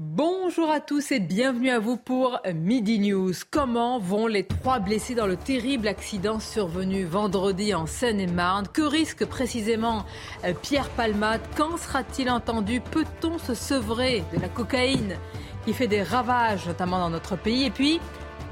[0.00, 3.32] Bonjour à tous et bienvenue à vous pour Midi News.
[3.50, 8.68] Comment vont les trois blessés dans le terrible accident survenu vendredi en Seine-et-Marne?
[8.72, 10.04] Que risque précisément
[10.44, 11.40] euh, Pierre Palmade?
[11.56, 12.80] Quand sera-t-il entendu?
[12.80, 15.16] Peut-on se sevrer de la cocaïne
[15.64, 17.64] qui fait des ravages, notamment dans notre pays?
[17.64, 17.98] Et puis,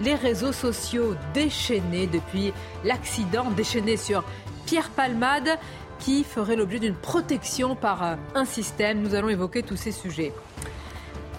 [0.00, 2.52] les réseaux sociaux déchaînés depuis
[2.82, 4.24] l'accident, déchaîné sur
[4.64, 5.60] Pierre Palmade,
[6.00, 9.00] qui ferait l'objet d'une protection par euh, un système.
[9.00, 10.32] Nous allons évoquer tous ces sujets.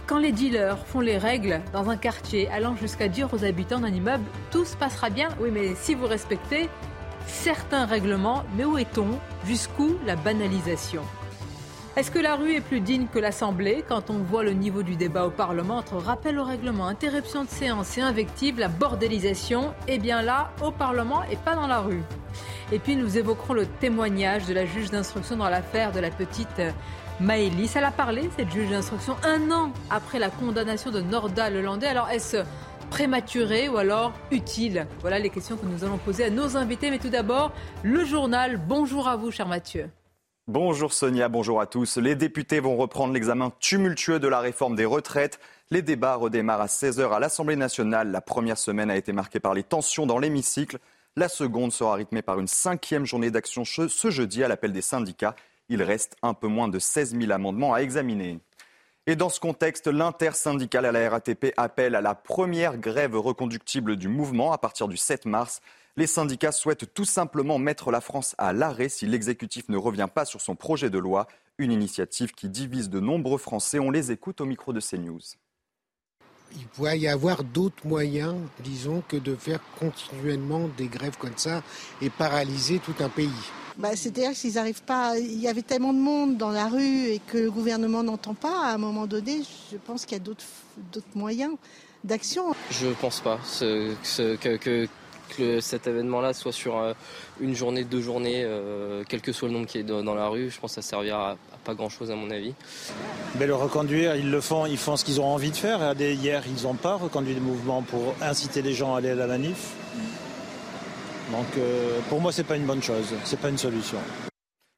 [0.08, 3.94] Quand les dealers font les règles dans un quartier, allant jusqu'à dire aux habitants d'un
[3.94, 5.28] immeuble, tout se passera bien.
[5.42, 6.70] Oui, mais si vous respectez
[7.26, 11.02] certains règlements, mais où est-on Jusqu'où la banalisation?
[11.98, 13.84] Est-ce que la rue est plus digne que l'Assemblée?
[13.86, 17.50] Quand on voit le niveau du débat au Parlement entre rappel au règlement, interruption de
[17.50, 22.04] séance et invective, la bordélisation Eh bien là, au Parlement et pas dans la rue.
[22.72, 26.62] Et puis nous évoquerons le témoignage de la juge d'instruction dans l'affaire de la petite
[27.20, 27.76] Maëlys.
[27.76, 31.88] Elle a parlé, cette juge d'instruction, un an après la condamnation de Norda Lelandais.
[31.88, 32.38] Alors est-ce
[32.90, 34.88] prématuré ou alors utile?
[35.02, 36.92] Voilà les questions que nous allons poser à nos invités.
[36.92, 37.52] Mais tout d'abord,
[37.84, 38.58] le journal.
[38.58, 39.90] Bonjour à vous, cher Mathieu.
[40.48, 41.98] Bonjour Sonia, bonjour à tous.
[41.98, 45.40] Les députés vont reprendre l'examen tumultueux de la réforme des retraites.
[45.72, 48.12] Les débats redémarrent à 16h à l'Assemblée nationale.
[48.12, 50.78] La première semaine a été marquée par les tensions dans l'hémicycle.
[51.18, 55.36] La seconde sera rythmée par une cinquième journée d'action ce jeudi à l'appel des syndicats.
[55.70, 58.40] Il reste un peu moins de 16 000 amendements à examiner.
[59.10, 64.10] Et dans ce contexte, l'intersyndicale à la RATP appelle à la première grève reconductible du
[64.10, 65.62] mouvement à partir du 7 mars.
[65.96, 70.26] Les syndicats souhaitent tout simplement mettre la France à l'arrêt si l'exécutif ne revient pas
[70.26, 71.28] sur son projet de loi,
[71.58, 73.80] une initiative qui divise de nombreux Français.
[73.80, 75.22] On les écoute au micro de CNews.
[76.56, 81.64] Il pourrait y avoir d'autres moyens, disons, que de faire continuellement des grèves comme ça
[82.02, 83.32] et paralyser tout un pays.
[83.78, 85.18] Bah, C'est-à-dire qu'ils n'arrivent pas.
[85.18, 88.66] Il y avait tellement de monde dans la rue et que le gouvernement n'entend pas.
[88.66, 90.44] À un moment donné, je pense qu'il y a d'autres
[91.16, 91.54] moyens
[92.04, 92.56] d'action.
[92.72, 94.88] Je ne pense pas que,
[95.36, 96.94] que cet événement-là soit sur euh,
[97.40, 100.50] une journée, deux journées, euh, quel que soit le nombre qui est dans la rue,
[100.50, 102.54] je pense que ça servira à, pas grand-chose à mon avis.
[103.38, 105.94] Mais le reconduire, ils le font, ils font ce qu'ils ont envie de faire.
[106.00, 109.28] Hier, ils n'ont pas reconduit le mouvement pour inciter les gens à aller à la
[109.28, 109.74] manif.
[111.32, 114.00] Donc euh, pour moi, ce n'est pas une bonne chose, ce n'est pas une solution.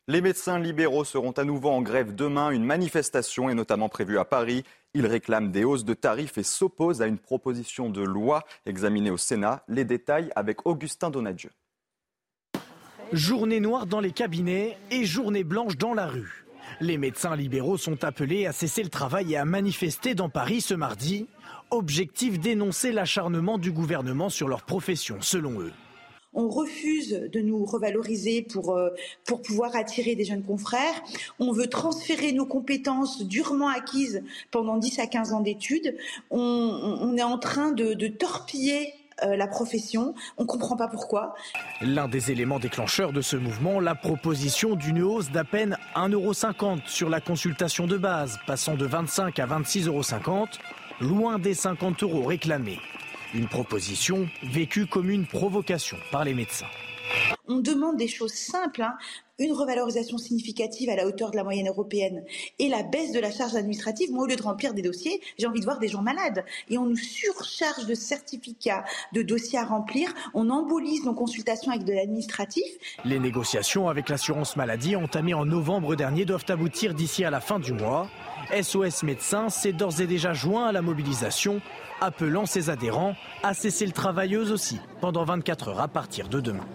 [0.07, 2.49] Les médecins libéraux seront à nouveau en grève demain.
[2.49, 4.63] Une manifestation est notamment prévue à Paris.
[4.95, 9.17] Ils réclament des hausses de tarifs et s'opposent à une proposition de loi examinée au
[9.17, 9.63] Sénat.
[9.67, 11.51] Les détails avec Augustin Donadieu.
[13.13, 16.45] Journée noire dans les cabinets et journée blanche dans la rue.
[16.81, 20.73] Les médecins libéraux sont appelés à cesser le travail et à manifester dans Paris ce
[20.73, 21.27] mardi.
[21.69, 25.73] Objectif dénoncer l'acharnement du gouvernement sur leur profession, selon eux.
[26.33, 28.89] On refuse de nous revaloriser pour, euh,
[29.25, 31.01] pour pouvoir attirer des jeunes confrères.
[31.39, 35.97] On veut transférer nos compétences durement acquises pendant 10 à 15 ans d'études.
[36.29, 40.13] On, est en train de, torpiller euh, la profession.
[40.37, 41.33] On ne comprend pas pourquoi.
[41.81, 47.09] L'un des éléments déclencheurs de ce mouvement, la proposition d'une hausse d'à peine 1,50€ sur
[47.09, 50.45] la consultation de base, passant de 25 à 26,50 euros,
[51.01, 52.79] loin des 50 euros réclamés.
[53.33, 56.65] Une proposition vécue comme une provocation par les médecins.
[57.47, 58.93] On demande des choses simples, hein.
[59.37, 62.23] une revalorisation significative à la hauteur de la moyenne européenne
[62.59, 64.11] et la baisse de la charge administrative.
[64.11, 66.43] Moi, au lieu de remplir des dossiers, j'ai envie de voir des gens malades.
[66.69, 70.13] Et on nous surcharge de certificats, de dossiers à remplir.
[70.33, 72.65] On embolise nos consultations avec de l'administratif.
[73.05, 77.59] Les négociations avec l'assurance maladie entamées en novembre dernier doivent aboutir d'ici à la fin
[77.59, 78.09] du mois.
[78.51, 81.61] SOS Médecins s'est d'ores et déjà joint à la mobilisation
[82.01, 86.65] appelant ses adhérents à cesser le travail aussi pendant 24 heures à partir de demain.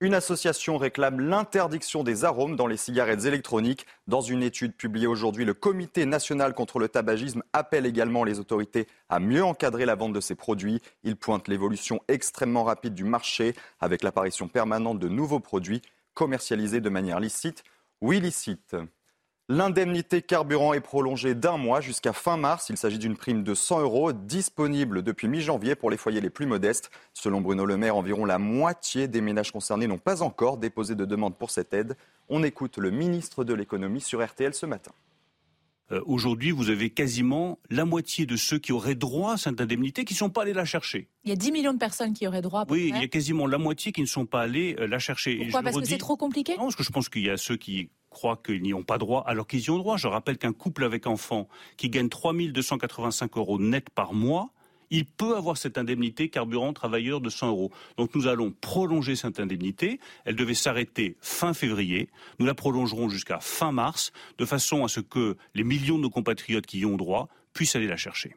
[0.00, 3.84] Une association réclame l'interdiction des arômes dans les cigarettes électroniques.
[4.06, 8.86] Dans une étude publiée aujourd'hui, le Comité national contre le tabagisme appelle également les autorités
[9.08, 10.80] à mieux encadrer la vente de ces produits.
[11.02, 15.82] Il pointe l'évolution extrêmement rapide du marché avec l'apparition permanente de nouveaux produits
[16.14, 17.64] commercialisés de manière licite
[18.00, 18.76] ou illicite.
[19.50, 22.68] L'indemnité carburant est prolongée d'un mois jusqu'à fin mars.
[22.68, 26.44] Il s'agit d'une prime de 100 euros disponible depuis mi-janvier pour les foyers les plus
[26.44, 26.90] modestes.
[27.14, 31.06] Selon Bruno Le Maire, environ la moitié des ménages concernés n'ont pas encore déposé de
[31.06, 31.96] demande pour cette aide.
[32.28, 34.92] On écoute le ministre de l'économie sur RTL ce matin.
[35.90, 40.04] Euh, aujourd'hui, vous avez quasiment la moitié de ceux qui auraient droit à cette indemnité
[40.04, 41.08] qui ne sont pas allés la chercher.
[41.24, 42.62] Il y a 10 millions de personnes qui auraient droit.
[42.62, 44.98] À oui, il y a quasiment la moitié qui ne sont pas allés euh, la
[44.98, 45.36] chercher.
[45.36, 47.56] Pourquoi Parce que c'est trop compliqué Non, parce que je pense qu'il y a ceux
[47.56, 49.96] qui croient qu'ils n'y ont pas droit alors qu'ils y ont droit.
[49.96, 54.50] Je rappelle qu'un couple avec enfant qui gagne 3 285 euros net par mois
[54.90, 57.72] il peut avoir cette indemnité carburant travailleur de 100 euros.
[57.96, 60.00] Donc nous allons prolonger cette indemnité.
[60.24, 62.08] Elle devait s'arrêter fin février.
[62.38, 66.10] Nous la prolongerons jusqu'à fin mars, de façon à ce que les millions de nos
[66.10, 68.34] compatriotes qui y ont droit puissent aller la chercher.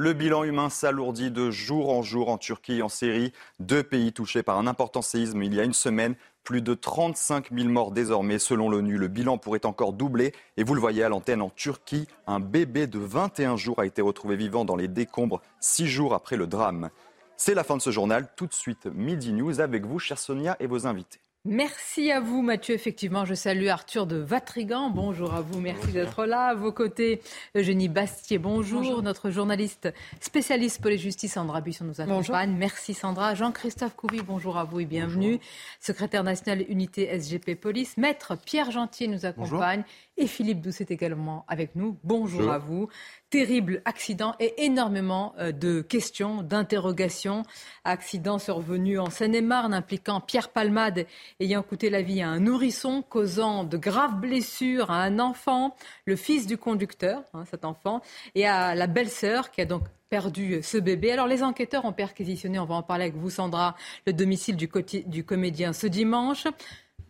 [0.00, 4.12] Le bilan humain s'alourdit de jour en jour en Turquie et en Syrie, deux pays
[4.12, 6.14] touchés par un important séisme il y a une semaine.
[6.48, 8.38] Plus de 35 000 morts désormais.
[8.38, 10.32] Selon l'ONU, le bilan pourrait encore doubler.
[10.56, 14.00] Et vous le voyez à l'antenne en Turquie, un bébé de 21 jours a été
[14.00, 16.88] retrouvé vivant dans les décombres six jours après le drame.
[17.36, 18.30] C'est la fin de ce journal.
[18.34, 21.20] Tout de suite, Midi News avec vous, chère Sonia, et vos invités.
[21.50, 22.74] Merci à vous, Mathieu.
[22.74, 24.90] Effectivement, je salue Arthur de Vatrigan.
[24.90, 26.48] Bonjour à vous, merci d'être là.
[26.48, 27.22] À vos côtés,
[27.56, 29.02] Eugénie Bastier, bonjour.
[29.02, 29.88] Notre journaliste
[30.20, 32.54] spécialiste pour les justices, Sandra Buisson, nous accompagne.
[32.54, 33.34] Merci, Sandra.
[33.34, 35.40] Jean-Christophe Couvi, bonjour à vous et bienvenue.
[35.80, 37.96] Secrétaire national unité SGP Police.
[37.96, 39.84] Maître Pierre Gentier nous accompagne.
[40.20, 41.96] Et Philippe Douce est également avec nous.
[42.02, 42.50] Bonjour.
[42.50, 42.88] à vous
[43.30, 47.44] terrible accident et énormément euh, de questions, d'interrogations.
[47.84, 51.06] Accident survenu en Seine-et-Marne impliquant Pierre Palmade
[51.38, 56.16] ayant coûté la vie à un nourrisson, causant de graves blessures à un enfant, le
[56.16, 58.00] fils du conducteur, hein, cet enfant,
[58.34, 61.12] et à la belle-sœur qui a donc perdu ce bébé.
[61.12, 63.76] Alors les enquêteurs ont perquisitionné, on va en parler avec vous Sandra,
[64.06, 64.68] le domicile du,
[65.06, 66.46] du comédien ce dimanche.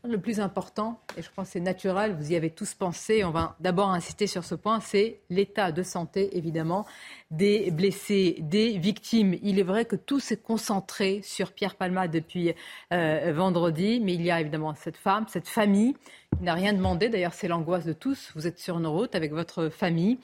[0.09, 3.57] Le plus important, et je pense c'est naturel, vous y avez tous pensé, on va
[3.61, 6.87] d'abord insister sur ce point, c'est l'état de santé, évidemment,
[7.31, 9.37] des blessés, des victimes.
[9.43, 12.55] Il est vrai que tout s'est concentré sur Pierre Palma depuis
[12.91, 15.95] euh, vendredi, mais il y a évidemment cette femme, cette famille
[16.39, 17.11] qui n'a rien demandé.
[17.11, 18.33] D'ailleurs, c'est l'angoisse de tous.
[18.35, 20.19] Vous êtes sur une route avec votre famille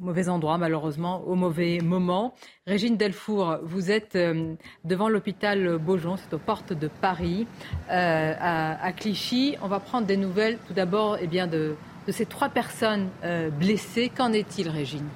[0.00, 2.34] mauvais endroit malheureusement, au mauvais moment.
[2.66, 4.54] Régine Delfour, vous êtes euh,
[4.84, 7.46] devant l'hôpital Beaujon, c'est aux portes de Paris,
[7.90, 9.56] euh, à, Clichy.
[9.62, 11.76] On va prendre des nouvelles tout d'abord eh bien de,
[12.08, 14.10] ces trois personnes euh, blessées.
[14.14, 15.06] Qu'en est-il, Régine?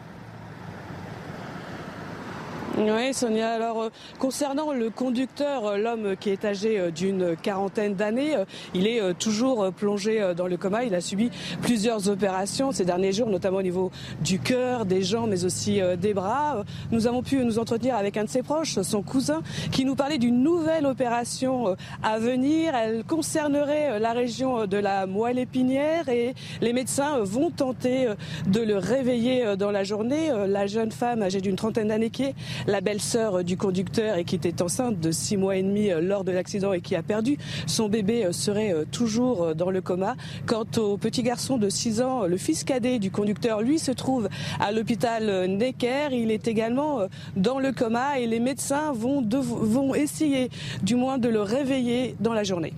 [2.76, 3.52] Oui, Sonia.
[3.52, 3.88] Alors, euh,
[4.18, 8.34] concernant le conducteur, euh, l'homme qui est âgé euh, d'une quarantaine d'années,
[8.74, 10.84] il est toujours plongé dans le coma.
[10.84, 11.30] Il a subi
[11.62, 13.90] plusieurs opérations ces derniers jours, notamment au niveau
[14.22, 16.64] du cœur, des jambes, mais aussi des bras.
[16.90, 20.18] Nous avons pu nous entretenir avec un de ses proches, son cousin, qui nous parlait
[20.18, 22.74] d'une nouvelle opération à venir.
[22.74, 28.08] Elle concernerait la région de la moelle épinière et les médecins vont tenter
[28.46, 30.30] de le réveiller dans la journée.
[30.46, 32.34] La jeune femme âgée d'une trentaine d'années qui est
[32.66, 36.24] la belle-sœur du conducteur et qui était enceinte de six mois et demi euh, lors
[36.24, 40.16] de l'accident et qui a perdu son bébé euh, serait euh, toujours dans le coma.
[40.46, 44.28] Quant au petit garçon de 6 ans, le fils cadet du conducteur, lui se trouve
[44.60, 46.08] à l'hôpital Necker.
[46.12, 47.00] Il est également
[47.36, 50.50] dans le coma et les médecins vont, essayer
[50.82, 52.72] du moins de le réveiller dans la journée.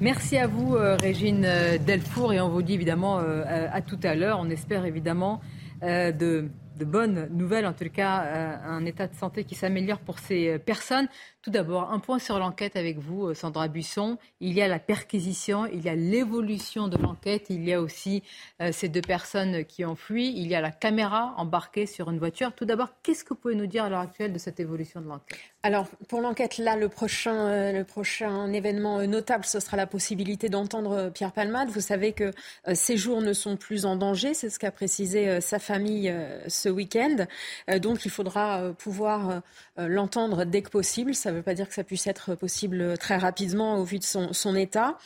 [0.00, 1.46] Merci à vous, Régine
[1.86, 4.38] Delfour, et on vous dit évidemment à tout à l'heure.
[4.40, 5.40] On espère évidemment
[5.82, 10.18] de de bonnes nouvelles, en tout cas euh, un état de santé qui s'améliore pour
[10.18, 11.08] ces euh, personnes.
[11.42, 14.18] Tout d'abord, un point sur l'enquête avec vous, euh, Sandra Busson.
[14.40, 18.22] Il y a la perquisition, il y a l'évolution de l'enquête, il y a aussi
[18.72, 22.52] ces deux personnes qui ont fui, il y a la caméra embarquée sur une voiture.
[22.54, 25.06] Tout d'abord, qu'est-ce que vous pouvez nous dire à l'heure actuelle de cette évolution de
[25.06, 25.38] l'enquête?
[25.62, 31.70] Alors, pour l'enquête, là, le prochain, événement notable, ce sera la possibilité d'entendre Pierre Palmade.
[31.70, 32.30] Vous savez que
[32.74, 36.12] ces jours ne sont plus en danger, c'est ce qu'a précisé sa famille
[36.70, 37.26] week-end.
[37.78, 39.42] donc, il faudra pouvoir
[39.76, 41.14] l'entendre dès que possible.
[41.14, 44.04] Ça ne veut pas dire que ça puisse être possible très rapidement au vu de
[44.04, 44.98] son, état.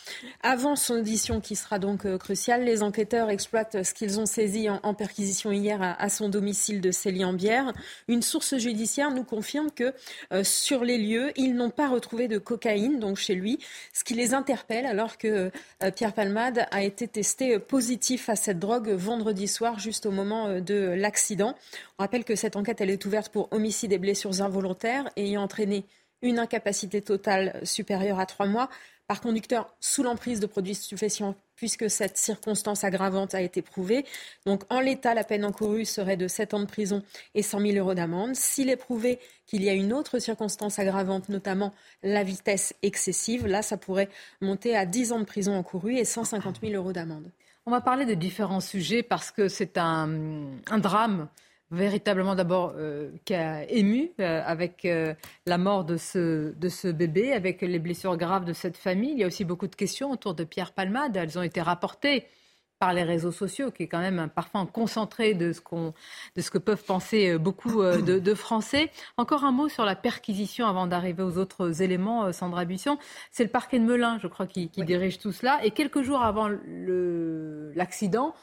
[0.42, 4.68] Avant son audition, qui sera donc euh, cruciale, les enquêteurs exploitent ce qu'ils ont saisi
[4.68, 7.72] en, perquisition hier à, son domicile de Célie-en-Bière.
[8.08, 9.94] Une source judiciaire nous confirme que
[10.32, 13.58] euh, sur les lieux, ils n'ont pas retrouvé de cocaïne, donc chez lui,
[13.92, 15.50] ce qui les interpelle alors que
[15.82, 20.60] euh, Pierre Palmade a été testé positif à cette drogue vendredi soir, juste au moment
[20.60, 21.49] de l'accident.
[21.98, 25.84] On rappelle que cette enquête, elle est ouverte pour homicide et blessures involontaires ayant entraîné
[26.22, 28.68] une incapacité totale supérieure à trois mois.
[29.10, 34.04] par conducteur sous l'emprise de produits stupéfiants puisque cette circonstance aggravante a été prouvée.
[34.46, 37.02] Donc en l'état, la peine encourue serait de 7 ans de prison
[37.34, 38.36] et 100 000 euros d'amende.
[38.36, 43.62] S'il est prouvé qu'il y a une autre circonstance aggravante, notamment la vitesse excessive, là,
[43.62, 44.08] ça pourrait
[44.40, 47.32] monter à 10 ans de prison encourue et 150 000 euros d'amende.
[47.66, 50.08] On va parler de différents sujets parce que c'est un,
[50.78, 51.28] drame
[51.70, 55.14] véritablement d'abord euh, qui a ému euh, avec euh,
[55.46, 59.12] la mort de ce, de ce bébé, avec les blessures graves de cette famille.
[59.12, 61.16] Il y a aussi beaucoup de questions autour de Pierre Palmade.
[61.16, 62.26] Elles ont été rapportées
[62.80, 65.94] par les réseaux sociaux, qui est quand même parfois concentré de ce, qu'on,
[66.34, 68.90] de ce que peuvent penser beaucoup de, Français.
[69.16, 72.98] Encore un mot sur la perquisition avant d'arriver aux autres éléments, Sandra Buisson.
[73.30, 75.60] C'est le parquet de Melun, je crois, qui, dirige tout cela.
[75.64, 78.34] Et quelques jours avant le, l'accident,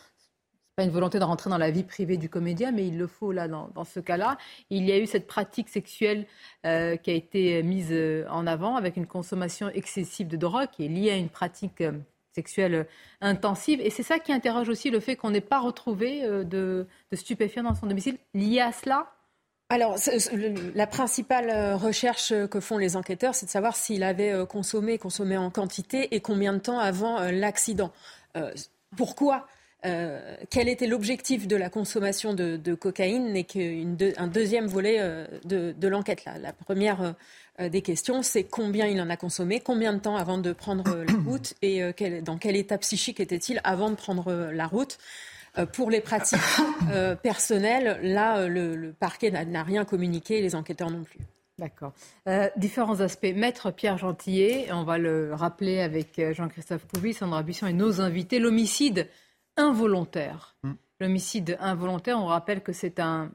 [0.78, 3.32] pas une volonté de rentrer dans la vie privée du comédien, mais il le faut
[3.32, 4.38] là dans, ce cas-là.
[4.70, 6.28] Il y a eu cette pratique sexuelle
[6.68, 10.86] euh, qui a été mise euh, en avant avec une consommation excessive de drogue qui
[10.86, 11.94] est liée à une pratique euh,
[12.38, 12.86] sexuelle
[13.22, 13.82] intensive.
[13.82, 17.64] Et c'est ça qui interroge aussi le fait qu'on n'ait pas retrouvé de, de stupéfiants
[17.64, 18.18] dans son domicile.
[18.34, 19.08] Lié à cela
[19.70, 19.98] alors,
[20.76, 25.50] la principale recherche que font les enquêteurs, c'est de savoir s'il avait consommé, consommé en
[25.50, 27.92] quantité et combien de temps avant l'accident.
[28.96, 29.46] Pourquoi
[29.86, 35.88] euh, quel était l'objectif de la consommation de, cocaïne n'est qu'un deuxième volet euh, de,
[35.88, 36.26] l'enquête.
[36.42, 37.12] La première euh,
[37.60, 41.14] des questions, c'est combien il en a consommé, combien de temps avant de prendre la
[41.26, 41.82] route et
[42.22, 44.98] dans quel état psychique était-il avant de prendre la route.
[45.74, 46.40] Pour les pratiques
[47.24, 51.20] personnelles, là, le, parquet n'a rien communiqué, les enquêteurs non plus.
[51.58, 51.94] D'accord.
[52.58, 53.34] différents aspects.
[53.36, 58.38] Maître Pierre Gentillet, on va le rappeler avec Jean-Christophe Couvis, Sandra Buisson et nos invités,
[58.38, 59.08] l'homicide
[59.58, 60.56] involontaire.
[60.64, 60.74] Hmm.
[61.00, 63.32] L'homicide involontaire, on rappelle que c'est un,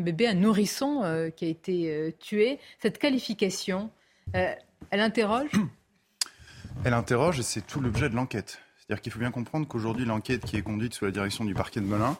[0.00, 2.58] bébé, un nourrisson euh, qui a été euh, tué.
[2.80, 3.90] Cette qualification,
[4.34, 4.54] euh,
[4.90, 5.50] elle interroge
[6.84, 8.58] Elle interroge et c'est tout l'objet de l'enquête.
[8.78, 11.80] C'est-à-dire qu'il faut bien comprendre qu'aujourd'hui, l'enquête qui est conduite sous la direction du parquet
[11.80, 12.16] de Melun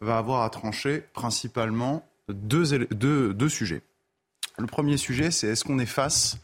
[0.00, 3.82] va avoir à trancher principalement deux, deux sujets.
[4.58, 6.38] Le premier sujet, c'est est-ce qu'on est face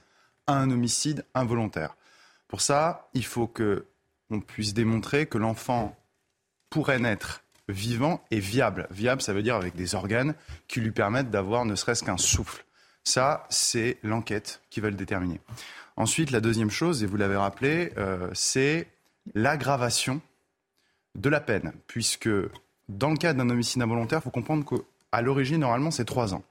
[0.47, 1.97] à un homicide involontaire?
[2.47, 3.87] Pour ça, il faut que
[4.31, 5.97] on puisse démontrer que l'enfant
[6.71, 8.87] pourrait naître vivant et viable.
[8.91, 10.35] Viable, ça veut dire avec des organes
[10.67, 12.65] qui lui permettent d'avoir ne serait-ce qu'un souffle.
[13.05, 15.41] Ça, c'est l'enquête qui va le déterminer.
[15.97, 18.87] Ensuite, la deuxième chose, et vous l'avez rappelé, euh, c'est
[19.35, 20.21] l'aggravation
[21.15, 22.29] de la peine, puisque
[22.89, 26.45] dans le cas d'un homicide involontaire, il faut comprendre qu'à l'origine, normalement, c'est trois ans.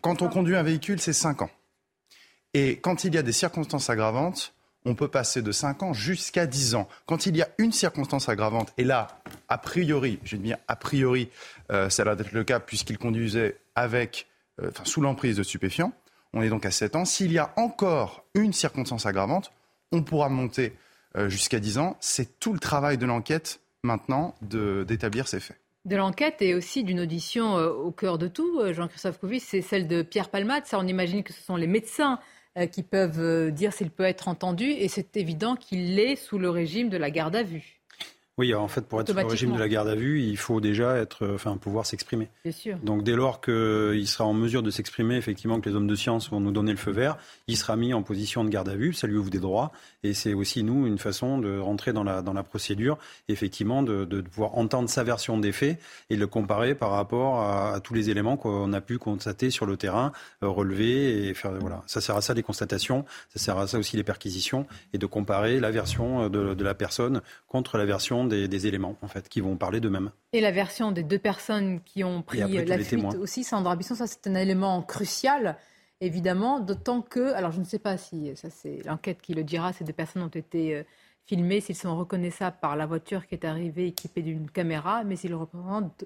[0.00, 1.50] Quand on conduit un véhicule, c'est cinq ans.
[2.54, 6.46] Et quand il y a des circonstances aggravantes, on peut passer de 5 ans jusqu'à
[6.46, 6.88] 10 ans.
[7.06, 9.08] Quand il y a une circonstance aggravante, et là,
[9.48, 11.30] a priori, j'ai bien a priori,
[11.72, 14.26] euh, ça va être le cas puisqu'il conduisait avec,
[14.62, 15.92] euh, sous l'emprise de stupéfiants,
[16.32, 17.04] on est donc à 7 ans.
[17.04, 19.52] S'il y a encore une circonstance aggravante,
[19.92, 20.76] on pourra monter
[21.16, 21.96] euh, jusqu'à 10 ans.
[22.00, 27.00] C'est tout le travail de l'enquête maintenant d'établir ces faits de l'enquête et aussi d'une
[27.00, 30.64] audition au cœur de tout, Jean-Christophe Couvis, c'est celle de Pierre Palmade.
[30.64, 32.18] Ça, on imagine que ce sont les médecins
[32.70, 36.50] qui peuvent euh, dire s'il peut être entendu, et c'est évident qu'il l'est sous le
[36.50, 37.73] régime de la garde à vue.
[38.36, 40.60] Oui, en fait, pour être sous le régime de la garde à vue, il faut
[40.60, 42.28] déjà être, enfin, pouvoir s'exprimer.
[42.42, 42.76] Bien sûr.
[42.82, 46.30] Donc, dès lors qu'il sera en mesure de s'exprimer, effectivement, que les hommes de science
[46.30, 48.92] vont nous donner le feu vert, il sera mis en position de garde à vue.
[48.92, 49.70] Ça lui ouvre des droits.
[50.02, 52.98] Et c'est aussi, nous, une façon de rentrer dans la, dans la procédure,
[53.28, 55.78] effectivement, de, de pouvoir entendre sa version des faits
[56.10, 59.76] et le comparer par rapport à, tous les éléments qu'on a pu constater sur le
[59.76, 60.10] terrain,
[60.42, 61.82] euh, relever et faire, voilà.
[61.86, 63.04] Ça sert à ça les constatations.
[63.32, 66.74] Ça sert à ça aussi les perquisitions et de comparer la version de, de la
[66.74, 70.10] personne contre la version des, éléments, en fait, qui vont parler d'eux-mêmes.
[70.32, 74.06] Et la version des deux personnes qui ont pris la fuite aussi, Sandra Bisson, ça
[74.06, 75.56] c'est un élément crucial,
[76.00, 79.72] évidemment, d'autant que, alors je ne sais pas si, ça c'est l'enquête qui le dira,
[79.72, 80.82] ces deux personnes ont été euh,
[81.24, 85.34] filmées, s'ils sont reconnaissables par la voiture qui est arrivée équipée d'une caméra, mais ils
[85.34, 86.04] représentent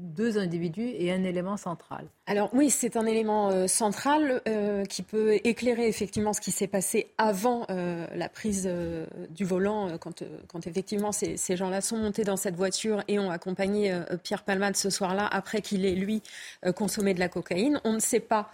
[0.00, 2.06] deux individus et un élément central.
[2.26, 6.66] Alors oui, c'est un élément euh, central euh, qui peut éclairer effectivement ce qui s'est
[6.66, 8.70] passé avant euh, la prise
[9.30, 10.22] du volant, quand,
[10.66, 13.92] effectivement ces, gens-là sont montés dans cette voiture et ont accompagné
[14.22, 16.22] Pierre Palmade ce soir-là, après qu'il ait, lui,
[16.74, 17.80] consommé de la cocaïne.
[17.84, 18.50] On ne sait pas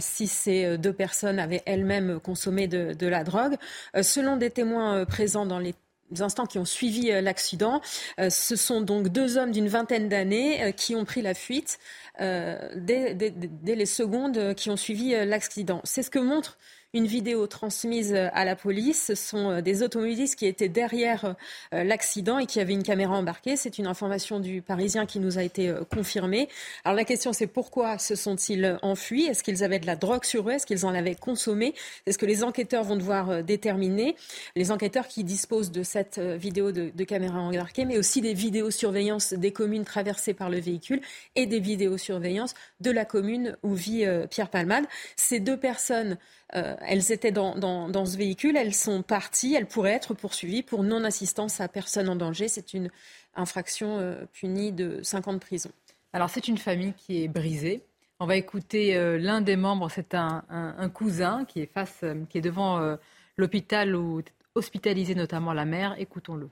[0.00, 3.56] si ces deux personnes avaient elles-mêmes consommé de la drogue.
[4.02, 5.74] selon des témoins présents dans les
[6.20, 7.80] instants qui ont suivi euh, l'accident.
[8.18, 11.78] Euh, ce sont donc deux hommes d'une vingtaine d'années euh, qui ont pris la fuite
[12.18, 13.16] dès,
[13.64, 15.80] les secondes qui ont suivi l'accident.
[15.84, 16.58] C'est ce que montre
[16.94, 19.04] une vidéo transmise à la police.
[19.06, 21.34] Ce sont des automobilistes qui étaient derrière
[21.72, 23.56] l'accident et qui avaient une caméra embarquée.
[23.56, 26.48] C'est une information du Parisien qui nous a été confirmée.
[26.84, 29.24] Alors la question c'est pourquoi se sont-ils enfuis?
[29.24, 30.52] Est-ce qu'ils avaient de la drogue sur eux?
[30.52, 31.74] Est-ce qu'ils en avaient consommé?
[32.06, 34.16] C'est ce que les enquêteurs vont devoir déterminer.
[34.56, 39.52] Les enquêteurs qui disposent de cette vidéo de, caméra embarquée, mais aussi des vidéosurveillance des
[39.52, 41.00] communes traversées par le véhicule
[41.36, 44.84] et des vidéosurveillances de la commune où vit euh, Pierre Palmade.
[45.16, 46.16] Ces deux personnes,
[46.54, 50.82] euh, elles étaient dans, dans, ce véhicule, elles sont parties, elles pourraient être poursuivies pour
[50.82, 52.48] non-assistance à personne en danger.
[52.48, 52.90] C'est une
[53.34, 55.70] infraction euh, punie de 5 ans de prison.
[56.12, 57.82] Alors c'est une famille qui est brisée.
[58.20, 62.42] On va écouter l'un des membres, c'est un, un, cousin qui est, face, qui est
[62.42, 62.96] devant
[63.36, 64.22] l'hôpital où
[64.54, 65.96] hospitalisé notamment la mère.
[65.98, 66.48] Écoutons-le.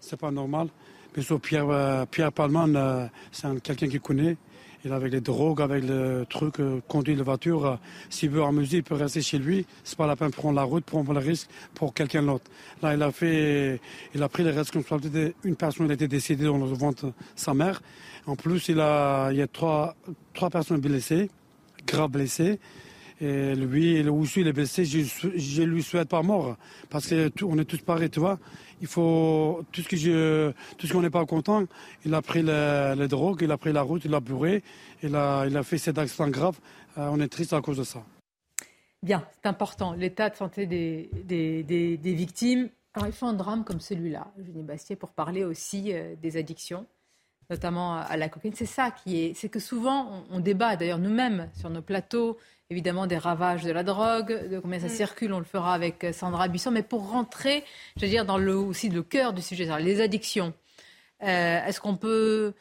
[0.00, 0.68] C'est pas normal.
[1.16, 4.36] Mais Pierre, euh, Pierre Palman, euh, c'est quelqu'un qui connaît.
[4.84, 7.78] Il avec les drogues, avec le truc, euh, conduit la voiture.
[8.10, 9.64] S'il veut amuser, il peut rester chez lui.
[9.84, 12.50] C'est pas la peine de prendre la route, prendre le risque pour quelqu'un d'autre.
[12.82, 13.80] Là, il a fait,
[14.12, 15.34] il a pris les responsabilités.
[15.44, 17.80] Une personne a été décédée dans le ventre sa mère.
[18.26, 19.94] En plus, il y a trois,
[20.50, 21.30] personnes blessées,
[21.86, 22.58] grave blessées.
[23.20, 24.84] Et lui, aussi, il est blessé.
[24.84, 24.98] Je,
[25.36, 26.56] je lui souhaite pas mort.
[26.90, 28.40] Parce qu'on est tous pareils, tu vois
[28.82, 31.64] il faut tout ce que je, tout qu'on n'est pas content.
[32.04, 34.62] Il a pris les, drogues, il a pris la route, il a bourré,
[35.02, 36.58] il a, il a fait cet accident grave.
[36.98, 38.02] Euh, on est triste à cause de ça.
[39.02, 39.92] Bien, c'est important.
[39.92, 42.68] L'état de santé des, victimes.
[42.94, 46.86] Alors, il faut un drame comme celui-là, Eugénie Bastier, pour parler aussi euh, des addictions,
[47.52, 48.54] notamment à la cocaïne.
[48.54, 49.34] C'est ça qui est.
[49.34, 52.38] C'est que souvent, on débat, d'ailleurs, nous-mêmes, sur nos plateaux,
[52.70, 54.90] évidemment des ravages de la drogue, de combien ça mm.
[54.90, 56.70] circule, on le fera avec euh, Sandra Buisson.
[56.70, 57.64] Mais pour rentrer,
[57.96, 60.52] je veux dire, dans le, aussi le cœur du sujet, les addictions,
[61.22, 62.54] euh, est-ce qu'on peut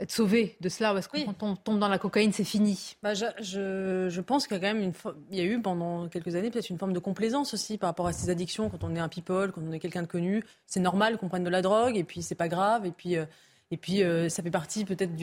[0.00, 2.96] être sauvé de cela ou est-ce qu'on tombe dans la cocaïne, c'est fini?
[3.02, 4.92] Bah, je, je, pense qu'il y a quand même une
[5.30, 8.06] il y a eu pendant quelques années peut-être une forme de complaisance aussi par rapport
[8.06, 10.44] à ces addictions quand on est un people, quand on est quelqu'un de connu.
[10.66, 13.16] C'est normal qu'on prenne de la drogue et puis c'est pas grave et puis.
[13.16, 13.26] Euh,
[13.70, 15.14] et puis, euh, ça fait partie peut-être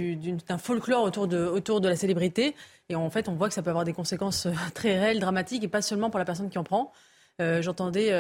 [0.47, 2.55] d'un folklore autour de, autour de la célébrité.
[2.89, 5.63] Et en fait, on voit que ça peut avoir des conséquences euh, très réelles, dramatiques,
[5.63, 6.91] et pas seulement pour la personne qui en prend.
[7.41, 8.11] Euh, j'entendais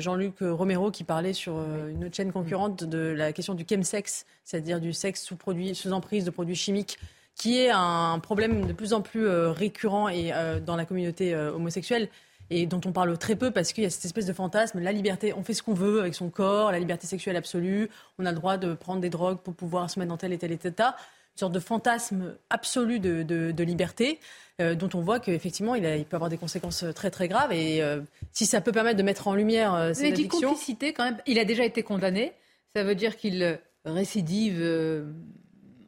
[0.00, 4.80] Jean-Luc Romero qui parlait sur une autre chaîne concurrente de la question du chemsex, c'est-à-dire
[4.80, 6.98] du sexe sous, produit, sous emprise de produits chimiques,
[7.36, 10.32] qui est un problème de plus en plus récurrent et,
[10.66, 12.08] dans la communauté homosexuelle
[12.50, 14.92] et dont on parle très peu parce qu'il y a cette espèce de fantasme, la
[14.92, 18.30] liberté, on fait ce qu'on veut avec son corps, la liberté sexuelle absolue, on a
[18.30, 20.96] le droit de prendre des drogues pour pouvoir se mettre dans tel et tel état,
[21.34, 24.20] une sorte de fantasme absolu de, liberté.
[24.60, 27.50] Euh, dont on voit qu'effectivement, il, il, peut avoir des conséquences très très graves.
[27.50, 29.92] Et euh, si ça peut permettre de mettre en lumière euh.
[29.92, 31.16] Vous complicité quand même.
[31.26, 32.32] Il a déjà été condamné.
[32.76, 34.62] Ça veut dire qu'il récidive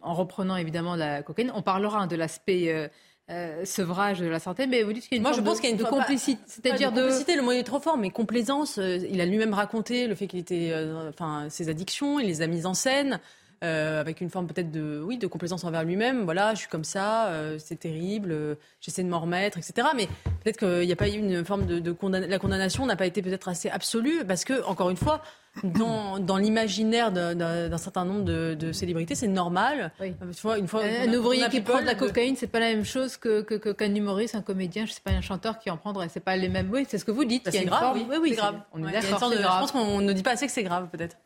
[0.03, 1.53] en reprenant évidemment la cocaïne.
[1.55, 2.91] On parlera de l'aspect
[3.29, 5.59] euh, sevrage de la santé, mais vous dites qu'il y a une Moi, je pense
[5.59, 7.35] qu'il y a une complicité, c'est-à-dire de, complicité.
[7.35, 8.79] Le mot est trop fort, mais complaisance.
[8.79, 12.41] Euh, il a lui-même raconté le fait qu'il était, euh, enfin, ses addictions, il les
[12.43, 13.19] a mises en scène.
[13.63, 17.33] Avec une forme peut-être de oui de complaisance envers lui-même voilà je suis comme ça
[17.59, 20.07] c'est terrible j'essaie de m'en remettre etc mais
[20.43, 23.23] peut-être qu'il n'y a pas eu une forme de, de la condamnation n'a pas été
[23.23, 25.23] peut-être assez absolue parce que encore une fois
[25.65, 29.93] dans, dans l'imaginaire d'un certain nombre de, de célébrités, c'est normal.
[30.01, 30.15] Oui.
[30.59, 33.41] une fois, un ouvrier qui prend de la cocaïne, c'est pas la même chose que
[33.41, 36.09] qu'un que, humoriste, un comédien, je sais pas, un chanteur qui en prendrait.
[36.09, 36.71] C'est pas les mêmes.
[36.73, 37.45] Oui, c'est ce que vous dites.
[37.45, 37.97] Bah, c'est grave.
[37.97, 38.61] Oui, oui, oui grave.
[38.73, 39.31] On est d'accord.
[39.33, 41.17] Je pense qu'on ne dit pas assez que c'est grave, peut-être.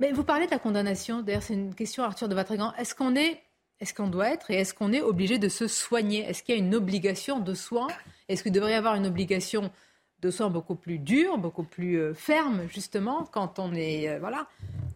[0.00, 1.22] Mais vous parlez de la condamnation.
[1.22, 2.72] D'ailleurs, c'est une question, Arthur de Vatrigan.
[2.78, 3.42] Est-ce qu'on est,
[3.80, 6.20] est-ce qu'on doit être, et est-ce qu'on est obligé de se soigner?
[6.20, 7.88] Est-ce qu'il y a une obligation de soins?
[8.28, 9.72] Est-ce qu'il devrait y avoir une obligation
[10.20, 14.48] de soins beaucoup plus durs, beaucoup plus euh, fermes, justement, quand on est, euh, voilà,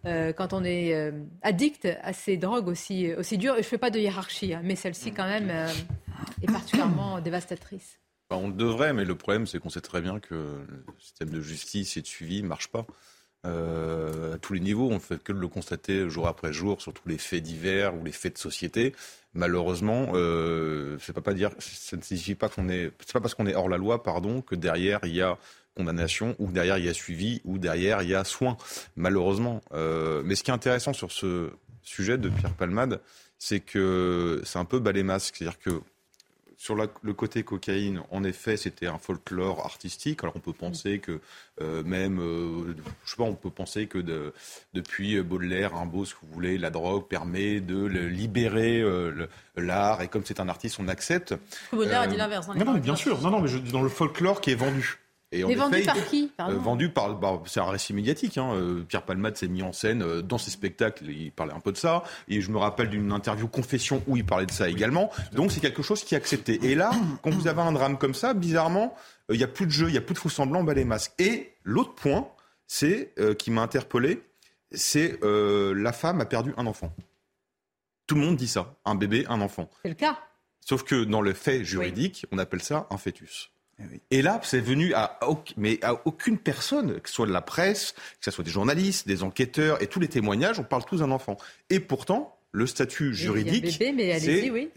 [0.04, 1.12] euh, quand on est
[1.42, 3.54] addict à ces drogues aussi, aussi dures?
[3.54, 5.50] Je ne fais pas de hiérarchie, hein, mais celle-ci, quand même,
[6.42, 7.98] est particulièrement dévastatrice.
[8.30, 11.40] Bah, on devrait, mais le problème, c'est qu'on sait très bien que le système de
[11.40, 12.86] justice et de suivi ne marche pas.
[13.44, 17.09] À tous les niveaux, on ne fait que le constater jour après jour sur tous
[17.09, 18.94] les faits divers ou les faits de société.
[19.35, 23.35] Malheureusement, euh, c'est pas pas dire, ça ne signifie pas qu'on est, c'est pas parce
[23.35, 25.38] qu'on est hors la loi, pardon, que derrière il y a
[25.74, 28.59] condamnation ou derrière il y a suivi ou derrière il y a soin,
[28.94, 29.62] malheureusement.
[29.72, 31.50] Euh, mais ce qui est intéressant sur ce
[31.83, 33.00] sujet de Pierre Palmade,
[33.38, 35.81] c'est que c'est un peu balai masque, c'est-à-dire que
[36.62, 40.22] sur le côté cocaïne, en effet, c'était un folklore artistique.
[40.22, 41.18] Alors on peut penser que
[41.61, 44.33] euh, même, euh, je sais pas, on peut penser que de,
[44.72, 50.03] depuis Baudelaire, Rimbaud, ce que vous voulez, la drogue permet de libérer euh, l'art.
[50.03, 51.35] Et comme c'est un artiste, on accepte.
[51.72, 52.46] Baudelaire a dit l'inverse.
[52.46, 53.20] Non, non, bien sûr.
[53.22, 55.01] Non, non, mais dans le folklore qui est vendu.
[55.32, 56.54] Et Mais vendu par qui Pardon.
[56.54, 58.36] euh, vendu par, bah, c'est un récit médiatique.
[58.38, 58.52] Hein.
[58.54, 61.06] Euh, Pierre Palmade s'est mis en scène euh, dans ses spectacles.
[61.08, 62.02] Il parlait un peu de ça.
[62.28, 65.10] Et je me rappelle d'une interview Confession où il parlait de ça également.
[65.32, 66.60] Donc c'est quelque chose qui est accepté.
[66.62, 66.92] Et là,
[67.22, 68.94] quand vous avez un drame comme ça, bizarrement,
[69.30, 70.74] euh, il n'y a plus de jeu, il n'y a plus de faux semblants, bas
[70.74, 71.12] les masques.
[71.18, 72.28] Et l'autre point,
[72.66, 74.22] c'est euh, qui m'a interpellé,
[74.70, 76.92] c'est euh, la femme a perdu un enfant.
[78.06, 79.70] Tout le monde dit ça, un bébé, un enfant.
[79.82, 80.18] C'est le cas.
[80.60, 83.50] Sauf que dans le fait juridique, on appelle ça un fœtus.
[84.10, 85.18] Et là, c'est venu à,
[85.56, 89.06] mais à aucune personne, que ce soit de la presse, que ce soit des journalistes,
[89.06, 91.36] des enquêteurs et tous les témoignages, on parle tous d'un enfant.
[91.70, 94.68] Et pourtant, le statut juridique, c'est oui.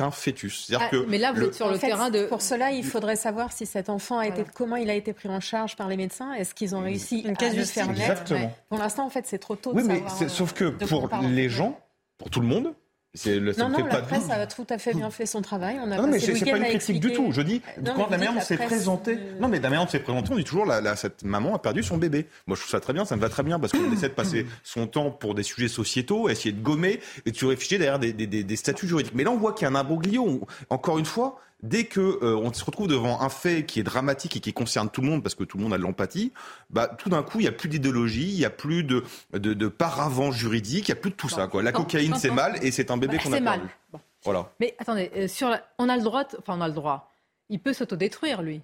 [0.00, 0.64] un fœtus.
[0.66, 2.24] C'est-à-dire Ah, que mais là, vous le- êtes sur le En fait, terrain de.
[2.24, 5.28] Pour cela, il faudrait savoir si cet enfant a été, comment il a été pris
[5.28, 6.32] en charge par les médecins.
[6.32, 8.24] Est-ce qu'ils ont réussi Une à le faire naître?
[8.70, 10.22] Pour l'instant, en fait, c'est trop tôt Oui, de mais savoir.
[10.22, 11.78] euh, sauf que pour les gens,
[12.16, 12.72] pour tout le monde,
[13.14, 15.10] c'est le ça Non, non, fait la pas de presse a tout à fait bien
[15.10, 15.78] fait son travail.
[15.84, 17.30] On a Non, mais c'est pas une critique du tout.
[17.32, 19.60] Je dis, Non, quand mais la vous mère dites s'est presse, présentée, euh, non, mais
[19.60, 22.26] la mère s'est présentée, on dit toujours, la, la- cette maman a perdu son bébé.
[22.46, 24.14] Moi, je trouve ça très bien, ça me va très bien, parce qu'on essaie de
[24.14, 28.12] passer son temps pour des sujets sociétaux, essayer de gommer, et tu réfléchis derrière des,
[28.12, 29.14] des, des, des statuts juridiques.
[29.14, 30.24] Mais là, on voit qu'il y a un imbroglio.
[30.26, 33.82] où, Encore une fois, dès que euh, on se retrouve devant un fait qui est
[33.82, 36.32] dramatique et qui concerne tout le monde, parce que tout le monde a de l'empathie,
[36.70, 39.54] bah, tout d'un coup, il n'y a plus d'idéologie, il n'y a plus de, de,
[39.54, 41.46] de paravent juridique, il n'y a plus de tout ça.
[41.46, 41.62] Quoi.
[41.62, 43.60] La cocaïne, c'est mal, et c'est un bébé Bah, qu'on a mal.
[43.60, 43.74] perdu.
[43.92, 44.00] Bon.
[44.24, 44.52] Voilà.
[44.60, 47.10] Mais attendez, euh, sur la- on a le droit, de- enfin on a le droit.
[47.48, 48.60] Il peut s'autodétruire, lui.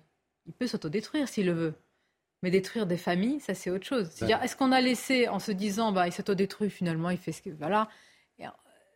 [0.47, 1.75] Il peut s'autodétruire s'il le veut.
[2.45, 4.09] Mais détruire des familles, ça c'est autre chose.
[4.15, 7.43] C'est-à-dire, est-ce qu'on a laissé en se disant, bah, il s'autodétruit finalement, il fait ce
[7.43, 7.51] que.
[7.59, 7.89] Voilà.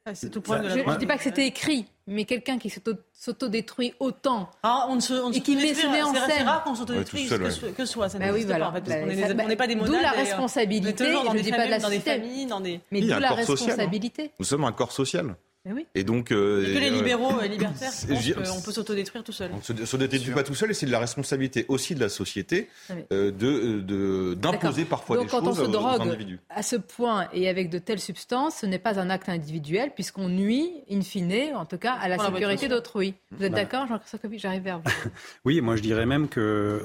[0.04, 2.58] Ah, C'est tout le problème de je ne dis pas que c'était écrit, mais quelqu'un
[2.58, 4.50] qui s'auto- s'autodétruit autant.
[4.64, 6.48] Ah, on ne se, on ne Et qui met- se met en c'est- C'est scène.
[6.48, 8.08] rare qu'on s'autodétruise Ouais, que, seul, que soi.
[8.08, 8.64] Ça Bah n'existe oui, voilà.
[8.64, 10.10] pas, en fait, parce Bah, qu'on est ça- des- on n'est pas des d'où la
[10.10, 12.00] responsabilité, on est toujours dans je ne des dis pas de familles, la dans des
[12.00, 12.80] familles, dans des...
[12.90, 13.36] Mais d'où la social.
[13.68, 14.32] responsabilité.
[14.40, 15.36] Nous sommes un corps social.
[15.64, 15.86] Mais oui.
[15.94, 16.32] Et donc.
[16.32, 17.90] euh, Et que les euh, libéraux euh, libertaires
[18.36, 19.50] qu'on peut s'autodétruire tout seul.
[19.54, 22.08] On se, se détruit pas tout seul et c'est de la responsabilité aussi de la
[22.08, 23.02] société Ah oui.
[23.12, 24.88] euh, de de- d'imposer D'accord.
[24.88, 26.40] parfois Donc des quand on choses se aux- individus.
[26.50, 30.28] à ce point et avec de telles substances, ce n'est pas un acte individuel puisqu'on
[30.28, 33.14] nuit, in fine, en tout cas, à la la sécurité d'autrui.
[33.30, 33.58] Vous êtes Bah.
[33.62, 34.84] d'accord, Jean-Christophe J'arrive vers vous.
[35.44, 36.80] Oui, moi je dirais même que euh,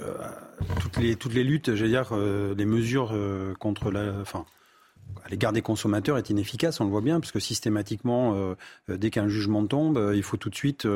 [0.79, 4.45] toutes les toutes les luttes, j'allais dire, euh, les mesures euh, contre la, enfin,
[5.27, 8.55] à l'égard des consommateurs est inefficace, on le voit bien, parce que systématiquement, euh,
[8.89, 10.87] euh, dès qu'un jugement tombe, euh, il faut tout de suite,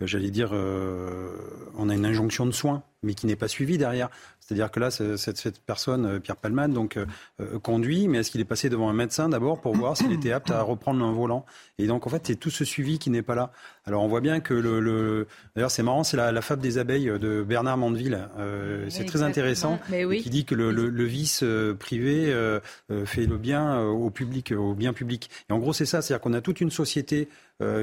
[0.00, 4.10] j'allais dire, on a une injonction de soins, mais qui n'est pas suivie derrière.
[4.50, 7.06] C'est-à-dire que là, cette, cette personne, euh, Pierre Palmade, donc euh,
[7.40, 10.32] euh, conduit, mais est-ce qu'il est passé devant un médecin d'abord pour voir s'il était
[10.32, 11.46] apte à reprendre un volant?
[11.78, 13.52] Et donc, en fait, c'est tout ce suivi qui n'est pas là.
[13.84, 16.78] Alors, on voit bien que le, le- d'ailleurs, c'est marrant, c'est la, la fable des
[16.78, 18.26] abeilles de Bernard Mandeville.
[18.38, 19.78] Euh, c'est très intéressant.
[19.88, 20.20] Mais oui.
[20.20, 21.44] Qui dit que le, le- le vice
[21.78, 22.58] privé euh,
[23.04, 25.30] fait le bien au public, au bien public.
[25.48, 27.28] Et en gros, c'est ça, c'est-à-dire qu'on a toute une société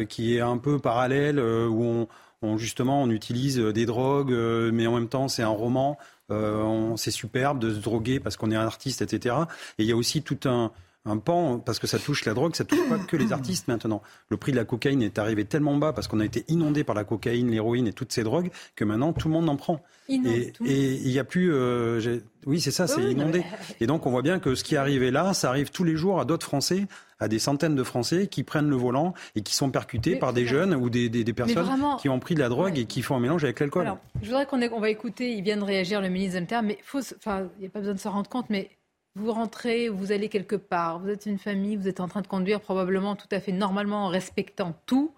[0.10, 2.08] qui est un peu parallèle, où on,
[2.42, 4.32] on, justement on utilise des drogues,
[4.74, 5.98] mais en même temps c'est un roman.
[6.32, 9.36] Euh, on- c'est superbe de se droguer parce qu'on est un artiste, etc.
[9.78, 10.72] Et il y a aussi tout un
[11.08, 14.02] un pan, parce que ça touche la drogue, ça touche pas que les artistes maintenant.
[14.30, 16.96] Le prix de la cocaïne est arrivé tellement bas parce qu'on a été inondé par
[16.96, 19.82] la cocaïne, l'héroïne et toutes ces drogues que maintenant tout le monde en prend.
[20.10, 20.28] Inonde
[20.66, 21.54] Et il n'y a plus.
[21.54, 23.40] euh, oui, c'est ça, c'est Oui, inondé.
[23.40, 25.84] mais- Et donc on voit bien que ce qui est arrivé là, ça arrive tous
[25.84, 26.86] les jours à d'autres Français,
[27.20, 30.34] à des centaines de Français qui prennent le volant et qui sont percutés Mais par
[30.34, 32.86] des jeunes ou des, des- des personnes vraiment- qui ont pris de la drogue et
[32.86, 33.84] qui font un mélange avec l'alcool.
[33.84, 36.64] Alors, je voudrais qu'on on va écouter, il vient de réagir le ministre de l'Intérieur,
[36.64, 38.70] mais il n'y a pas besoin de se rendre compte, mais
[39.18, 42.28] vous rentrez, vous allez quelque part, vous êtes une famille, vous êtes en train de
[42.28, 45.14] conduire probablement tout à fait normalement en respectant tout,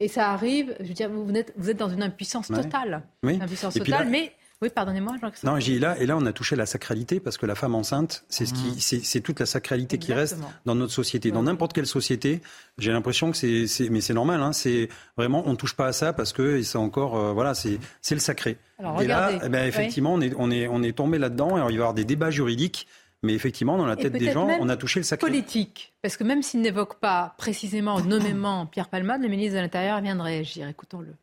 [0.00, 3.02] et ça arrive, je veux dire, vous êtes, vous êtes dans une impuissance totale.
[3.22, 3.38] Oui.
[3.40, 5.50] Impuissance Et puis totale, là- mais, oui, pardonnez-moi, Jean-Christophe.
[5.52, 8.24] Non, j'ai là et là on a touché la sacralité parce que la femme enceinte,
[8.28, 11.72] c'est ce qui, c'est, c'est toute la sacralité qui reste dans notre société, dans n'importe
[11.74, 12.40] quelle société.
[12.78, 14.40] J'ai l'impression que c'est, mais c'est normal.
[14.42, 17.78] Hein, c'est vraiment on touche pas à ça parce que c'est encore euh, voilà, c'est
[18.10, 18.56] le sacré.
[18.78, 19.68] Alors, et là, eh ben, Oui.
[19.68, 21.56] effectivement, on est on est on est tombé là-dedans.
[21.56, 22.86] Alors il va y avoir des débats juridiques,
[23.24, 25.26] mais effectivement dans la tête des gens, on a touché le sacré.
[25.26, 30.00] Politique, parce que même s'il n'évoque pas précisément, nommément Pierre Palmade, le ministre de l'Intérieur
[30.00, 30.68] vient de réagir.
[30.68, 31.14] Écoutons-le.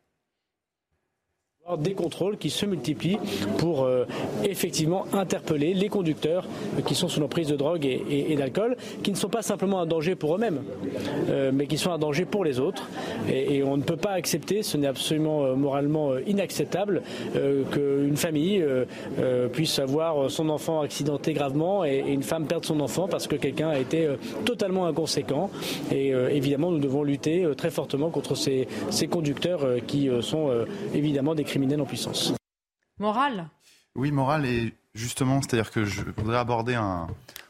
[1.77, 3.19] Des contrôles qui se multiplient
[3.59, 4.05] pour euh,
[4.43, 6.45] effectivement interpeller les conducteurs
[6.85, 10.15] qui sont sous l'emprise de drogue et, d'alcool, qui ne sont pas simplement un danger
[10.15, 10.61] pour eux-mêmes,
[11.29, 12.89] euh, mais qui sont un danger pour les autres.
[13.29, 17.03] Et, on ne peut pas accepter, ce n'est absolument euh, moralement inacceptable,
[17.71, 18.65] qu'une famille
[19.53, 23.69] puisse avoir son enfant accidenté gravement et, une femme perdre son enfant parce que quelqu'un
[23.69, 24.09] a été
[24.45, 25.49] totalement inconséquent.
[25.91, 30.49] Et évidemment, nous devons lutter très fortement contre ces, ces conducteurs qui sont
[30.93, 32.33] évidemment des criminels en puissance.
[32.97, 33.47] Morale
[33.95, 37.07] Oui, morale et justement, c'est-à-dire que je voudrais aborder un,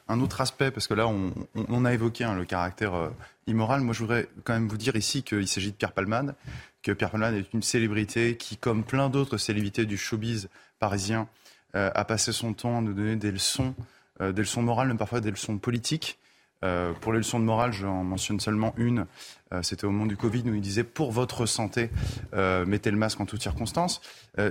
[0.07, 3.09] un autre aspect parce que là, on, on- on a évoqué hein, le caractère euh,
[3.45, 3.81] immoral.
[3.81, 6.35] Moi, je voudrais quand même vous dire ici qu'il s'agit de Pierre Palmade,
[6.81, 11.27] que Pierre Palmade est une célébrité qui, comme plein d'autres célébrités du showbiz parisien,
[11.73, 13.75] à passer son temps à nous donner des leçons,
[14.19, 16.17] des leçons morales, même parfois des leçons politiques.
[16.63, 19.07] Euh, pour les leçons de morale, j'en mentionne seulement une.
[19.51, 21.89] Euh, c'était au moment du Covid où il disait pour votre santé,
[22.33, 24.01] euh, mettez le masque en toutes circonstances.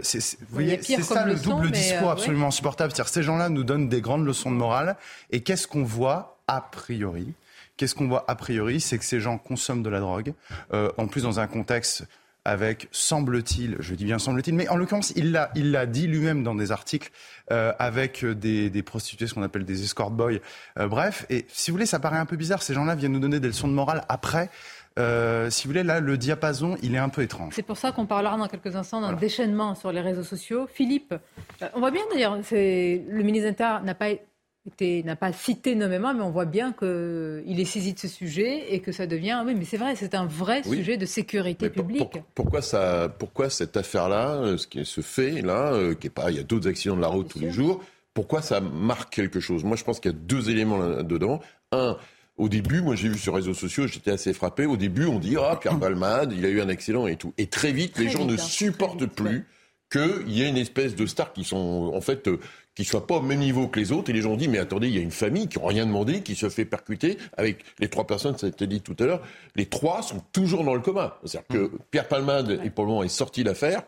[0.03, 2.93] c'est, vous voyez, c'est ça le double discours absolument insupportable.
[2.93, 4.97] C'est-à-dire ces gens-là nous donnent des grandes leçons de morale.
[5.31, 7.33] Et qu'est-ce qu'on voit a priori?
[7.77, 8.81] Qu'est-ce qu'on voit a priori?
[8.81, 10.35] C'est que ces gens consomment de la drogue,
[10.73, 12.07] en plus dans un contexte
[12.45, 16.43] avec, semble-t-il, je dis bien semble-t-il, mais en l'occurrence, il l'a, il l'a dit lui-même
[16.43, 17.11] dans des articles,
[17.53, 20.33] euh, avec des, des, prostituées, ce qu'on appelle des escort boys.
[20.79, 22.63] Euh, bref, et si vous voulez, ça paraît un peu bizarre.
[22.63, 24.51] Ces gens-là viennent nous donner des leçons de morale après.
[24.99, 27.55] Euh, si vous voulez, là, le diapason, il est un peu étrange.
[27.55, 30.67] C'est pour ça qu'on parlera dans quelques instants d'un déchaînement sur les réseaux sociaux.
[30.73, 31.15] Philippe,
[31.63, 34.11] euh, on voit bien d'ailleurs, c'est, le ministre d'État n'a pas
[35.05, 38.81] n'a pas cité nommément, mais on voit bien qu'il est saisi de ce sujet et
[38.81, 39.43] que ça devient.
[39.47, 42.19] Oui, mais c'est vrai, c'est un vrai sujet de sécurité publique.
[42.35, 46.37] pourquoi, ça, pourquoi cette affaire-là, ce qui se fait là, euh, qui est pas, il
[46.37, 49.65] y a d'autres accidents de la route tous les jours, pourquoi ça marque quelque chose?
[49.65, 51.41] Moi, je pense qu'il y a deux éléments là-dedans.
[51.73, 51.97] Un,
[52.37, 54.67] au début, moi j'ai vu sur les réseaux sociaux, j'étais assez frappé.
[54.67, 57.33] Au début, on dit ah Pierre Balmade, il a eu un accident et tout.
[57.39, 58.39] Et très vite, les gens ne hein.
[58.39, 59.47] supportent plus
[59.91, 62.39] qu'il y ait une espèce de stars qui sont en fait euh,
[62.75, 64.11] qui soient pas au même niveau que les autres.
[64.11, 66.23] Et les gens disent mais attendez, il y a une famille qui n'a rien demandé,
[66.23, 69.23] qui se fait percuter avec les trois personnes, ça a été dit tout à l'heure.
[69.57, 71.19] Les trois sont toujours dans le coma.
[71.25, 71.79] C'est-à-dire que mmh.
[71.91, 73.83] Pierre Palmade, est pour le moment, est sorti l'affaire.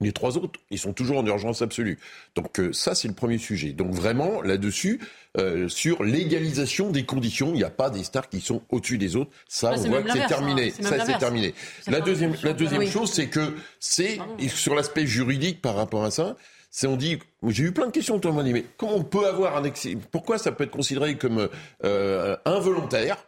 [0.00, 1.98] Les trois autres, ils sont toujours en urgence absolue.
[2.34, 3.72] Donc euh, ça, c'est le premier sujet.
[3.72, 5.00] Donc vraiment, là-dessus,
[5.38, 9.14] euh, sur l'égalisation des conditions, il n'y a pas des stars qui sont au-dessus des
[9.14, 9.30] autres.
[9.48, 10.72] Ça, on voit que c'est terminé.
[10.78, 10.82] Hein.
[10.82, 11.54] Ça, c'est terminé.
[11.86, 16.36] La deuxième, la deuxième chose, c'est que c'est sur l'aspect juridique par rapport à ça.
[16.70, 19.26] C'est on dit, j'ai eu plein de questions le monde dit, mais comment on peut
[19.28, 21.48] avoir un excès Pourquoi ça peut être considéré comme
[21.84, 23.24] euh, involontaire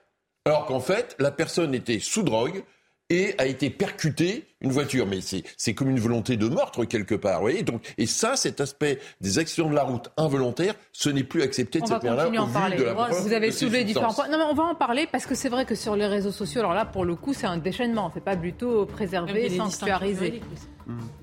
[0.47, 2.65] alors qu'en fait la personne était sous drogue,
[3.11, 5.07] et a été percuté une voiture.
[5.07, 7.37] Mais c'est comme une volonté de meurtre quelque part.
[7.37, 11.25] Vous voyez Donc, et ça, cet aspect des accidents de la route involontaires, ce n'est
[11.25, 12.29] plus accepté de cette manière-là.
[12.29, 13.21] On va continuer en parler.
[13.21, 14.29] Vous avez soulevé différents points.
[14.29, 16.61] Non, mais on va en parler parce que c'est vrai que sur les réseaux sociaux,
[16.61, 18.11] alors là, pour le coup, c'est un déchaînement.
[18.15, 20.41] C'est pas plutôt préservé, sanctuarisé.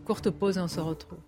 [0.06, 1.20] Courte pause et on se retrouve.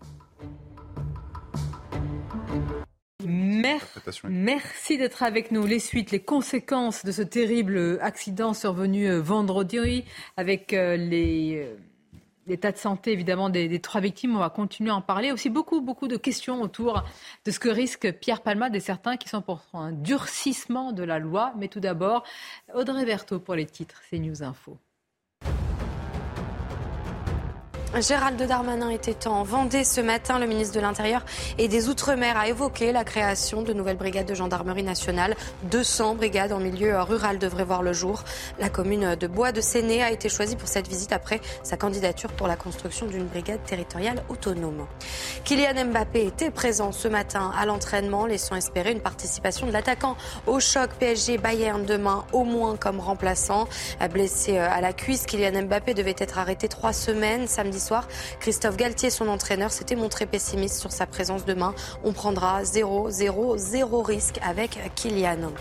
[4.30, 5.66] Merci d'être avec nous.
[5.66, 10.04] Les suites, les conséquences de ce terrible accident survenu euh, vendredi
[10.38, 11.76] avec euh, les euh,
[12.48, 14.36] l'état de santé évidemment des, trois victimes.
[14.36, 15.32] On va continuer à en parler.
[15.32, 17.04] Aussi beaucoup, beaucoup de questions autour
[17.44, 21.20] de ce que risque Pierre Palmade et certains qui sont pour un durcissement de la
[21.20, 21.54] loi.
[21.58, 22.24] Mais tout d'abord,
[22.74, 24.78] Audrey Berthaud pour les titres, c'est News Info.
[28.02, 30.38] Gérald Darmanin était en Vendée ce matin.
[30.38, 31.24] Le ministre de l'Intérieur
[31.58, 35.34] et des Outre-mer a évoqué la création de nouvelles brigades de gendarmerie nationale.
[35.72, 38.24] 200 brigades en milieu rural devraient voir le jour.
[38.60, 42.34] La commune de Bois de Séné a été choisie pour cette visite après sa candidature
[42.34, 44.88] pour la construction d'une brigade territoriale autonome.
[45.46, 50.60] Kylian Mbappé était présent ce matin à l'entraînement, laissant espérer une participation de l'attaquant au
[50.60, 53.70] choc PSG Bayern demain, au moins comme remplaçant.
[54.12, 57.85] Blessé à la cuisse, Kylian Mbappé devait être arrêté trois semaines samedi
[58.40, 61.74] Christophe Galtier, son entraîneur, s'était montré pessimiste sur sa présence demain.
[62.04, 65.52] On prendra 0, 0, 0 risque avec Kylian.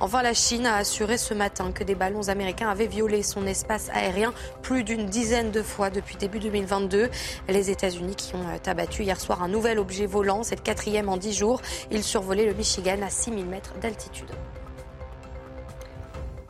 [0.00, 3.90] Enfin, la Chine a assuré ce matin que des ballons américains avaient violé son espace
[3.92, 7.10] aérien plus d'une dizaine de fois depuis début 2022.
[7.48, 11.16] Les États-Unis qui ont abattu hier soir un nouvel objet volant, c'est le quatrième en
[11.16, 11.60] dix jours.
[11.90, 14.30] Il survolait le Michigan à 6000 mètres d'altitude.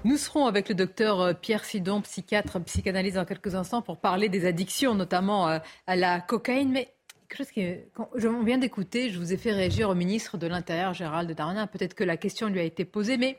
[0.03, 4.31] Nous serons avec le docteur euh, Pierre Sidon, psychiatre, psychanalyste dans quelques instants pour parler
[4.31, 6.71] des addictions, notamment euh, à la cocaïne.
[6.71, 6.95] Mais
[7.29, 7.75] quelque chose qui,
[8.15, 11.67] je viens d'écouter, je vous ai fait réagir au ministre de l'Intérieur, Gérald Darmanin.
[11.67, 13.39] Peut-être que la question lui a été posée, mais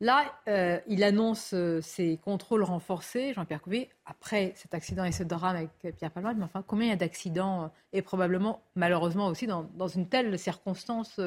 [0.00, 5.56] là, euh, il annonce ses contrôles renforcés, Jean-Pierre Couvé, après cet accident et ce drame
[5.56, 6.38] avec Pierre Palmade.
[6.38, 11.20] Mais enfin, combien il y a d'accidents et probablement, malheureusement aussi, dans, une telle circonstance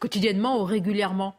[0.00, 1.36] quotidiennement ou régulièrement?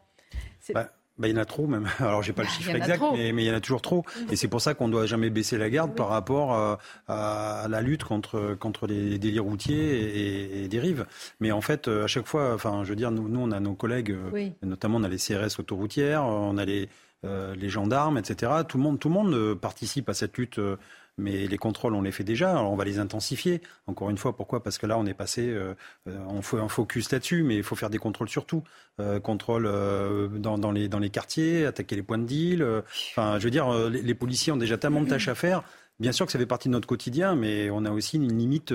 [0.72, 1.88] Bah, bah, il y en a trop même.
[1.98, 4.04] Alors j'ai pas le bah, chiffre exact, mais, mais, il y en a toujours trop.
[4.30, 7.80] Et c'est pour ça qu'on doit jamais baisser la garde par rapport à, à, la
[7.80, 11.06] lutte contre contre les délits routiers et, et, dérives.
[11.40, 13.74] Mais en fait, à chaque fois, enfin, je veux dire, nous, nous on a nos
[13.74, 14.16] collègues,
[14.62, 16.88] notamment on a les CRS autoroutières, on a les
[17.24, 18.52] euh, les gendarmes, etc.
[18.68, 20.76] Tout le monde, tout le monde euh, participe à cette lutte euh,
[21.18, 22.50] mais les contrôles, on les fait déjà.
[22.50, 23.62] Alors on va les intensifier.
[23.86, 24.62] Encore une fois, pourquoi?
[24.62, 25.74] Parce que là, on est passé, euh,
[26.08, 28.62] euh, on fait un focus là-dessus, mais il faut faire des contrôles surtout.
[29.00, 32.82] Euh, contrôle euh, dans, dans, les, dans les quartiers, attaquer les points de deal.
[33.12, 35.62] Enfin, je veux dire, les, les, policiers ont déjà tellement de tâches à faire.
[35.98, 38.72] Bien sûr que ça fait partie de notre quotidien, mais on a aussi une limite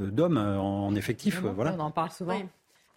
[0.00, 1.40] d'hommes en effectif.
[1.40, 1.74] Voilà.
[1.78, 2.34] On en parle souvent.
[2.34, 2.44] Euh,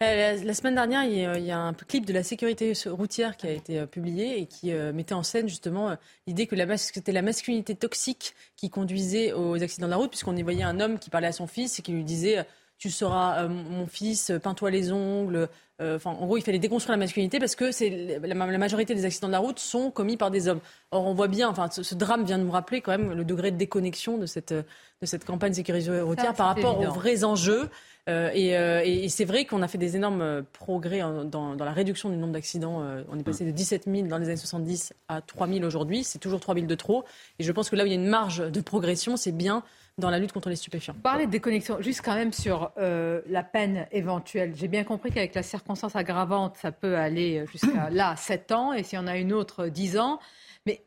[0.00, 3.78] la, semaine dernière, il y, a, un clip de la sécurité routière qui a été
[3.78, 8.34] euh, publié et qui euh, mettait en scène justement l'idée que c'était la masculinité toxique
[8.56, 11.32] qui conduisait aux accidents de la route, puisqu'on y voyait un homme qui parlait à
[11.32, 12.44] son fils et qui lui disait
[12.76, 15.48] tu seras mon fils, peins-toi les ongles.
[15.80, 19.28] Enfin, en gros, il fallait déconstruire la masculinité parce que c'est la, majorité des accidents
[19.28, 20.60] de la route sont commis par des hommes.
[20.90, 23.52] Or, on voit bien, enfin, ce, drame vient de nous rappeler quand même le degré
[23.52, 27.70] de déconnexion de cette, de cette campagne sécurisée routière par rapport aux vrais enjeux.
[28.08, 32.10] Euh, euh, et, c'est vrai qu'on a fait des énormes euh, progrès dans, la réduction
[32.10, 32.82] du nombre d'accidents.
[33.08, 36.04] on est passé de 17 000 dans les années 70 à 3 000 aujourd'hui.
[36.04, 37.04] C'est toujours 3 000 de trop.
[37.38, 39.62] Et je pense que là où il y a une marge de progression, c'est bien
[39.96, 40.94] dans la lutte contre les stupéfiants.
[41.02, 44.52] Parler de déconnexion, juste quand même sur la peine éventuelle.
[44.56, 48.82] J'ai bien compris qu'avec la circonstance aggravante, ça peut aller jusqu'à là, 7 ans, et
[48.82, 50.18] si on a une autre, 10 ans.
[50.66, 50.84] Mais,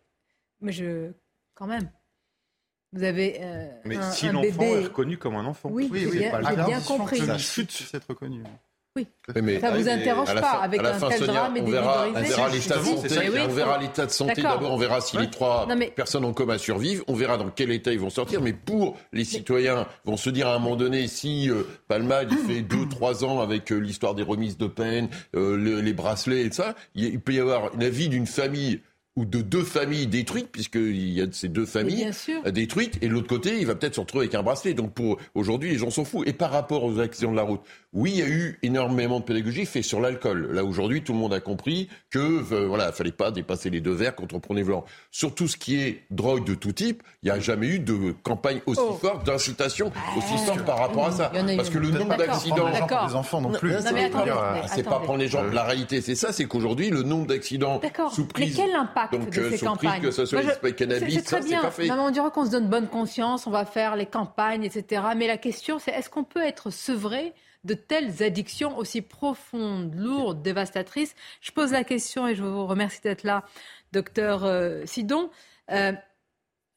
[0.59, 1.11] mais je,
[1.55, 1.89] quand même,
[2.93, 5.69] vous avez euh, Mais un, si l'enfant est reconnu comme un enfant.
[5.71, 7.19] Oui, oui, oui j'ai bien, compris.
[7.21, 8.43] La chute, c'est reconnu.
[8.97, 9.07] Oui.
[9.43, 12.49] Mais, ça ne vous interroge pas avec un tel drame et des verra, On verra
[12.49, 14.41] l'état de santé, on verra l'état de santé.
[14.41, 17.91] D'abord, on verra si les trois personnes en coma survivent, on verra dans quel état
[17.91, 18.41] ils vont sortir.
[18.41, 22.55] Mais pour les citoyens, vont se dire à un moment donné, si euh, Palmade il
[22.55, 26.51] fait deux, trois ans avec euh, l'histoire des remises de peine, euh, les bracelets et
[26.51, 28.81] ça, il peut y avoir une avis d'une famille
[29.17, 32.09] ou de deux familles détruites, puisqu'il y a ces deux familles
[32.51, 34.75] détruites, et de l'autre côté, il va peut-être se retrouver avec un bracelet.
[34.75, 36.23] Donc pour aujourd'hui, les gens sont fous.
[36.25, 37.61] Et par rapport aux accidents de la route,
[37.93, 40.51] oui, il y a eu énormément de pédagogie fait sur l'alcool.
[40.51, 43.93] Là aujourd'hui, tout le monde a compris que euh, voilà, fallait pas dépasser les deux
[43.93, 44.85] verres quand on prenait le volant.
[45.09, 48.13] Sur tout ce qui est drogue de tout type, il n'y a jamais eu de
[48.21, 48.99] campagne aussi oh.
[49.01, 50.45] forte, d'incitation aussi ah.
[50.45, 51.31] forte par rapport à ça.
[51.55, 53.73] Parce que le nombre d'accidents, les enfants non plus.
[54.67, 55.43] C'est pas prendre les gens.
[55.43, 57.81] La réalité, c'est ça, c'est qu'aujourd'hui, le nombre d'accidents
[58.13, 58.57] sous prise.
[58.57, 61.41] Mais quel impact donc, de euh, ces campagnes que ce soit les cannabis, c'est très
[61.41, 61.61] bien.
[61.99, 65.03] on dirait qu'on se donne bonne conscience, on va faire les campagnes, etc.
[65.15, 70.41] Mais la question, c'est est-ce qu'on peut être sevré de telles addictions aussi profondes, lourdes,
[70.41, 71.15] dévastatrices?
[71.41, 73.43] Je pose la question et je vous remercie d'être là,
[73.91, 75.29] docteur euh, Sidon.
[75.71, 75.93] Euh,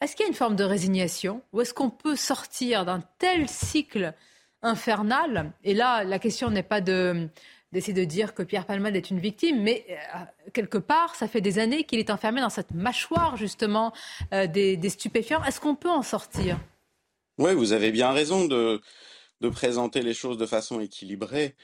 [0.01, 1.43] est-ce qu'il y a une forme de résignation?
[1.53, 4.15] Ou est-ce qu'on peut sortir d'un tel cycle
[4.63, 5.53] infernal?
[5.63, 7.29] Et là, la question n'est pas de
[7.73, 11.41] d'essayer de dire que Pierre Palmade est une victime, mais euh, quelque part, ça fait
[11.41, 13.93] des années qu'il est enfermé dans cette mâchoire justement
[14.33, 15.43] des, des, stupéfiants.
[15.45, 16.59] Est-ce qu'on peut en sortir?
[17.41, 18.83] Oui, vous avez bien raison de,
[19.53, 21.57] présenter les choses de façon équilibrée.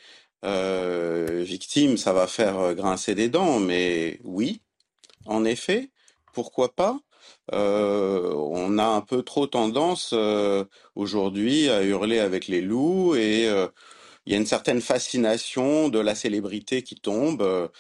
[0.43, 4.63] Euh, victime, ça va faire euh, grincer des dents, mais oui,
[5.27, 5.91] en effet,
[6.33, 6.99] pourquoi pas?
[7.53, 10.15] Euh, On a un peu trop tendance
[10.95, 13.47] aujourd'hui à hurler avec les loups et
[14.27, 17.71] il y a une certaine fascination de la célébrité qui tombe.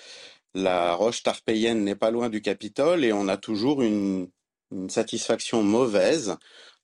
[0.54, 4.28] La roche tarpéienne n'est pas loin du Capitole et on a toujours une,
[4.88, 6.36] satisfaction mauvaise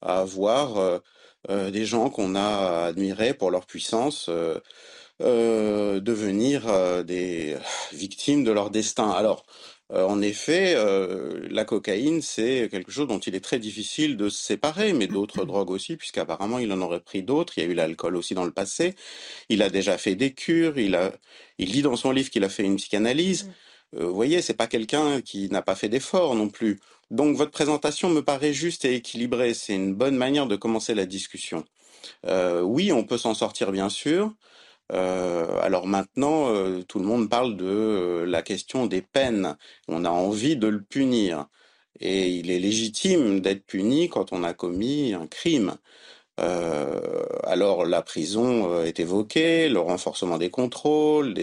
[0.03, 1.01] à voir
[1.51, 4.61] euh, des gens qu'on a admirés pour leur puissance euh,
[5.20, 7.57] euh, devenir des
[7.92, 9.11] victimes de leur destin.
[9.11, 9.44] Alors,
[9.94, 10.74] en effet,
[11.50, 15.44] la cocaïne, c'est quelque chose dont il est très difficile de se séparer, mais d'autres
[15.46, 17.59] drogues aussi, puisqu'apparemment il en aurait pris d'autres.
[17.59, 18.94] Il y a eu l'alcool aussi dans le passé.
[19.48, 20.78] Il a déjà fait des cures.
[20.78, 21.12] Il a,
[21.59, 23.50] il dit dans son livre qu'il a fait une psychanalyse.
[23.92, 24.05] Mmh.
[24.05, 26.81] vous voyez, c'est pas quelqu'un qui n'a pas fait d'efforts non plus.
[27.12, 29.52] Donc votre présentation me paraît juste et équilibrée.
[29.52, 31.64] C'est une bonne manière de commencer la discussion.
[32.26, 34.33] Euh, oui, on peut s'en sortir bien sûr.
[34.92, 39.57] Euh, alors maintenant, euh, tout le monde parle de la question des peines.
[39.88, 41.49] On a envie de le punir.
[42.01, 45.77] Et il est légitime d'être puni quand on a commis un crime.
[47.45, 51.35] alors la prison est évoquée, le renforcement des contrôles,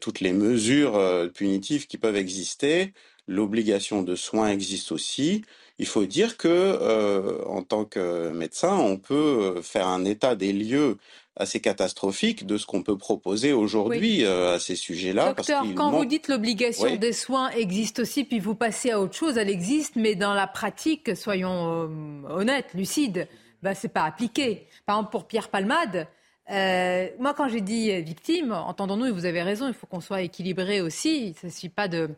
[0.00, 2.92] toutes les mesures punitives qui peuvent exister
[3.28, 5.42] l'obligation de soins existe aussi.
[5.78, 10.52] Il faut dire que, euh, en tant que médecin, on peut faire un état des
[10.52, 10.96] lieux
[11.36, 15.34] assez catastrophique de ce qu'on peut proposer aujourd'hui euh, à ces sujets-là.
[15.34, 19.36] Docteur, quand vous dites l'obligation des soins existe aussi, puis vous passez à autre chose,
[19.36, 23.28] elle existe, mais dans la pratique, soyons euh, honnêtes, lucides,
[23.62, 24.66] ben, c'est pas appliqué.
[24.86, 26.06] Par exemple, pour Pierre Palmade,
[26.48, 30.80] moi, quand j'ai dit victime, entendons-nous, et vous avez raison, il faut qu'on soit équilibré
[30.80, 31.26] aussi.
[31.26, 32.10] Il ne s'agit pas de,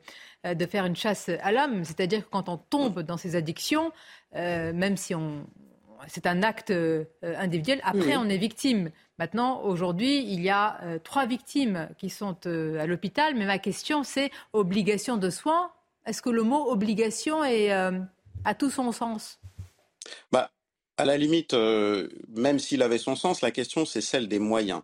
[0.46, 1.82] euh, de faire une chasse à l'homme.
[1.82, 3.90] C'est-à-dire que quand on tombe dans ces addictions,
[4.36, 5.44] euh, même si on,
[6.06, 8.90] c'est un acte euh, individuel, après on est victime.
[9.18, 14.30] Maintenant, aujourd'hui, il y a trois victimes qui sont à l'hôpital, mais ma question c'est
[14.52, 15.70] obligation de soins.
[16.06, 19.40] Est-ce que le mot obligation est, a tout son sens?
[20.32, 20.50] Bah,
[20.96, 21.54] À la limite,
[22.34, 24.82] même s'il avait son sens, la question c'est celle des moyens.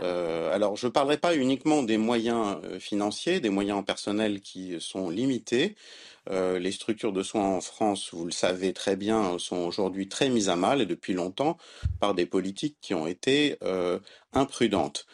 [0.00, 4.76] Euh, alors, je ne parlerai pas uniquement des moyens euh, financiers, des moyens personnels qui
[4.80, 5.74] sont limités.
[6.30, 10.28] Euh, les structures de soins en France, vous le savez très bien, sont aujourd'hui très
[10.28, 11.58] mises à mal et depuis longtemps
[12.00, 13.58] par des politiques qui ont été
[14.32, 15.06] imprudentes.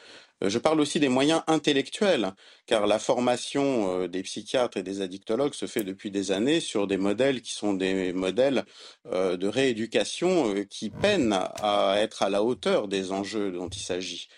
[0.42, 2.32] Euh, Je parle aussi des moyens intellectuels,
[2.66, 6.86] car la formation euh, des psychiatres et des addictologues se fait depuis des années sur
[6.86, 8.64] des modèles qui sont des modèles
[9.06, 13.80] euh, de rééducation euh, qui peinent à être à la hauteur des enjeux dont il
[13.80, 14.28] s'agit.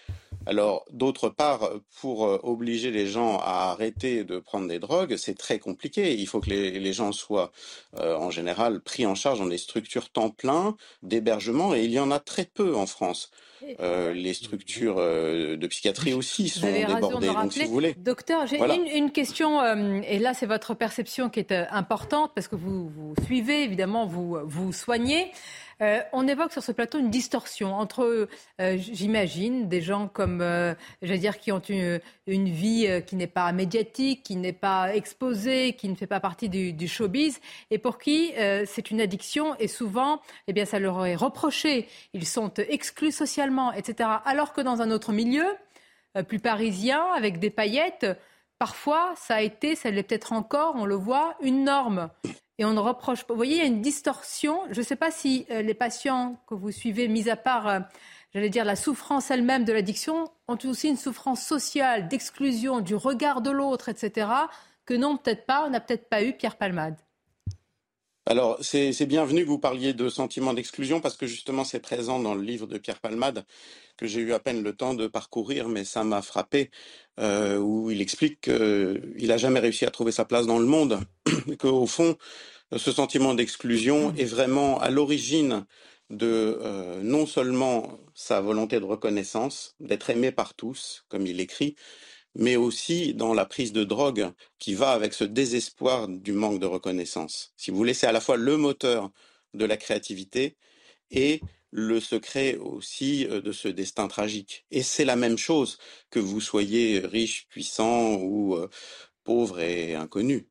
[0.50, 5.38] Alors, d'autre part, pour euh, obliger les gens à arrêter de prendre des drogues, c'est
[5.38, 6.14] très compliqué.
[6.14, 7.52] Il faut que les, les gens soient,
[8.00, 12.00] euh, en général, pris en charge dans des structures temps plein d'hébergement, et il y
[12.00, 13.30] en a très peu en France.
[13.78, 17.61] Euh, les structures euh, de psychiatrie aussi Vous sont avez raison de débordées, donc rappeler.
[17.61, 17.94] si vous voulez.
[17.98, 18.74] Docteur, j'ai Voilà.
[18.74, 22.88] une, une question, euh, et là c'est votre perception qui est importante, parce que vous,
[22.88, 25.30] vous suivez, évidemment, vous, vous soignez.
[25.83, 28.28] Euh, on évoque sur ce plateau une distorsion entre,
[28.61, 33.26] euh, j'imagine, des gens comme, euh, dire, qui ont une, une vie euh, qui n'est
[33.26, 37.78] pas médiatique, qui n'est pas exposée, qui ne fait pas partie du, du showbiz, et
[37.78, 38.33] pour qui
[38.66, 41.89] c'est une addiction, et souvent, eh bien, ça leur est reproché.
[42.14, 44.09] Ils sont exclus socialement, etc.
[44.24, 45.45] Alors que dans un autre milieu,
[46.28, 48.07] plus parisien, avec des paillettes,
[48.61, 52.11] parfois ça a été, ça l'est peut-être encore, on le voit, une norme.
[52.58, 53.32] Et on ne reproche pas.
[53.32, 54.61] Vous voyez, il y a une distorsion.
[54.70, 57.80] Je ne sais pas si euh, les patients que vous suivez, mis à part, euh,
[58.34, 63.40] j'allais dire, la souffrance elle-même de l'addiction, ont aussi une souffrance sociale, d'exclusion, du regard
[63.40, 64.28] de l'autre, etc.,
[64.84, 66.96] que non, peut-être pas, on n'a peut-être pas eu Pierre Palmade.
[68.31, 72.37] Alors, c'est bienvenu que vous parliez de sentiment d'exclusion parce que justement, c'est présent dans
[72.37, 73.45] le livre de Pierre Palmade
[73.97, 76.70] que j'ai eu à peine le temps de parcourir, mais ça m'a frappé,
[77.18, 81.01] euh, où il explique qu'il n'a jamais réussi à trouver sa place dans le monde,
[81.59, 82.16] qu'au fond,
[82.76, 85.66] ce sentiment d'exclusion est vraiment à l'origine
[86.11, 91.74] de euh, non seulement sa volonté de reconnaissance, d'être aimé par tous, comme il écrit,
[92.35, 96.66] mais aussi dans la prise de drogue qui va avec ce désespoir du manque de
[96.66, 97.53] reconnaissance.
[97.57, 99.11] Si vous voulez, c'est à la fois le moteur
[99.55, 100.57] de la créativité
[101.11, 101.41] et
[101.72, 104.64] le secret aussi euh, de ce destin tragique.
[104.70, 105.78] Et c'est la même chose
[106.11, 108.68] que vous soyez riche, puissant ou euh,
[109.24, 110.47] pauvre et inconnu.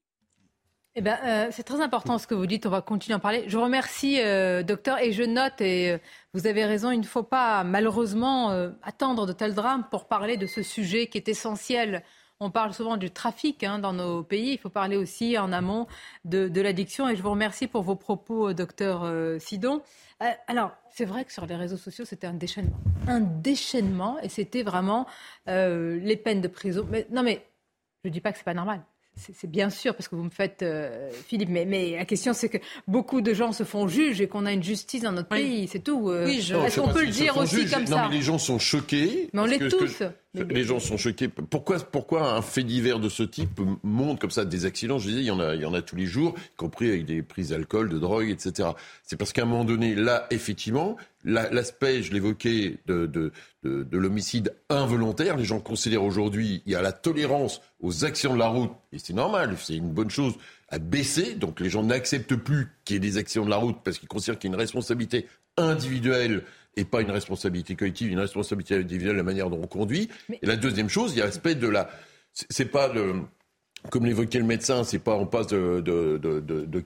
[0.96, 2.66] Eh ben, euh, c'est très important ce que vous dites.
[2.66, 3.44] On va continuer à en parler.
[3.48, 4.18] Je vous remercie,
[4.64, 5.98] docteur, et je note, et
[6.34, 10.38] vous avez raison, il ne faut pas malheureusement euh, attendre de tels drames pour parler
[10.38, 12.04] de ce sujet qui est essentiel.
[12.40, 14.54] On parle souvent du trafic hein, dans nos pays.
[14.54, 15.88] Il faut parler aussi en amont
[16.26, 17.10] de, l'addiction.
[17.10, 19.82] Et je vous remercie pour vos propos, euh, docteur euh, Sidon.
[20.48, 22.78] Alors, c'est vrai que sur les réseaux sociaux, c'était un déchaînement.
[23.08, 24.20] Un déchaînement.
[24.20, 25.08] Et c'était vraiment
[25.48, 26.86] les peines de prison.
[26.90, 27.48] Mais, non, mais
[28.04, 28.82] je ne dis pas que c'est pas normal.
[29.34, 32.50] C'est bien sûr, parce que vous me faites, euh, Philippe, mais, mais la question c'est
[32.50, 32.58] que
[32.88, 35.84] beaucoup de gens se font juges et qu'on a une justice dans notre pays, c'est
[35.84, 36.10] tout.
[36.10, 38.38] Euh, Non, je Est-ce qu'on peut le dire aussi comme non, ça mais les gens
[38.38, 39.30] sont choqués.
[39.34, 40.00] Mais on que- parce tous.
[40.00, 40.06] que
[40.36, 41.28] Les gens sont choqués.
[41.28, 45.00] Pourquoi, pourquoi un fait divers de ce type monte comme ça des accidents?
[45.00, 46.88] Je disais, il y en a, il y en a tous les jours, y compris
[46.88, 48.70] avec des prises d'alcool, de drogue, etc.
[49.02, 53.32] C'est parce qu'à un moment donné, là, effectivement, la- l'aspect, je l'évoquais, de, de,
[53.64, 58.36] de, de l'homicide involontaire, les gens considèrent aujourd'hui, il y a la tolérance aux accidents
[58.36, 60.36] de la route, et c'est normal, c'est une bonne chose,
[60.68, 61.34] à baisser.
[61.34, 64.08] Donc les gens n'acceptent plus qu'il y ait des accidents de la route parce qu'ils
[64.08, 65.26] considèrent qu'il y a une responsabilité
[65.58, 66.44] individuelle
[66.80, 70.10] et pas une responsabilité collective, une responsabilité individuelle, la manière dont on conduit.
[70.42, 71.90] Et la deuxième chose, il y a l'aspect de la...
[72.34, 73.16] c'est- pas de...
[73.92, 76.80] Comme l'évoquait le médecin, c'est pas on passe de, de, de, de,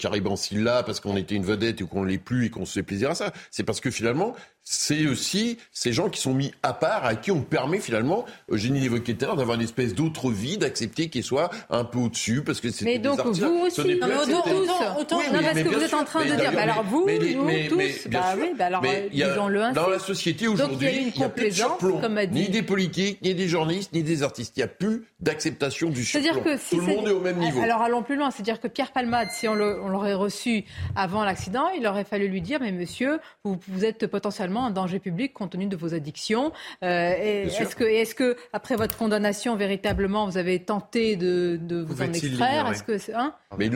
[0.83, 3.15] parce qu'on était une vedette ou qu'on l'est plus et qu'on se fait plaisir à
[3.15, 3.33] ça.
[3.49, 7.31] C'est parce que finalement, c'est aussi ces gens qui sont mis à part, à qui
[7.31, 11.23] on permet finalement, Eugénie l'évoquait tout à l'heure, d'avoir une espèce d'autre vie, d'accepter qu'ils
[11.23, 13.43] soient un peu au-dessus parce que c'est Mais des donc artistes.
[13.43, 14.33] vous aussi, non, mais accepté.
[14.51, 15.97] tous, autant, Oui, non, parce mais que vous êtes sûr.
[15.99, 18.31] en train de dire, bah alors mais- vous, mais nous, mais- tous, mais bien bah
[18.33, 18.41] sûr.
[18.43, 19.75] oui, bah alors, Mais euh, disons-le ainsi.
[19.75, 22.63] Dans la société aujourd'hui, il n'y a plus de surplomb, comme a dit- ni des
[22.63, 24.53] politiques, ni des journalistes, ni des artistes.
[24.55, 26.23] Il n'y a plus d'acceptation du surplomb.
[26.31, 27.61] C'est-à-dire que si Tout le monde est au même niveau.
[27.61, 30.63] Alors allons plus loin, c'est-à-dire que Pierre Palmade, si on l'aurait reçu
[30.95, 35.33] avant l'accident, il aurait fallu lui dire, mais monsieur, vous êtes potentiellement un danger public
[35.33, 36.51] compte tenu de vos addictions.
[36.83, 37.13] Euh,
[37.61, 42.05] est-ce que, est-ce que après votre condamnation, véritablement, vous avez tenté de, de vous en
[42.31, 42.65] extraire?
[42.71, 43.33] Est-ce que hein?
[43.57, 43.71] Mais il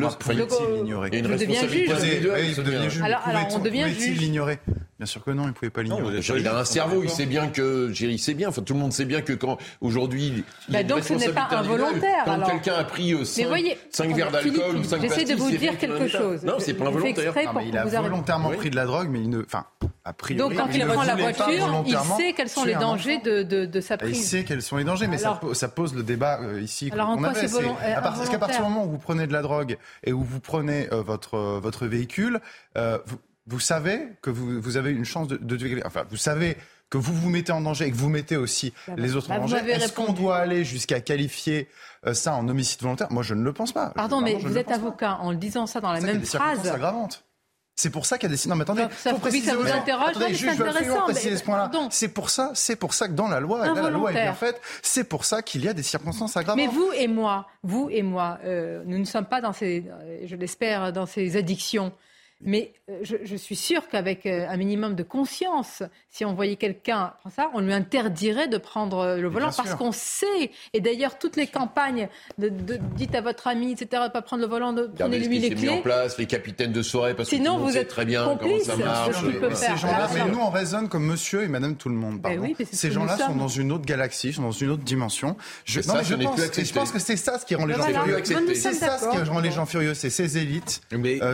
[0.81, 1.09] l'ignorer?
[1.11, 1.25] Il y a une
[1.55, 1.87] responsabilité.
[3.03, 3.21] Alors-
[3.55, 4.19] on devient juge.
[4.99, 6.19] Bien sûr que non, il ne pouvait pas l'ignorer.
[6.37, 8.93] il a un cerveau, il sait bien que, il sait bien, enfin tout le monde
[8.93, 13.13] sait bien que quand aujourd'hui Bah, donc, ce n'est pas involontaire, Quand quelqu'un a pris
[13.13, 13.77] euh, Mais 5, voyez,
[14.15, 16.43] verres d'alcool Philippe, ou 5 j'essaie de vous c'est dire quelque chose.
[16.43, 17.33] Non, c'est pas involontaire.
[17.63, 19.43] il a volontairement pris de la drogue, mais il ne.
[19.43, 19.65] Enfin,
[20.03, 20.49] a priori.
[20.55, 23.97] Donc quand il prend la voiture, il sait quels sont les dangers de, sa Et
[23.97, 24.27] Il prise.
[24.29, 27.33] sait quels sont les dangers, mais ça, pose le débat euh, ici Alors, en quoi
[27.35, 29.77] c'est C'est- volon- euh, Parce qu'à partir du moment où vous prenez de la drogue
[30.03, 32.39] et où vous prenez euh, votre, euh, votre véhicule,
[32.77, 32.97] euh,
[33.47, 36.57] vous savez que vous, vous avez une chance de, de, Enfin, vous savez
[36.89, 39.29] que vous vous mettez en danger et que vous mettez aussi ah bah, les autres
[39.29, 39.57] bah, en danger.
[39.69, 41.67] Est-ce qu'on doit aller jusqu'à qualifier
[42.05, 43.07] euh, ça en homicide volontaire?
[43.09, 43.91] Moi, je ne le pense pas.
[43.95, 45.17] Pardon, mais vous êtes avocat.
[45.17, 45.23] Pas.
[45.23, 46.59] En disant ça dans la même phrase.
[46.63, 47.21] C'est.
[47.79, 48.49] C'est pour ça qu'il y a des.
[48.49, 49.51] Non, mais attendez, ça, faut préciser.
[49.51, 51.69] Ça vous interroge, juge, je veux préciser ce point-là.
[51.91, 54.23] C'est pour ça, c'est pour ça que dans la loi, et là, la loi est
[54.23, 54.59] bien faite.
[54.81, 56.57] C'est pour ça qu'il y a des circonstances aggravantes.
[56.57, 60.21] Mais vous et moi, vous et moi, euh, nous ne sommes pas dans ces, euh,
[60.25, 61.93] je l'espère, dans ces addictions.
[62.41, 65.81] Mais euh, je, suis sûre qu'avec euh, un minimum de conscience,
[66.11, 69.73] si on voyait quelqu'un prendre ça, on lui interdirait de prendre euh, le volant parce
[69.73, 70.51] qu'on sait.
[70.73, 72.49] Et d'ailleurs, toutes les campagnes de,
[72.95, 75.61] dites à votre ami, etc., de pas prendre le volant, prenez-lui les clés.
[75.61, 78.75] Mis en place, les capitaines de soirée, parce Sinon, vous êtes très bien comment ça
[78.75, 79.15] marche.
[79.15, 81.95] Ce mais, ces gens-là, ah, mais nous, on raisonne comme monsieur et madame tout le
[81.95, 82.21] monde.
[82.21, 85.37] Ben ces gens-là sont dans une autre galaxie, sont dans une autre dimension.
[85.65, 88.21] Je, pense, que c'est ça ce qui rend les gens furieux.
[88.53, 89.95] C'est ça ce qui rend les gens furieux.
[89.95, 90.81] C'est ces élites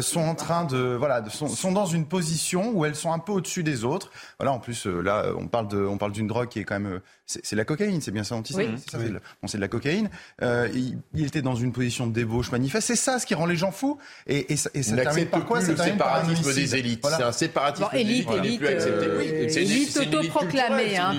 [0.01, 3.19] sont en train de euh, voilà, sont, sont, dans une position où elles sont un
[3.19, 4.11] peu au-dessus des autres.
[4.39, 6.79] Voilà, en plus, euh, là, on parle de, on parle d'une drogue qui est quand
[6.79, 8.67] même, euh, c'est la cocaïne, c'est bien ça, anti oui.
[8.89, 9.11] c'est oui.
[9.11, 10.09] bon, de la cocaïne.
[10.41, 12.87] Euh, il, il, était dans une position de débauche manifeste.
[12.87, 13.97] C'est ça ce qui rend les gens fous.
[14.27, 17.01] Et, et, et ça termine par quoi C'est le séparatisme par des élites.
[17.01, 17.17] Voilà.
[17.17, 18.81] C'est un séparatisme bon, élite, des élite, voilà.
[18.81, 20.97] Euh, élite, élite autoproclamée.
[20.97, 21.13] Hein,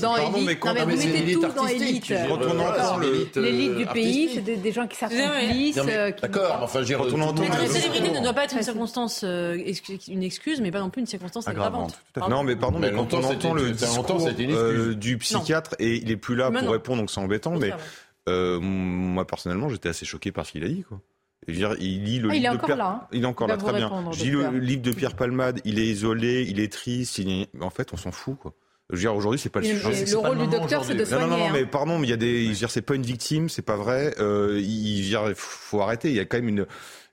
[0.00, 2.08] dans élite, non, mais vous mettez tout dans euh, élite.
[2.08, 5.78] L'élite L'élite du pays, c'est des gens qui s'accomplissent.
[6.22, 9.72] D'accord, enfin, j'ai retourné en Mais la célébrité ne doit pas être une circonstance euh,
[10.08, 11.98] une excuse, mais pas non plus une circonstance aggravante.
[12.28, 16.16] Non, mais pardon, mais, quand on entend le discours euh, du psychiatre et il est
[16.16, 17.56] plus là pour répondre, donc c'est embêtant.
[17.58, 17.72] Mais
[18.28, 21.00] euh, moi personnellement, j'étais assez choqué par ce qu'il a dit, quoi.
[21.48, 22.76] Il lit le livre il est de Pierre...
[22.76, 23.08] là.
[23.12, 23.90] Il est encore là, très bien.
[24.12, 25.60] Je le livre de Pierre Palmade.
[25.64, 27.20] Il est isolé, il est triste.
[27.60, 28.54] En fait, on s'en fout, quoi.
[28.90, 30.04] Je veux dire, aujourd'hui, c'est pas le sujet.
[30.10, 31.24] Le, rôle du docteur, c'est de soigner.
[31.24, 31.68] Non, non, non, mais hein.
[31.70, 32.44] pardon, mais il y a des.
[32.44, 34.14] Je veux dire, c'est pas une victime, c'est pas vrai.
[34.18, 36.10] Euh, il, il faut arrêter.
[36.10, 36.66] Il y a quand même une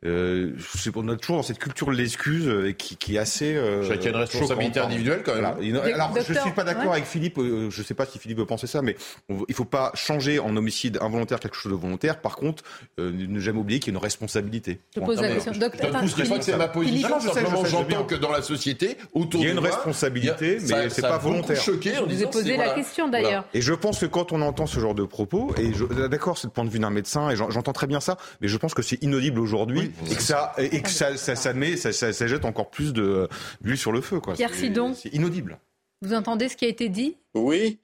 [0.05, 0.51] euh,
[0.95, 3.55] on a toujours dans cette culture de l'excuse euh, qui, est assez.
[3.55, 4.85] Euh, Chacun une responsabilité hein.
[4.85, 5.45] individuelle quand même.
[5.45, 5.81] Hein.
[5.93, 7.39] Alors, je ne suis pas d'accord avec Philippe.
[7.39, 8.95] Euh, je ne sais pas si Philippe peut penser ça, mais
[9.29, 12.21] il ne faut pas changer en homicide involontaire quelque chose de volontaire.
[12.21, 12.63] Par contre,
[12.99, 14.79] euh, ne jamais oublier qu'il y a une responsabilité.
[14.95, 15.89] Je pose la question, docteur.
[15.89, 17.19] Enfin, je pas que c'est ma position.
[17.19, 20.89] Simplement, j'entends que dans la société, autour de il y a une responsabilité, a, mais
[20.89, 21.59] c'est pas volontaire.
[21.59, 23.45] Choqué je vous ai posé la question d'ailleurs.
[23.55, 25.71] Et je pense que quand on entend ce genre de propos, et
[26.07, 28.57] d'accord, c'est le point de vue d'un médecin, et j'entends très bien ça, mais je
[28.57, 32.45] pense que c'est inaudible aujourd'hui et que ça, et que ça, ça, met, ça, jette
[32.45, 33.27] encore plus de euh,
[33.61, 34.19] l'huile sur le feu.
[34.19, 34.33] Quoi.
[34.33, 34.93] Pierre Sidon.
[34.93, 35.59] C'est inaudible.
[36.01, 37.17] Vous entendez ce qui a été dit?
[37.33, 37.79] Oui.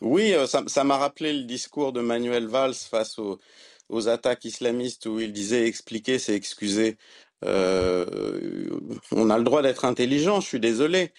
[0.00, 3.38] Oui, euh, ça m'a rappelé le discours de Manuel Valls face aux,
[4.08, 6.96] attaques islamistes où il disait expliquer, c'est excuser.
[7.44, 8.70] Euh,
[9.10, 11.12] on a le droit d'être intelligent, je suis désolé.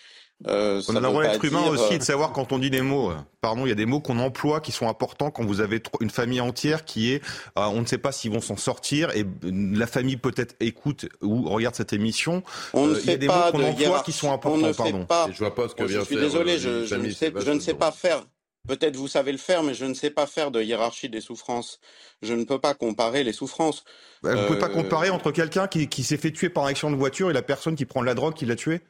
[0.47, 2.81] Euh, on a le droit d'être humain aussi euh, de savoir quand on dit des
[2.81, 3.13] mots.
[3.39, 6.09] Pardon, il y a des mots qu'on emploie qui sont importants quand vous avez une
[6.09, 7.23] famille entière qui est,
[7.57, 11.49] euh, on ne sait pas s'ils vont s'en sortir et la famille peut-être écoute ou
[11.49, 12.43] regarde cette émission.
[12.73, 14.73] On ne il y a des mots qu'on de emploie qui sont importants.
[14.73, 15.05] Pardon.
[15.05, 15.29] Pas...
[15.31, 17.73] Je vois pas ce que vient Je suis faire, je, ne sais, je ne sais
[17.73, 18.23] pas faire.
[18.67, 21.79] Peut-être vous savez le faire, mais je ne sais pas faire de hiérarchie des souffrances.
[22.21, 23.83] Je ne peux pas comparer les souffrances.
[24.21, 26.91] Bah, vous ne pouvez pas comparer entre quelqu'un qui, s'est fait tuer par un accident
[26.91, 28.81] de voiture et la personne qui prend la drogue qui l'a tué?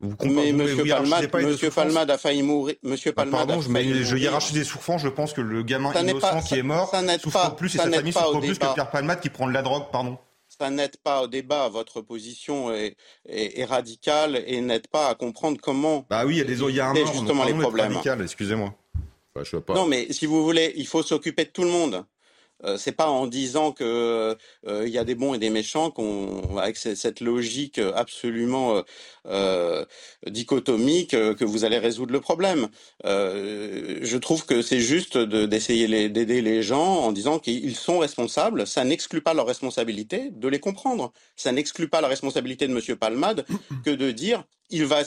[0.00, 2.74] Vous comprenez, mais Monsieur Palmade, Monsieur Palmade a failli mourir.
[2.82, 5.02] Monsieur ah, Palmade pardon, mais je hiérarchise des souffrances.
[5.02, 6.90] Je pense que le gamin ça innocent pas, qui est mort
[7.20, 9.62] souffre pas, plus et sa famille souffre plus que Pierre Palmade qui prend de la
[9.62, 10.16] drogue, pardon.
[10.48, 11.68] Ça n'aide pas au débat.
[11.68, 12.96] Votre position est,
[13.64, 16.06] radicale et n'aide pas à comprendre comment.
[16.08, 17.98] Bah oui, il y a des il y a un mort, justement les problèmes.
[18.22, 18.74] Excusez-moi.
[19.42, 19.74] Je pas.
[19.74, 22.04] Non, mais si vous voulez, il faut s'occuper de tout le monde.
[22.64, 24.36] Euh, c'est pas en disant que
[24.66, 28.82] euh, il y a des bons et des méchants qu'on, avec cette logique absolument euh,
[29.26, 29.84] euh
[30.26, 32.68] dichotomique, euh, que vous allez résoudre le problème.
[33.04, 38.66] je trouve que c'est juste d'essayer d'aider les gens en disant qu'ils sont responsables.
[38.66, 41.12] Ça n'exclut pas leur responsabilité de les comprendre.
[41.36, 43.44] Ça n'exclut pas la responsabilité de Monsieur Palmade
[43.84, 45.00] que de dire il va,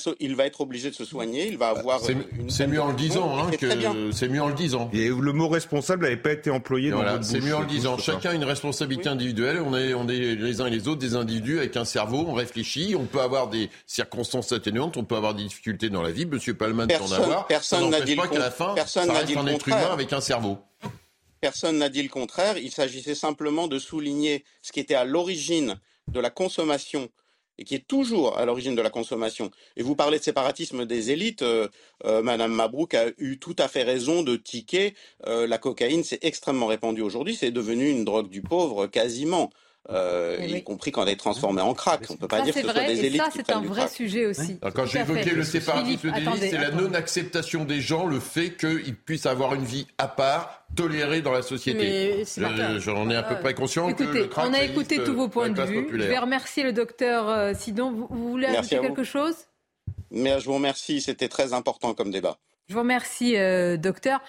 [0.46, 2.04] être obligé de se soigner, il va bah, avoir.
[2.04, 2.14] Euh,
[2.50, 4.90] c'est, mieux en le disant, hein, que c'est mieux en le disant.
[4.94, 7.68] Et le mot responsable n'avait pas été employé dans voilà, votre C'est mieux en le
[7.68, 7.98] disant.
[7.98, 9.62] Chacun a une responsabilité individuelle.
[9.62, 9.74] On
[10.08, 12.26] est, les uns et les autres des individus avec un cerveau.
[12.28, 12.96] On réfléchit.
[12.98, 14.98] On peut avoir des circonstances atténuantes.
[14.98, 16.26] On peut avoir des difficultés dans la vie.
[16.26, 19.98] Monsieur Palman personne, en n'a dit qu'à la fin, personne n'a dit un être contraire.
[21.42, 22.58] Personne n'a dit le contraire.
[22.58, 27.10] Il s'agissait simplement de souligner ce qui était à l'origine de la consommation
[27.58, 29.52] et qui est toujours à l'origine de la consommation.
[29.78, 31.68] Et vous parlez de séparatisme des élites, euh,
[32.06, 34.96] euh Madame Mabrouk a eu tout à fait raison de tiquer.
[35.28, 39.50] Euh, la cocaïne, c'est extrêmement répandu aujourd'hui, c'est devenu une drogue du pauvre quasiment.
[39.90, 42.00] Euh, eh y compris quand elle est transformée en crack.
[42.04, 42.88] Ah, on ne peut pas dire que ce vrai.
[42.88, 43.22] des élites.
[43.22, 44.58] Ça, c'est un vrai sujet aussi.
[44.62, 48.96] Alors, quand j'ai évoqué le séparatisme délit, c'est la non-acceptation des gens, le fait qu'ils
[48.96, 52.24] puissent avoir une vie à part, tolérée dans la société.
[52.78, 53.90] J'en ai à peu près conscient.
[54.38, 55.88] On a écouté tous vos euh, points de vue.
[55.92, 57.92] Je vais remercier le docteur euh, Sidon.
[57.92, 59.36] Vous, voulez ajouter quelque chose?
[60.12, 61.02] Mais je vous remercie.
[61.02, 62.38] C'était très important comme débat.
[62.70, 63.36] Je vous remercie,
[63.80, 64.22] docteur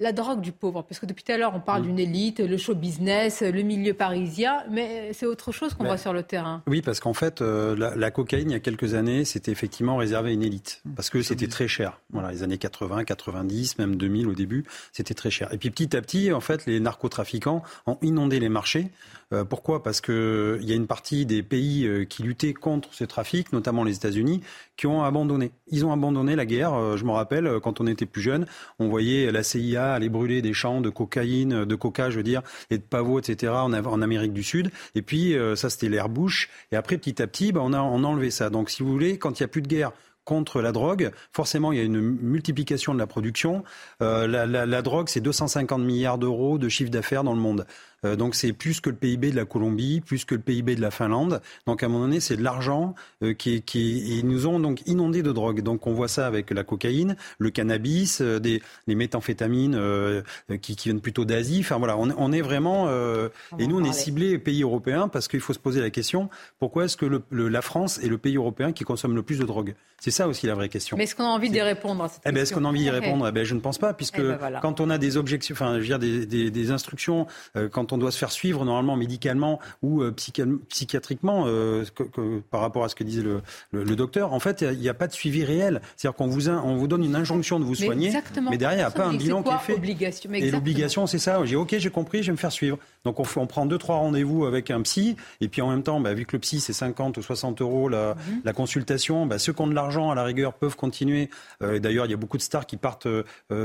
[0.00, 2.56] la drogue du pauvre Parce que depuis tout à l'heure, on parle d'une élite, le
[2.56, 6.62] show business, le milieu parisien, mais c'est autre chose qu'on voit sur le terrain.
[6.66, 10.30] Oui, parce qu'en fait, euh, la, cocaïne, il y a quelques années, c'était effectivement réservé
[10.30, 12.00] à une élite, parce que c'était très cher.
[12.10, 15.52] Voilà, les années 80, 90, même 2000 au début, c'était très cher.
[15.52, 18.90] Et puis petit à petit, en fait, les narcotrafiquants ont inondé les marchés.
[19.32, 19.82] Euh, pourquoi?
[19.82, 23.84] Parce qu'il y a une partie des pays euh, qui luttaient contre ce trafic, notamment
[23.84, 24.42] les États-Unis,
[24.76, 25.52] qui ont abandonné.
[25.68, 26.96] Ils ont abandonné la guerre.
[26.96, 28.46] je me rappelle, quand on était plus jeune,
[28.78, 32.42] on voyait la CIA aller brûler des champs de cocaïne, de coca, je veux dire,
[32.70, 33.52] et de pavot, etc.
[33.52, 34.70] en, Amérique du Sud.
[34.94, 36.50] Et puis euh, ça, c'était l'air bouche.
[36.72, 38.50] Et après, petit à petit, bah, on, a, enlevé ça.
[38.50, 39.92] Donc, si vous voulez, quand il n'y a plus de guerre
[40.24, 43.62] contre la drogue, forcément, il y a une multiplication de la production.
[44.00, 47.66] Euh, la, la, la, drogue, c'est 250 milliards d'euros de chiffre d'affaires dans le monde.
[48.04, 50.80] Euh, donc c'est plus que le PIB de la Colombie, plus que le PIB de
[50.80, 51.40] la Finlande.
[51.66, 54.82] Donc à un moment donné, c'est de l'argent euh, qui, qui ils nous ont donc
[54.86, 55.62] inondés de drogue.
[55.62, 59.80] Donc on voit ça avec la cocaïne, le cannabis, euh, des, les méthamphétamines
[60.60, 61.60] qui, qui, viennent plutôt d'Asie.
[61.60, 62.88] Enfin voilà, on, on est vraiment
[63.58, 66.28] et nous on est ciblé pays européens parce qu'il faut se poser la question
[66.58, 69.44] pourquoi est-ce que le, la France est le pays européen qui consomme le plus de
[69.44, 69.74] drogue?
[70.00, 70.96] C'est ça aussi la vraie question.
[70.96, 72.80] Mais est-ce qu'on a envie d'y répondre à cette eh ben, Est-ce qu'on a envie
[72.80, 73.26] d'y répondre?
[73.28, 75.74] Eh ben, Je ne pense pas, puisque eh ben, quand on a des objections, enfin,
[75.74, 77.26] je veux dire, des, des, des instructions,
[77.72, 80.14] quand on doit se faire suivre normalement médicalement ou euh,
[80.68, 81.84] psychiatriquement euh,
[82.50, 84.32] par rapport à ce que disait le, docteur.
[84.32, 85.80] En fait, il n'y a, pas de suivi réel.
[85.96, 88.12] C'est-à-dire qu'on vous, on vous donne une injonction de vous soigner,
[88.50, 89.74] mais, derrière, il n'y a pas un bilan qui est fait.
[89.74, 91.44] Obligation, et l'obligation, c'est ça.
[91.44, 92.78] J'ai OK, j'ai compris, je vais me faire suivre.
[93.04, 96.00] Donc on, on prend deux, trois rendez-vous avec un psy, et puis en même temps,
[96.00, 98.40] bah, vu que le psy, c'est 50 ou 60 euros la, mhm.
[98.44, 101.30] la consultation, bah, ceux qui ont de l'argent, à la rigueur, peuvent continuer.
[101.62, 103.08] Euh, d'ailleurs, il y a beaucoup de stars qui partent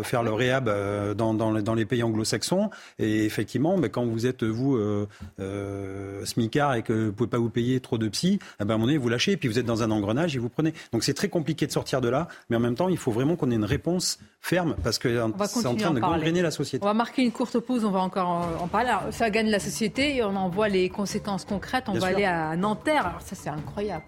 [0.03, 0.69] faire le réhab
[1.15, 2.69] dans, dans, les pays anglo-saxons.
[2.97, 5.07] Et effectivement, bah, quand vous êtes, vous, euh,
[5.39, 8.71] euh, smicard et que vous ne pouvez pas vous payer trop de psy, eh ben,
[8.71, 10.49] à un moment donné, vous lâchez et puis vous êtes dans un engrenage et vous
[10.49, 10.73] prenez.
[10.91, 13.35] Donc c'est très compliqué de sortir de là, mais en même temps, il faut vraiment
[13.35, 16.83] qu'on ait une réponse ferme parce que c'est en train de gangréner la société.
[16.83, 18.29] On va marquer une courte pause, on va encore
[18.61, 18.91] en, parler.
[19.11, 21.85] ça gagne la société et on en voit les conséquences concrètes.
[21.87, 23.07] On va aller à Nanterre.
[23.07, 24.05] Alors ça, c'est incroyable.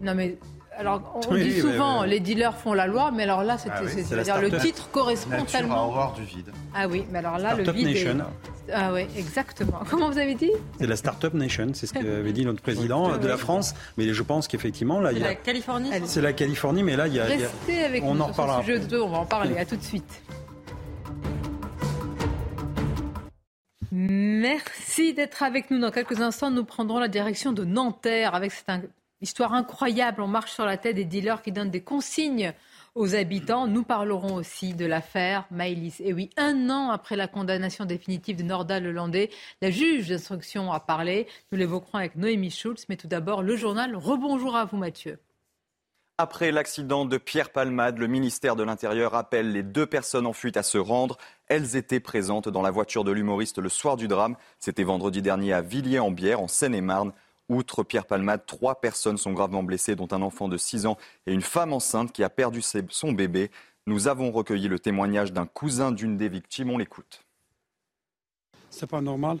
[0.00, 0.38] Non mais
[0.78, 4.22] alors, on dit souvent, les dealers font la loi, mais alors là, c'était, ah c'est,
[4.22, 6.12] dire le titre correspond tellement.
[6.16, 6.50] du vide.
[6.74, 7.88] Ah oui, mais alors là, le vide.
[7.88, 8.18] Nation.
[8.72, 9.80] Ah oui, exactement.
[9.90, 10.52] Comment vous avez dit?
[10.78, 13.74] C'est la Startup Nation, c'est ce qu'avait dit notre président de la France.
[13.96, 15.28] Mais je pense qu'effectivement, là, il y a.
[15.28, 15.90] la Californie.
[16.04, 17.24] C'est la Californie, mais là, il y a.
[17.24, 18.62] Restez avec on nous en reparlera.
[18.62, 19.58] Ce sujet on va en parler.
[19.58, 20.22] À tout de suite.
[23.94, 25.78] Merci d'être avec nous.
[25.78, 28.70] Dans quelques instants, nous prendrons la direction de Nanterre avec cette
[29.22, 32.52] Histoire incroyable, on marche sur la tête des dealers qui donnent des consignes
[32.96, 33.68] aux habitants.
[33.68, 36.00] Nous parlerons aussi de l'affaire Maëlys.
[36.00, 40.80] Et oui, un an après la condamnation définitive de Nordal Lelandais, la juge d'instruction a
[40.80, 41.28] parlé.
[41.52, 42.84] Nous l'évoquerons avec Noémie Schulz.
[42.88, 43.94] Mais tout d'abord, le journal.
[43.94, 45.20] Rebonjour à vous, Mathieu.
[46.18, 50.56] Après l'accident de Pierre Palmade, le ministère de l'Intérieur appelle les deux personnes en fuite
[50.56, 51.16] à se rendre.
[51.46, 54.36] Elles étaient présentes dans la voiture de l'humoriste le soir du drame.
[54.58, 57.12] C'était vendredi dernier à Villiers-en-Bière, en Seine-et-Marne.
[57.48, 61.32] Outre Pierre Palmade, trois personnes sont gravement blessées, dont un enfant de 6 ans et
[61.32, 63.50] une femme enceinte qui a perdu son bébé.
[63.86, 66.70] Nous avons recueilli le témoignage d'un cousin d'une des victimes.
[66.70, 67.24] On l'écoute.
[68.70, 69.38] C'est pas normal.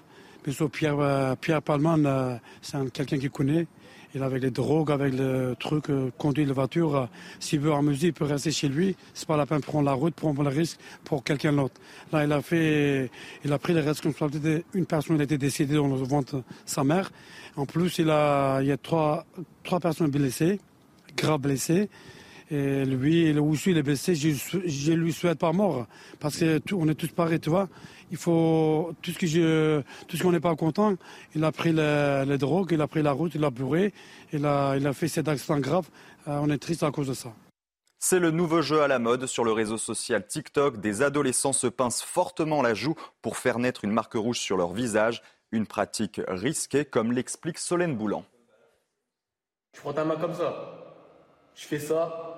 [0.72, 3.66] Pierre, euh, Pierre Palmade, euh, c'est quelqu'un qui connaît.
[4.14, 6.96] Il avec les drogues, avec le truc, euh, conduit la voiture.
[6.96, 7.06] Euh,
[7.40, 8.94] s'il veut amuser, il peut rester chez lui.
[9.14, 11.80] C'est pas la peine de prendre la route, prendre le risque pour quelqu'un d'autre.
[12.12, 13.10] Là, il a fait,
[13.44, 14.64] il a pris les responsabilités.
[14.74, 17.10] Une personne a été décédée dans le ventre de sa mère.
[17.56, 19.24] En plus, il y a trois,
[19.64, 20.60] trois personnes blessées,
[21.16, 21.88] grave blessées.
[22.50, 24.14] Et lui, il, aussi, il est blessé.
[24.14, 24.30] Je,
[24.64, 25.86] je lui souhaite pas mort.
[26.20, 27.68] Parce que on est tous pareils, tu vois
[28.12, 30.94] il faut tout ce que je, tout ce qu'on n'est pas content.
[31.34, 33.92] Il a pris les, drogues, il a pris la route, il a bourré,
[34.32, 35.88] il a, il a fait cet accident grave.
[36.28, 37.32] Euh, on est triste à cause de ça.
[37.98, 40.78] C'est le nouveau jeu à la mode sur le réseau social TikTok.
[40.78, 44.74] Des adolescents se pincent fortement la joue pour faire naître une marque rouge sur leur
[44.74, 45.22] visage.
[45.50, 48.24] Une pratique risquée, comme l'explique Solène Boulan.
[49.72, 50.81] Tu prends ta main comme ça.
[51.54, 52.32] Je fais ça.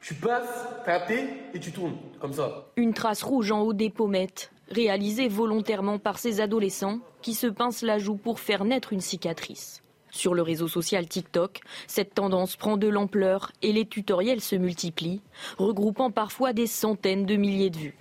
[0.00, 2.66] Tu passes, tapé et tu tournes, comme ça.
[2.76, 7.84] Une trace rouge en haut des pommettes, réalisée volontairement par ces adolescents qui se pincent
[7.84, 9.82] la joue pour faire naître une cicatrice.
[10.10, 15.22] Sur le réseau social TikTok, cette tendance prend de l'ampleur et les tutoriels se multiplient,
[15.58, 17.98] regroupant parfois des centaines de milliers de vues.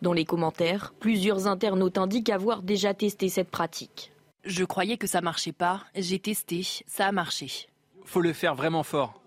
[0.00, 4.12] Dans les commentaires, plusieurs internautes indiquent avoir déjà testé cette pratique.
[4.44, 7.68] Je croyais que ça marchait pas, j'ai testé, ça a marché.
[8.04, 9.20] Faut le faire vraiment fort.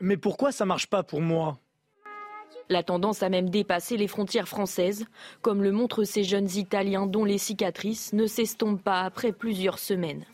[0.00, 1.58] Mais pourquoi ça marche pas pour moi?
[2.68, 5.06] La tendance a même dépassé les frontières françaises,
[5.40, 10.24] comme le montrent ces jeunes Italiens dont les cicatrices ne s'estompent pas après plusieurs semaines.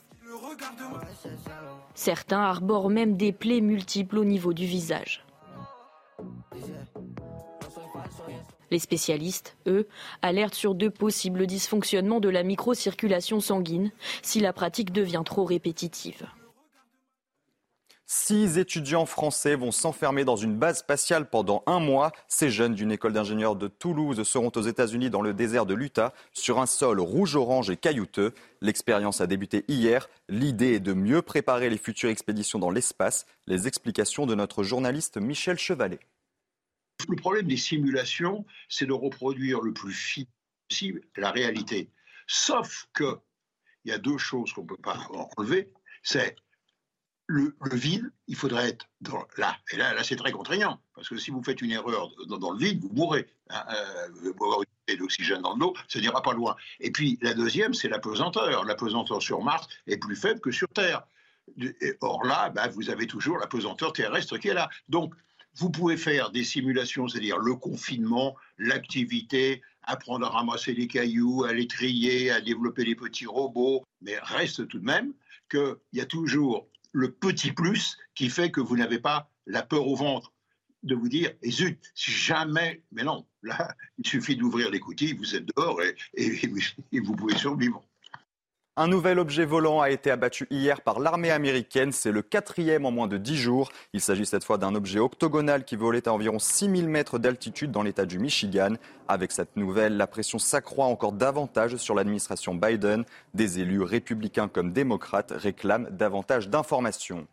[1.94, 5.24] Certains arborent même des plaies multiples au niveau du visage.
[8.70, 9.86] Les spécialistes, eux,
[10.20, 13.92] alertent sur de possibles dysfonctionnements de la microcirculation sanguine
[14.22, 16.26] si la pratique devient trop répétitive.
[18.06, 22.12] Six étudiants français vont s'enfermer dans une base spatiale pendant un mois.
[22.28, 26.12] Ces jeunes d'une école d'ingénieurs de Toulouse seront aux États-Unis dans le désert de l'Utah
[26.32, 28.34] sur un sol rouge-orange et caillouteux.
[28.60, 30.08] L'expérience a débuté hier.
[30.28, 33.24] L'idée est de mieux préparer les futures expéditions dans l'espace.
[33.46, 36.00] Les explications de notre journaliste Michel Chevalet.
[37.08, 40.30] Le problème des simulations, c'est de reproduire le plus fidèle
[40.68, 41.90] possible la réalité.
[42.26, 43.18] Sauf que
[43.84, 44.98] il y a deux choses qu'on ne peut pas
[45.36, 45.70] enlever.
[46.02, 46.36] C'est
[47.26, 48.86] le, vide, il faudrait être
[49.36, 49.56] là.
[49.72, 52.58] Et là, là c'est très contraignant, parce que si vous faites une erreur dans, le
[52.58, 53.26] vide, vous mourrez.
[53.50, 56.56] Hein, euh, vous avoir une d'oxygène dans le dos, ça n'ira pas loin.
[56.80, 58.64] Et puis la deuxième, c'est la pesanteur.
[58.64, 61.06] La pesanteur sur Mars est plus faible que sur Terre.
[62.00, 64.68] or là, bah, vous avez toujours la pesanteur terrestre qui est là.
[64.88, 65.14] Donc,
[65.56, 71.52] vous pouvez faire des simulations, c'est-à-dire le confinement, l'activité, apprendre à ramasser les cailloux, à
[71.52, 75.12] les trier, à développer des petits robots, mais reste tout de même
[75.50, 79.86] qu'il y a toujours le petit plus qui fait que vous n'avez pas la peur
[79.86, 80.32] au ventre
[80.84, 85.46] de vous dire, et zut, jamais, mais non, là, il suffit d'ouvrir les vous êtes
[85.56, 85.80] dehors
[86.14, 87.82] et vous pouvez survivre.
[88.76, 91.92] Un nouvel objet volant a été abattu hier par l'armée américaine.
[91.92, 93.70] C'est le quatrième en moins de dix jours.
[93.92, 97.84] Il s'agit cette fois d'un objet octogonal qui volait à environ 6000 mètres d'altitude dans
[97.84, 98.74] l'état du Michigan.
[99.06, 103.04] Avec cette nouvelle, la pression s'accroît encore davantage sur l'administration Biden.
[103.32, 107.28] Des élus républicains comme démocrates réclament davantage d'informations.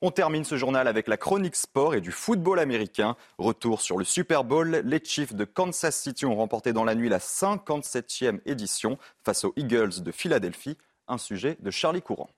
[0.00, 3.16] On termine ce journal avec la chronique sport et du football américain.
[3.36, 4.82] Retour sur le Super Bowl.
[4.84, 9.52] Les Chiefs de Kansas City ont remporté dans la nuit la 57e édition face aux
[9.56, 10.78] Eagles de Philadelphie.
[11.08, 12.30] Un sujet de Charlie Courant.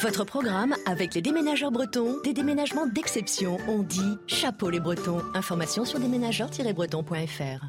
[0.00, 3.58] Votre programme avec les déménageurs bretons, des déménagements d'exception.
[3.68, 5.20] On dit chapeau les bretons.
[5.34, 7.66] Information sur déménageurs-bretons.fr.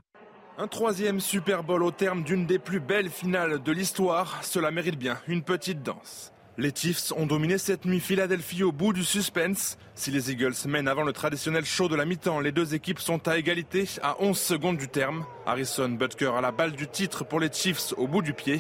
[0.57, 4.41] Un troisième Super Bowl au terme d'une des plus belles finales de l'histoire.
[4.43, 6.31] Cela mérite bien une petite danse.
[6.59, 9.77] Les Chiefs ont dominé cette nuit Philadelphie au bout du suspense.
[9.93, 13.27] Si les Eagles mènent avant le traditionnel show de la mi-temps, les deux équipes sont
[13.27, 15.23] à égalité à 11 secondes du terme.
[15.45, 18.59] Harrison Butker a la balle du titre pour les Chiefs au bout du pied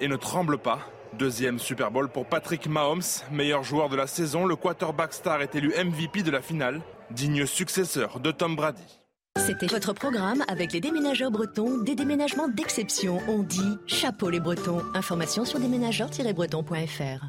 [0.00, 0.88] et ne tremble pas.
[1.14, 4.46] Deuxième Super Bowl pour Patrick Mahomes, meilleur joueur de la saison.
[4.46, 6.80] Le quarterback star est élu MVP de la finale,
[7.10, 9.01] digne successeur de Tom Brady.
[9.38, 13.18] C'était votre programme avec les déménageurs bretons, des déménagements d'exception.
[13.28, 14.82] On dit chapeau les bretons.
[14.94, 17.26] Information sur déménageurs-bretons.fr.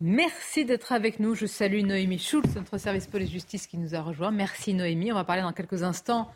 [0.00, 1.34] Merci d'être avec nous.
[1.34, 4.30] Je salue Noémie Schulz, notre service police-justice qui nous a rejoint.
[4.30, 5.10] Merci Noémie.
[5.10, 6.30] On va parler dans quelques instants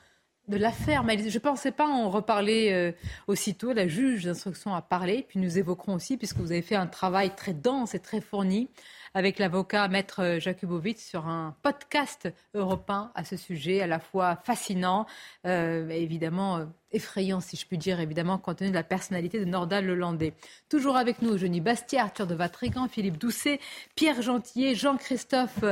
[0.48, 1.04] de l'affaire.
[1.04, 2.92] Mais je ne pensais pas en reparler euh,
[3.26, 3.72] aussitôt.
[3.72, 5.26] La juge d'instruction a parlé.
[5.28, 8.68] Puis nous évoquerons aussi, puisque vous avez fait un travail très dense et très fourni
[9.14, 15.06] avec l'avocat Maître Jakubowicz sur un podcast européen à ce sujet, à la fois fascinant,
[15.46, 19.44] euh, évidemment euh, effrayant, si je puis dire, évidemment, compte tenu de la personnalité de
[19.44, 20.34] Nordal Lelandais.
[20.68, 23.60] Toujours avec nous, Eugénie Bastiat, Arthur de Vatrigan, Philippe Doucet,
[23.94, 25.64] Pierre Gentillet, Jean-Christophe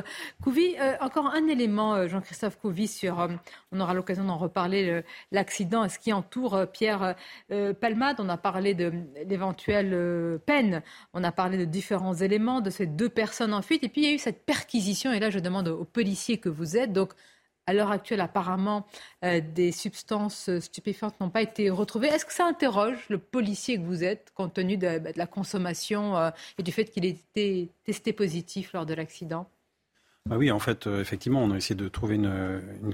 [0.42, 0.74] Couvi.
[0.80, 3.28] Euh, encore un élément, Jean-Christophe Couvi, sur,
[3.72, 5.02] on aura l'occasion d'en reparler,
[5.32, 7.14] l'accident ce qui entoure Pierre
[7.80, 8.16] Palmade.
[8.18, 8.92] On a parlé de
[9.26, 10.82] l'éventuelle peine,
[11.14, 13.84] on a parlé de différents éléments, de ces deux personnes en fuite.
[13.84, 15.12] Et puis il y a eu cette perquisition.
[15.12, 16.92] Et là, je demande aux policiers que vous êtes.
[16.92, 17.12] Donc,
[17.68, 18.86] à l'heure actuelle, apparemment,
[19.24, 22.08] euh, des substances stupéfiantes n'ont pas été retrouvées.
[22.08, 26.16] Est-ce que ça interroge le policier que vous êtes, compte tenu de, bah, la consommation
[26.16, 29.50] euh, et du fait qu'il ait été testé positif lors de l'accident?
[30.28, 32.30] Bah oui, en fait, euh, effectivement, on a essayé de trouver une,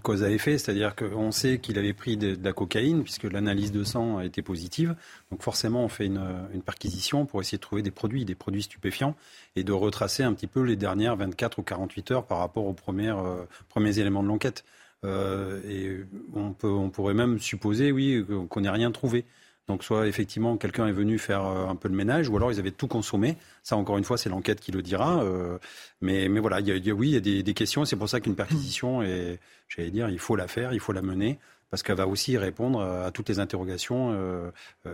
[0.04, 3.82] cause à effet, c'est-à-dire qu'on sait qu'il avait pris de, la cocaïne, puisque l'analyse de
[3.82, 4.94] sang a été positive.
[5.32, 6.22] Donc forcément, on fait une,
[6.64, 9.16] perquisition pour essayer de trouver des produits, des produits stupéfiants,
[9.56, 12.72] et de retracer un petit peu les dernières 24 ou 48 heures par rapport aux
[12.72, 14.64] premières, euh, premiers éléments de l'enquête.
[15.04, 16.04] Euh, et
[16.34, 19.24] on, peut, on pourrait même supposer, oui, qu'on n'ait rien trouvé.
[19.68, 22.58] Donc soit effectivement quelqu'un est venu faire euh, un peu le ménage, ou alors ils
[22.58, 23.36] avaient tout consommé.
[23.62, 25.22] Ça encore une fois c'est l'enquête qui le dira.
[25.22, 25.58] Euh,
[26.00, 27.84] mais, mais voilà, il y a, oui il y a des, des questions.
[27.84, 29.38] C'est pour ça qu'une perquisition, et
[29.68, 31.38] j'allais dire, il faut la faire, il faut la mener,
[31.70, 34.50] parce qu'elle va aussi répondre à toutes les interrogations euh,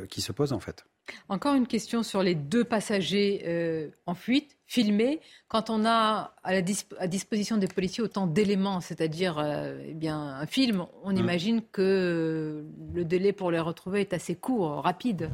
[0.08, 0.84] qui se posent en fait.
[1.28, 6.62] Encore une question sur les deux passagers en fuite filmé quand on a à, la
[7.00, 11.16] à disposition des policiers autant d'éléments, c'est-à-dire euh, eh bien un film, on mmh.
[11.16, 15.28] imagine que le délai pour les retrouver est assez court, rapide.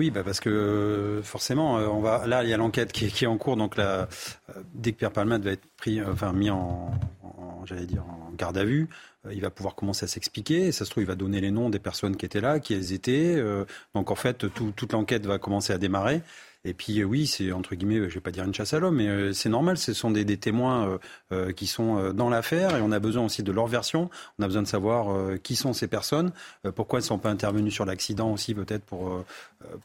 [0.00, 3.12] Oui, bah parce que euh, forcément, euh, on va là il y a l'enquête qui,
[3.12, 4.08] qui, est en cours, donc là,
[4.74, 6.90] dès que Pierre Palmade va être pris, enfin mis en,
[7.66, 8.88] j'allais dire en garde à vue,
[9.30, 10.72] il va pouvoir commencer à s'expliquer.
[10.72, 12.92] Ça se trouve, il va donner les noms des personnes qui étaient là, qui elles
[12.92, 13.42] étaient.
[13.94, 16.22] donc en fait, toute l'enquête va commencer à démarrer.
[16.64, 19.32] Et puis oui, c'est entre guillemets, je vais pas dire une chasse à l'homme, mais
[19.32, 19.78] c'est normal.
[19.78, 20.98] Ce sont des, témoins
[21.54, 24.08] qui sont dans l'affaire et on a besoin aussi de leur version.
[24.38, 26.32] On a besoin de savoir qui sont ces personnes,
[26.74, 29.22] pourquoi elles ne sont pas intervenues sur l'accident aussi peut-être pour,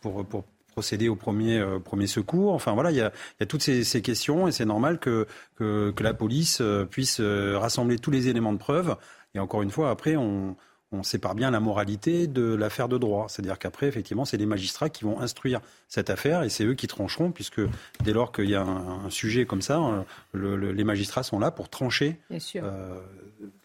[0.01, 0.45] pour
[0.75, 2.53] procéder au premier, euh, premier secours.
[2.53, 5.25] Enfin voilà, il y a, y a toutes ces, ces, questions et c'est normal que,
[5.55, 8.97] que, que, la police euh, puisse euh, rassembler tous les éléments de preuve.
[9.35, 10.57] Et encore une fois, après, on,
[10.91, 13.27] on sépare bien la moralité de l'affaire de droit.
[13.29, 16.87] C'est-à-dire qu'après, effectivement, c'est les magistrats qui vont instruire cette affaire et c'est eux qui
[16.87, 17.61] trancheront, puisque
[18.03, 21.39] dès lors qu'il y a un, un, sujet comme ça, le, le, les magistrats sont
[21.39, 22.19] là pour trancher
[22.57, 22.99] euh,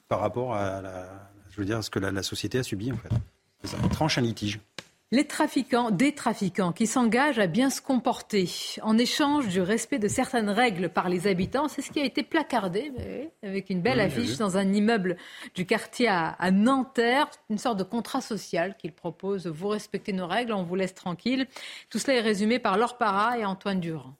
[0.07, 1.09] par rapport à, la,
[1.51, 3.11] je veux dire, ce que la, la société a subi en fait.
[3.65, 4.61] Ça, tranche un litige.
[5.13, 8.49] Les trafiquants, des trafiquants qui s'engagent à bien se comporter
[8.83, 12.23] en échange du respect de certaines règles par les habitants, c'est ce qui a été
[12.23, 12.93] placardé
[13.43, 15.17] avec une belle oui, affiche dans un immeuble
[15.57, 19.49] du quartier à, à Nanterre, une sorte de contrat social qu'ils proposent.
[19.49, 21.49] Vous respectez nos règles, on vous laisse tranquille.
[21.89, 24.15] Tout cela est résumé par Laure Parra et Antoine Durand.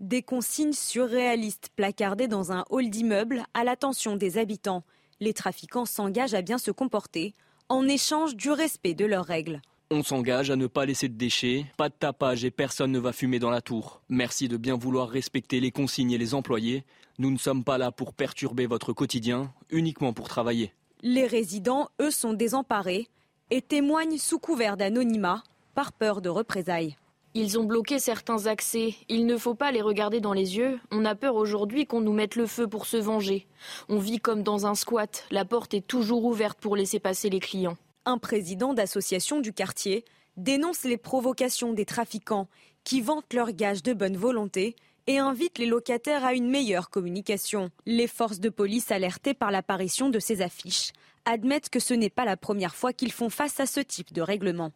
[0.00, 4.84] Des consignes surréalistes placardées dans un hall d'immeuble à l'attention des habitants.
[5.20, 7.34] Les trafiquants s'engagent à bien se comporter
[7.68, 9.60] en échange du respect de leurs règles.
[9.90, 13.12] On s'engage à ne pas laisser de déchets, pas de tapage et personne ne va
[13.12, 14.00] fumer dans la tour.
[14.08, 16.84] Merci de bien vouloir respecter les consignes et les employés.
[17.18, 20.72] Nous ne sommes pas là pour perturber votre quotidien, uniquement pour travailler.
[21.02, 23.08] Les résidents, eux, sont désemparés
[23.50, 25.42] et témoignent sous couvert d'anonymat
[25.74, 26.96] par peur de représailles.
[27.36, 28.94] Ils ont bloqué certains accès.
[29.08, 30.78] Il ne faut pas les regarder dans les yeux.
[30.92, 33.48] On a peur aujourd'hui qu'on nous mette le feu pour se venger.
[33.88, 35.26] On vit comme dans un squat.
[35.32, 37.76] La porte est toujours ouverte pour laisser passer les clients.
[38.04, 40.04] Un président d'association du quartier
[40.36, 42.46] dénonce les provocations des trafiquants
[42.84, 44.76] qui vantent leurs gages de bonne volonté
[45.08, 47.70] et invite les locataires à une meilleure communication.
[47.84, 50.92] Les forces de police alertées par l'apparition de ces affiches
[51.24, 54.22] admettent que ce n'est pas la première fois qu'ils font face à ce type de
[54.22, 54.70] règlement.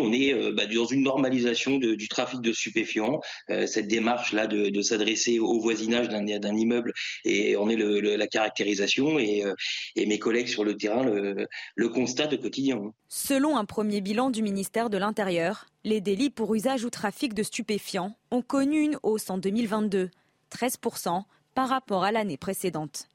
[0.00, 3.20] On est euh, bah, dans une normalisation du trafic de stupéfiants.
[3.50, 6.92] Euh, cette démarche-là de, de s'adresser au voisinage d'un immeuble
[7.24, 9.54] et on est la caractérisation et, euh,
[9.94, 12.80] et, mes collègues sur le terrain le, constatent quotidien.
[13.08, 17.44] Selon un premier bilan du ministère de l'Intérieur, les délits pour usage ou trafic de
[17.44, 20.10] stupéfiants ont connu une hausse en 2022,
[20.50, 21.22] 13%
[21.54, 23.08] par rapport à l'année précédente.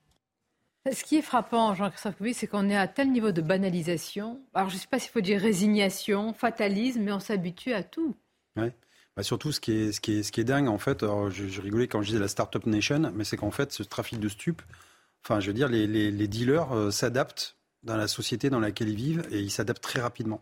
[0.91, 4.41] Ce qui est frappant, Jean-Christophe c'est qu'on est à tel niveau de banalisation.
[4.53, 8.15] Alors, je ne sais pas s'il faut dire résignation, fatalisme, mais on s'habitue à tout.
[8.55, 8.73] Ouais.
[9.15, 11.61] Bah surtout, ce qui, est, ce, qui est, ce qui est dingue, en fait, je,
[11.61, 14.61] rigolais quand je disais la Startup Nation, mais c'est qu'en fait, ce trafic de stupes,
[15.23, 19.27] enfin, je veux dire, les dealers euh, s'adaptent dans la société dans laquelle ils vivent
[19.31, 20.41] et ils s'adaptent très rapidement.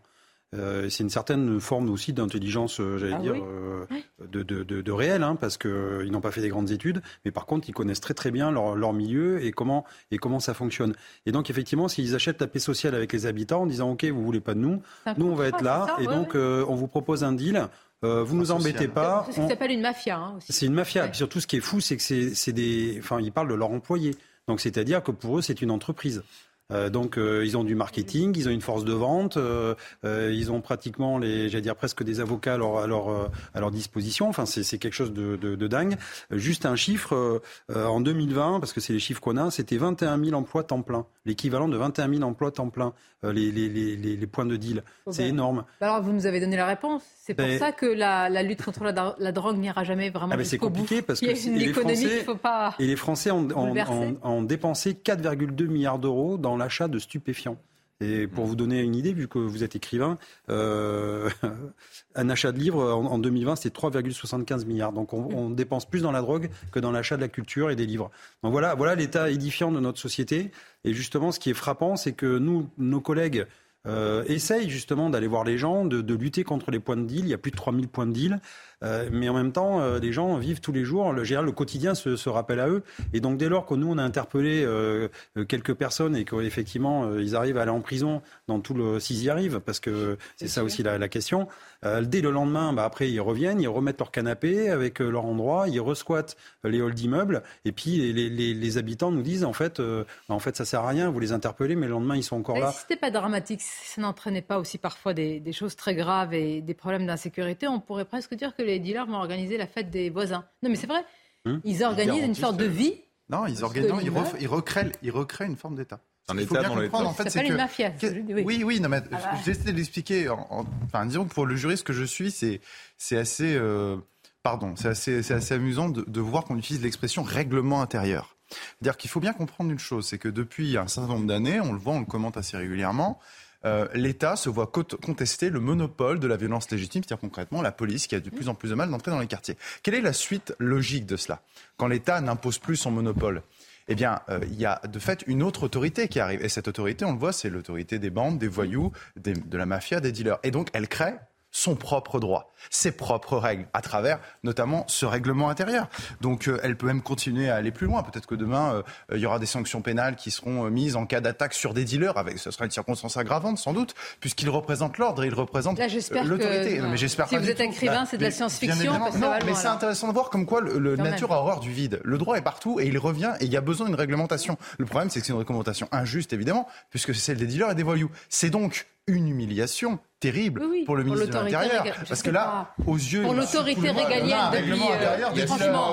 [0.54, 3.42] Euh, c'est une certaine forme aussi d'intelligence, euh, j'allais Ah dire, oui.
[3.44, 3.84] euh,
[4.26, 7.30] de, de, de, de réel, hein, parce qu'ils n'ont pas fait des grandes études, mais
[7.30, 10.54] par contre, ils connaissent très très bien leur, leur milieu et comment, et comment ça
[10.54, 10.94] fonctionne.
[11.26, 14.24] Et donc, effectivement, s'ils achètent la paix sociale avec les habitants en disant, OK, vous
[14.24, 14.80] voulez pas de nous,
[15.18, 16.40] nous, on va être là, ça, et ouais, donc, ouais.
[16.40, 17.66] euh, on vous propose un deal,
[18.04, 19.24] euh, vous nous embêtez pas.
[19.26, 21.04] C'est ce qui on- s'appelle une mafia hein, c'est une mafia.
[21.04, 22.96] Et puis surtout, ce qui est fou, c'est que c'est c'est des.
[23.00, 24.16] Enfin, ils parlent de leurs employés.
[24.46, 26.22] Donc, c'est-à-dire que pour eux, c'est une entreprise.
[26.70, 30.52] Euh, donc, euh, ils ont du marketing, ils ont une force de vente, euh, ils
[30.52, 34.28] ont pratiquement, les, j'allais dire presque des avocats à leur, à leur, à leur disposition.
[34.28, 35.96] Enfin, c'est quelque chose de, de, de dingue.
[36.30, 37.40] Juste un chiffre,
[37.74, 41.06] en 2020, parce que c'est les chiffres qu'on a, c'était 21 000 emplois temps plein.
[41.24, 42.92] L'équivalent de 21 000 emplois temps plein,
[43.22, 44.82] les, les, les, points de deal.
[45.10, 45.28] C'est ben.
[45.30, 45.64] énorme.
[45.80, 47.02] Bah Alors, vous nous avez donné la réponse.
[47.24, 50.32] C'est pour Ben- ça que la, la lutte contre la, la drogue n'ira jamais vraiment
[50.32, 50.66] Ah ben, c'est bout.
[50.66, 52.74] compliqué parce que et les Français- faut pas.
[52.78, 57.58] Et les Français ont, ont- ont dépensé 4,2 milliards d'euros dans l'achat de stupéfiants.
[58.00, 60.18] Et pour vous donner une idée, vu que vous êtes écrivain,
[60.50, 61.28] euh,
[62.14, 64.92] un achat de livres en, en 2020, c'était 3,75 milliards.
[64.92, 67.76] Donc on, on dépense plus dans la drogue que dans l'achat de la culture et
[67.76, 68.10] des livres.
[68.44, 70.52] Donc voilà, voilà l'état édifiant de notre société.
[70.84, 73.46] Et justement, ce qui est frappant, c'est que nous, nos collègues,
[73.86, 77.24] euh, essayent justement d'aller voir les gens, de, de lutter contre les points de deal.
[77.24, 78.40] Il y a plus de 3000 points de deal.
[78.84, 81.12] Euh, mais en même temps, euh, les gens vivent tous les jours.
[81.12, 82.82] Le, quotidien se, se rappelle à eux.
[83.12, 87.04] Et donc, dès lors que nous, on a interpellé euh, euh, quelques personnes et qu'effectivement,
[87.04, 89.00] euh, ils arrivent à aller en prison dans tout le...
[89.00, 91.48] S'ils y arrivent, parce que c'est ça aussi la, la question.
[91.84, 95.24] Euh, dès le lendemain, bah, après, ils reviennent, ils remettent leur canapé avec euh, leur
[95.24, 97.42] endroit, ils resquattent les halls d'immeubles.
[97.64, 100.64] Et puis, les, les, les habitants nous disent, en fait, euh, bah, en fait, ça
[100.64, 102.72] sert à rien, vous les interpellez, mais le lendemain, ils sont encore là.
[102.72, 106.34] si c'était pas dramatique, si ça n'entraînait pas aussi parfois des, des choses très graves
[106.34, 109.90] et des problèmes d'insécurité, on pourrait presque dire que les dealers vont organiser la fête
[109.90, 110.44] des voisins.
[110.62, 111.04] Non, mais c'est vrai.
[111.44, 112.94] Hum Ils organisent une sorte de vie.
[113.30, 116.00] Non, ils, organisent, non, ils, ref- ils recréent, ils recréent une forme d'État.
[116.30, 116.90] Un Ce qu'il faut État bien dans l'État.
[116.90, 117.52] comprendre, en Ça fait, c'est s'appelle que...
[117.54, 117.92] une mafia.
[118.02, 118.42] oui.
[118.46, 119.30] oui, oui, non, mais Ah bah.
[119.44, 120.28] j'essaie de l'expliquer.
[120.28, 122.60] En, en- enfin, disons que pour le juriste que je suis, c'est
[122.96, 123.96] c'est assez, euh,
[124.42, 128.36] pardon, c'est assez, c'est assez amusant de, de voir qu'on utilise l'expression règlement intérieur.
[128.50, 131.72] C'est-à-dire qu'il faut bien comprendre une chose, c'est que depuis un certain nombre d'années, on
[131.74, 133.18] le voit, on le commente assez régulièrement,
[133.64, 138.06] euh, l'État se voit contester le monopole de la violence légitime, c'est-à-dire concrètement la police
[138.06, 139.56] qui a de plus en plus de mal d'entrer dans les quartiers.
[139.82, 141.42] Quelle est la suite logique de cela
[141.76, 143.42] Quand l'État n'impose plus son monopole,
[143.88, 146.44] eh bien, euh, il y a de fait une autre autorité qui arrive.
[146.44, 150.00] Et cette autorité, on le voit, c'est l'autorité des bandes, des voyous, de la mafia,
[150.00, 150.38] des dealers.
[150.42, 151.14] Et donc, elle crée
[151.50, 155.88] son propre droit, ses propres règles, à travers notamment ce règlement intérieur.
[156.20, 158.02] Donc euh, elle peut même continuer à aller plus loin.
[158.02, 158.82] Peut-être que demain, euh,
[159.14, 161.84] il y aura des sanctions pénales qui seront euh, mises en cas d'attaque sur des
[161.84, 162.18] dealers.
[162.18, 166.80] Avec, ce sera une circonstance aggravante, sans doute, puisqu'ils représentent l'ordre, ils représentent l'autorité.
[166.80, 168.92] mais j'espère si vous êtes écrivain, c'est de la science-fiction.
[169.18, 172.00] Non, mais c'est intéressant de voir comme quoi le, nature a horreur du vide.
[172.04, 174.58] Le droit est partout et il revient et il y a besoin d'une réglementation.
[174.78, 177.74] Le problème, c'est que c'est une réglementation injuste, évidemment, puisque c'est celle des dealers et
[177.74, 178.10] des voyous.
[178.28, 181.84] C'est donc une humiliation terrible pour le ministre de l'Intérieur.
[182.08, 183.22] Parce que là, aux yeux.
[183.22, 184.72] Pour l'autorité régalienne depuis.
[184.72, 185.46] Euh, il y a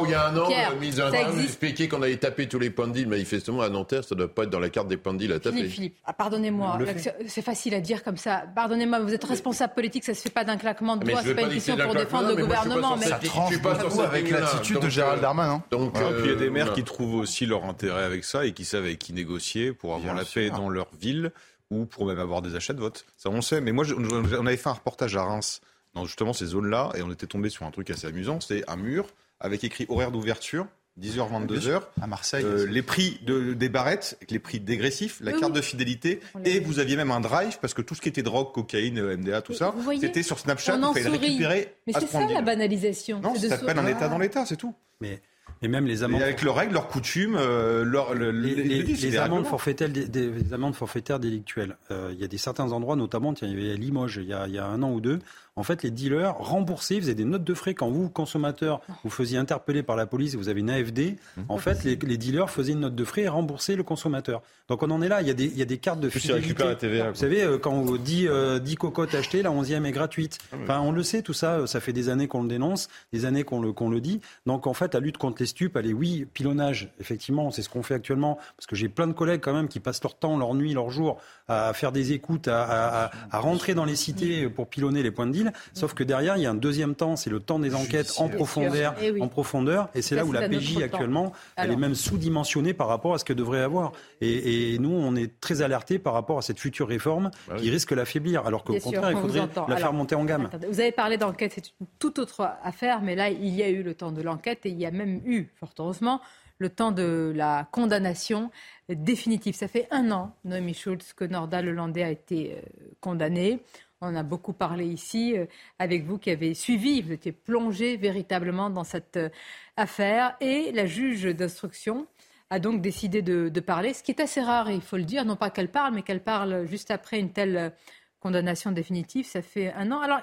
[0.04, 2.60] il y a un an, le ministre de l'Intérieur nous expliquait qu'on allait taper tous
[2.60, 3.08] les pendiles.
[3.08, 5.58] Manifestement, à Nanterre, ça ne doit pas être dans la carte des pendiles à taper.
[5.58, 6.80] Philippe, Philippe ah, pardonnez-moi.
[7.28, 8.44] C'est facile à dire comme ça.
[8.56, 11.22] Pardonnez-moi, vous êtes responsable politique, ça ne se fait pas d'un claquement de doigts.
[11.24, 12.98] C'est pas une question pour défendre le gouvernement.
[12.98, 15.64] Mais ça tranche beaucoup avec l'attitude de Gérald Darmanin.
[15.72, 18.54] Donc, puis il y a des maires qui trouvent aussi leur intérêt avec ça et
[18.54, 21.32] qui savent avec qui négocier pour avoir la paix dans leur ville
[21.72, 23.06] ou pour même avoir des achats de vote.
[23.18, 23.62] Ça, on sait.
[23.62, 25.62] Mais moi, on avait fait un reportage à Reims
[25.94, 28.40] dans justement ces zones-là et on était tombé sur un truc assez amusant.
[28.40, 29.08] C'était un mur
[29.40, 30.68] avec écrit horaire d'ouverture.
[31.00, 31.82] 10h, 22h.
[32.02, 32.46] À Marseille.
[32.46, 36.22] Euh, les prix de, des barrettes, les prix dégressifs, la carte de fidélité.
[36.46, 39.42] Et vous aviez même un drive, parce que tout ce qui était drogue, cocaïne, MDA,
[39.42, 41.76] tout ça, c'était sur Snapchat, il fallait le récupérer.
[41.86, 43.20] Mais c'est ça la banalisation.
[43.20, 44.74] Non, ça s'appelle un État dans l'État, c'est tout.
[45.02, 45.22] Mais
[45.62, 46.22] et même les amendes.
[46.22, 51.78] avec leurs règles, leurs coutumes, euh, leur, les, amendes forfaitaires, des, amendes forfaitaires délictuelles.
[51.92, 54.30] Euh, il y a des certains endroits, notamment, tiens, il y avait à Limoges, il
[54.30, 55.20] y, a, il y a un an ou deux,
[55.58, 59.38] en fait, les dealers remboursaient, faisaient des notes de frais quand vous, consommateur, vous faisiez
[59.38, 61.16] interpeller par la police et vous avez une AFD.
[61.38, 61.42] Mmh.
[61.48, 64.42] En fait, les, dealers faisaient une note de frais et remboursaient le consommateur.
[64.68, 65.22] Donc on en est là.
[65.22, 66.62] Il y a des, il y a des cartes de fidélité.
[66.62, 69.92] La TVA, vous savez, euh, quand on dit 10 euh, cocottes achetées, la 11e est
[69.92, 70.40] gratuite.
[70.52, 71.66] Ah enfin, on le sait, tout ça.
[71.68, 74.20] Ça fait des années qu'on le dénonce, des années qu'on le, qu'on le dit.
[74.46, 76.90] Donc en fait, la lutte contre les stupes, elle est oui, pilonnage.
[77.00, 78.40] Effectivement, c'est ce qu'on fait actuellement.
[78.58, 80.90] Parce que j'ai plein de collègues quand même qui passent leur temps, leur nuit, leur
[80.90, 85.28] jour à faire des écoutes, à, à rentrer dans les cités pour pilonner les points
[85.28, 85.54] de deal.
[85.74, 88.30] Sauf que derrière, il y a un deuxième temps, c'est le temps des enquêtes en
[88.30, 89.90] profondeur, eh en profondeur.
[89.94, 93.26] Et c'est là où la PJ actuellement, elle est même sous-dimensionnée par rapport à ce
[93.26, 93.92] qu'elle devrait avoir.
[94.22, 97.92] Et, nous, on est très alertés par rapport à cette future réforme bah qui risque
[97.92, 100.50] l'affaiblir, alors qu'au contraire, il faudrait la faire monter en gamme.
[100.68, 103.84] vous avez parlé d'enquête, c'est une toute autre affaire, mais là, il y a eu
[103.84, 106.22] le temps de l'enquête et il y a même eu, fort heureusement,
[106.58, 108.52] le temps de la condamnation
[108.90, 109.56] définitive.
[109.56, 112.62] Ça fait un an, Noémie Schultz, que Norda Lelandais a été euh,
[113.02, 113.60] condamné.
[114.02, 115.46] On a beaucoup parlé ici euh,
[115.80, 119.30] avec vous qui avez suivi, vous étiez plongé véritablement dans cette euh,
[119.78, 120.36] affaire.
[120.40, 122.08] Et la juge d'instruction
[122.50, 125.36] a donc décidé de, parler, ce qui est assez rare, il faut le dire, non
[125.36, 127.74] pas qu'elle parle, mais qu'elle parle juste après une telle
[128.20, 129.26] condamnation définitive.
[129.26, 130.00] Ça fait un an.
[130.00, 130.22] Alors,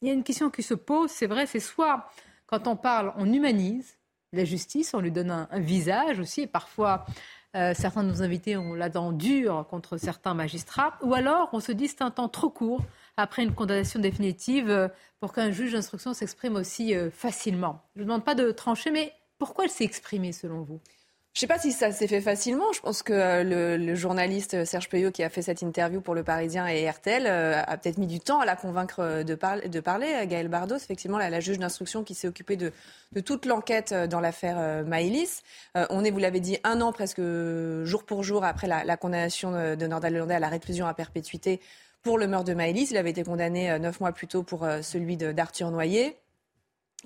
[0.00, 2.10] il y a une question qui se pose, c'est vrai, c'est soit
[2.46, 3.97] quand on parle, on humanise
[4.32, 7.06] la justice, on lui donne un, visage aussi, et parfois
[7.56, 11.60] euh, certains de nos invités ont la dent dure contre certains magistrats, ou alors on
[11.60, 12.82] se dit c'est un temps trop court
[13.16, 14.88] après une condamnation définitive euh,
[15.20, 17.82] pour qu'un juge d'instruction s'exprime aussi euh, facilement.
[17.96, 20.80] Je ne demande pas de trancher, mais pourquoi elle s'est exprimée selon vous?
[21.34, 22.72] Je ne sais pas si ça s'est fait facilement.
[22.72, 26.24] Je pense que euh, le, journaliste Serge Payot qui a fait cette interview pour Le
[26.24, 30.26] Parisien et RTL a peut-être mis du temps à la convaincre de, de parler.
[30.26, 32.72] Gaël Bardos, effectivement, la, juge d'instruction qui s'est occupée de,
[33.20, 35.42] toute l'enquête dans l'affaire Maïlis.
[35.90, 37.20] on est, vous l'avez dit, un an presque
[37.84, 41.60] jour pour jour après la, condamnation de Nordal Lelandais à la réclusion à perpétuité
[42.02, 42.90] pour le meurtre de Maëlys.
[42.90, 46.16] Il avait été condamné euh, neuf mois plus tôt pour euh, celui d'Arthur Noyer.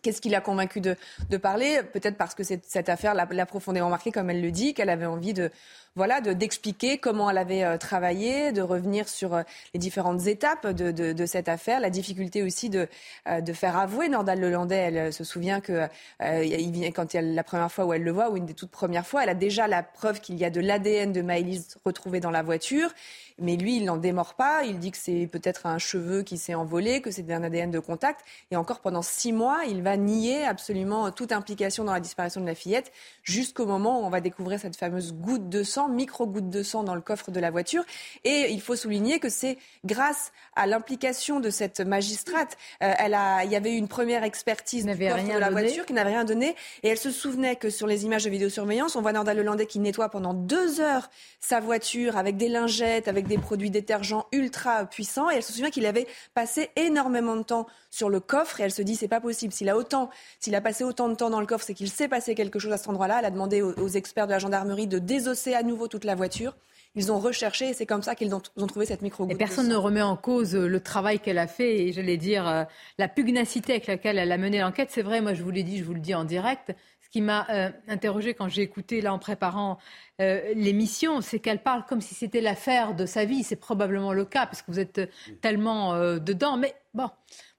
[0.00, 0.96] Qu'est-ce qui l'a convaincu de,
[1.36, 1.80] parler?
[1.92, 5.34] Peut-être parce que cette affaire l'a profondément marqué, comme elle le dit, qu'elle avait envie
[5.34, 5.50] de,
[5.94, 9.42] voilà, d'expliquer comment elle avait euh, travaillé, de revenir sur euh,
[9.74, 12.88] les différentes étapes de, de, cette affaire, la difficulté aussi de,
[13.28, 14.76] euh, de faire avouer Nordal Lelandais.
[14.76, 15.88] Elle se souvient que
[16.20, 19.06] vient, quand il la première fois où elle le voit, ou une des toutes premières
[19.06, 22.30] fois, elle a déjà la preuve qu'il y a de l'ADN de Maëlys retrouvé dans
[22.30, 22.90] la voiture.
[23.38, 24.64] Mais lui, il n'en démord pas.
[24.64, 27.78] Il dit que c'est peut-être un cheveu qui s'est envolé, que c'est un ADN de
[27.78, 28.20] contact.
[28.50, 32.46] Et encore pendant six mois, il va nier absolument toute implication dans la disparition de
[32.46, 36.62] la fillette, jusqu'au moment où on va découvrir cette fameuse goutte de sang micro-gouttes de
[36.62, 37.84] sang dans le coffre de la voiture.
[38.24, 42.56] Et il faut souligner que c'est grâce à l'implication de cette magistrate.
[42.82, 45.86] Euh, elle a, il y avait eu une première expertise du coffre de la voiture
[45.86, 46.54] qui n'avait rien donné.
[46.82, 49.78] Et elle se souvenait que sur les images de vidéosurveillance, on voit Nordal Lelandais qui
[49.78, 51.10] nettoie pendant deux heures
[51.40, 55.30] sa voiture avec des lingettes, avec des produits détergents ultra puissants.
[55.30, 58.60] Et elle se souvient qu'il avait passé énormément de temps sur le coffre.
[58.60, 59.52] Et elle se dit, c'est pas possible.
[59.52, 62.08] S'il a autant, s'il a passé autant de temps dans le coffre, c'est qu'il s'est
[62.08, 63.18] passé quelque chose à cet endroit-là.
[63.18, 66.14] Elle a demandé aux, aux experts de la gendarmerie de désosser à nouveau toute la
[66.14, 66.56] voiture.
[66.94, 69.68] ils ont recherché et c'est comme ça qu'ils ont, ont trouvé cette micro Et personne
[69.68, 72.64] ne remet en cause le travail qu'elle a fait et j'allais dire euh,
[72.98, 74.90] la pugnacité avec laquelle elle a mené l'enquête.
[74.90, 76.74] C'est vrai, moi je vous l'ai dit, je vous le dis en direct.
[77.00, 79.78] Ce qui m'a euh, interrogé quand j'ai écouté là en préparant
[80.20, 83.42] euh, l'émission, c'est qu'elle parle comme si c'était l'affaire de sa vie.
[83.42, 85.10] C'est probablement le cas parce que vous êtes
[85.40, 86.56] tellement dedans.
[86.56, 87.08] Mais bon,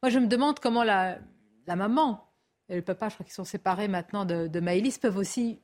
[0.02, 1.18] moi je me demande comment la,
[1.68, 2.30] la maman
[2.70, 5.60] et le papa, je crois qu'ils sont séparés maintenant de, de Maëlys, peuvent aussi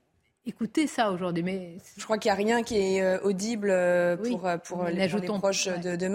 [0.46, 1.44] écouter ça aujourd'hui.
[1.44, 4.84] Mais je crois qu'il n'y a rien qui est euh, audible euh, pour, euh, pour
[4.86, 6.10] les, proches de, de.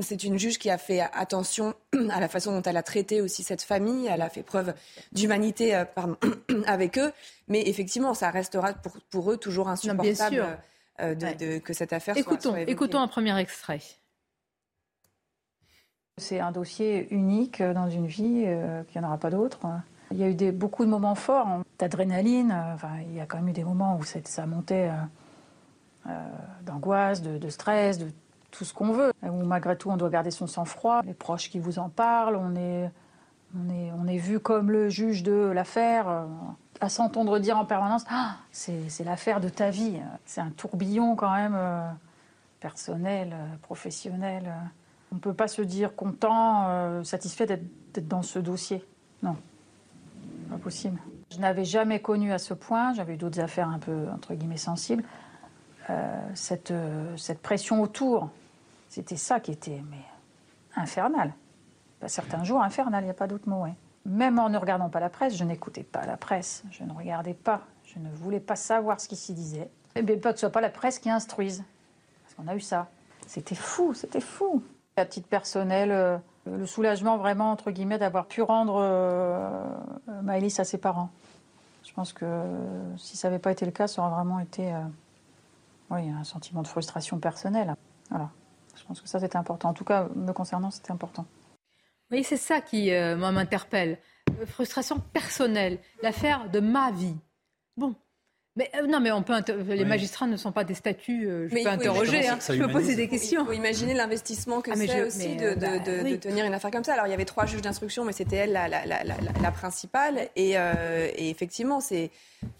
[0.00, 1.74] C'est une juge qui a fait attention
[2.10, 4.06] à la façon dont elle a traité aussi cette famille.
[4.06, 4.74] Elle a fait preuve
[5.12, 5.74] d'humanité
[6.66, 7.12] avec eux.
[7.48, 10.58] Mais effectivement, ça restera pour, pour eux toujours insupportable
[10.98, 13.80] de, que cette affaire écoutons, soit, Écoutons un premier extrait.
[16.16, 18.46] C'est un dossier unique dans une vie,
[18.88, 19.58] qu'il n'y en aura pas d'autre.
[20.14, 22.52] Il y a eu beaucoup de moments forts hein, d'adrénaline.
[22.52, 26.28] Euh, enfin, il y a quand même eu des moments où ça montait euh, euh,
[26.62, 28.06] d'angoisse, de, stress, de
[28.52, 29.12] tout ce qu'on veut.
[29.24, 31.02] Où malgré tout, on doit garder son sang-froid.
[31.04, 36.26] Les proches qui vous en parlent, on est vu comme le juge de l'affaire.
[36.80, 39.98] à s'entendre dire en permanence ah, c'est l'affaire de ta vie.
[40.26, 41.58] C'est un tourbillon quand même
[42.60, 44.54] personnel, professionnel.
[45.10, 48.84] On ne peut pas se dire content, satisfait d'être dans ce dossier.
[49.24, 49.34] Non
[50.54, 51.00] pas possible.
[51.30, 54.56] Je n'avais jamais connu à ce point, j'avais eu d'autres affaires un peu, entre guillemets,
[54.56, 55.04] sensibles,
[55.90, 58.30] euh, cette, euh, cette pression autour.
[58.88, 60.04] C'était ça qui était mais,
[60.76, 61.32] infernal.
[62.06, 63.64] certains jours, infernal, il n'y a pas d'autre mot.
[64.06, 67.34] Même en ne regardant pas la presse, je n'écoutais pas la presse, je ne regardais
[67.34, 69.68] pas, je ne voulais pas savoir ce qui s'y disait.
[69.96, 71.64] Et bien, pas que ce soit pas la presse qui instruise.
[72.22, 72.88] Parce qu'on a eu ça.
[73.26, 74.62] C'était fou, c'était fou.
[74.96, 80.64] À titre personnel, euh, le soulagement vraiment, entre guillemets, d'avoir pu rendre euh, Maëlys à
[80.64, 81.10] ses parents.
[81.84, 82.26] Je pense que
[82.96, 84.80] si ça n'avait pas été le cas, ça aurait vraiment été euh,
[85.90, 87.74] oui, un sentiment de frustration personnelle.
[88.10, 88.30] Voilà.
[88.76, 89.70] Je pense que ça, c'était important.
[89.70, 91.26] En tout cas, me concernant, c'était important.
[92.10, 93.98] Oui, c'est ça qui euh, m'interpelle.
[94.46, 97.16] Frustration personnelle, l'affaire de ma vie.
[97.76, 97.94] Bon,
[98.56, 99.34] mais euh, non, mais on peut
[99.68, 101.26] les magistrats ne sont pas des statuts.
[101.26, 102.38] Euh, je peux interroger, hein.
[102.40, 103.42] je peux poser des questions.
[103.42, 106.84] Il faut imaginer l'investissement que ah, c'est aussi de, bah, de, tenir une affaire comme
[106.84, 106.92] ça.
[106.92, 110.28] Alors il y avait trois juges d'instruction, mais c'était elle la, la, la, la, principale.
[110.36, 112.12] Et, euh, et effectivement, c'est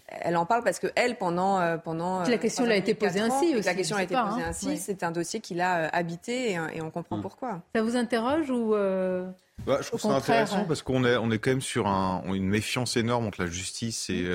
[0.09, 2.23] elle en parle parce que elle pendant pendant.
[2.23, 3.65] La question a été posée ainsi aussi.
[3.65, 4.49] La question a été posée hein.
[4.49, 4.77] ainsi.
[4.77, 7.21] C'est un dossier qu'il a habité et, on comprend mm.
[7.21, 7.61] pourquoi.
[7.73, 8.75] Ça vous interroge ou
[9.65, 12.49] bah, je trouve ça intéressant parce qu'on est on est quand même sur un, une
[12.49, 14.25] méfiance énorme entre la justice et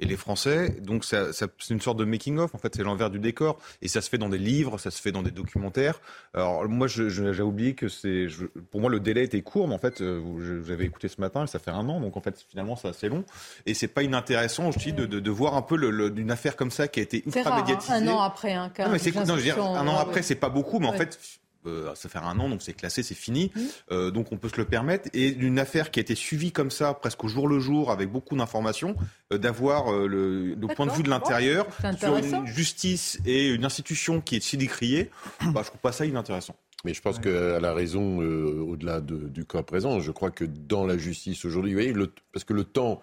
[0.00, 0.76] et les Français.
[0.80, 3.58] Donc ça, c'est une sorte de making-of, en fait, c'est l'envers du décor.
[3.82, 6.00] Et ça se fait dans des livres, ça se fait dans des documentaires.
[6.34, 8.26] Alors moi, j'ai oublié que c'est...
[8.70, 11.58] Pour moi, le délai était court, mais en fait, euh, j'avais écouté ce matin, ça
[11.58, 13.24] fait un an, donc en fait, finalement, c'est assez long.
[13.66, 16.70] Et c'est pas inintéressant aussi de, de, de, voir un peu le, d'une affaire comme
[16.70, 17.92] ça qui a été ultra rare, hein, médiatisée.
[17.92, 18.86] un an après, un cas.
[18.86, 20.92] Non, mais c'est, non, je veux dire, un an après, c'est pas beaucoup, mais en
[20.92, 21.18] fait
[21.66, 23.50] euh, ça fait un an, donc c'est classé, c'est fini.
[23.54, 23.60] Mmh.
[23.92, 25.08] Euh, donc on peut se le permettre.
[25.14, 28.10] Et une affaire qui a été suivie comme ça, presque au jour le jour, avec
[28.10, 28.96] beaucoup d'informations,
[29.32, 31.66] euh, d'avoir le, point de vue de l'intérieur
[31.98, 35.10] sur une justice et une institution qui est si décriée,
[35.52, 36.56] bah, je trouve pas ça inintéressant.
[36.84, 40.00] Mais je pense qu'elle a raison au-delà du cas présent.
[40.00, 41.94] Je crois que dans la justice aujourd'hui, vous voyez,
[42.32, 43.02] parce que le temps,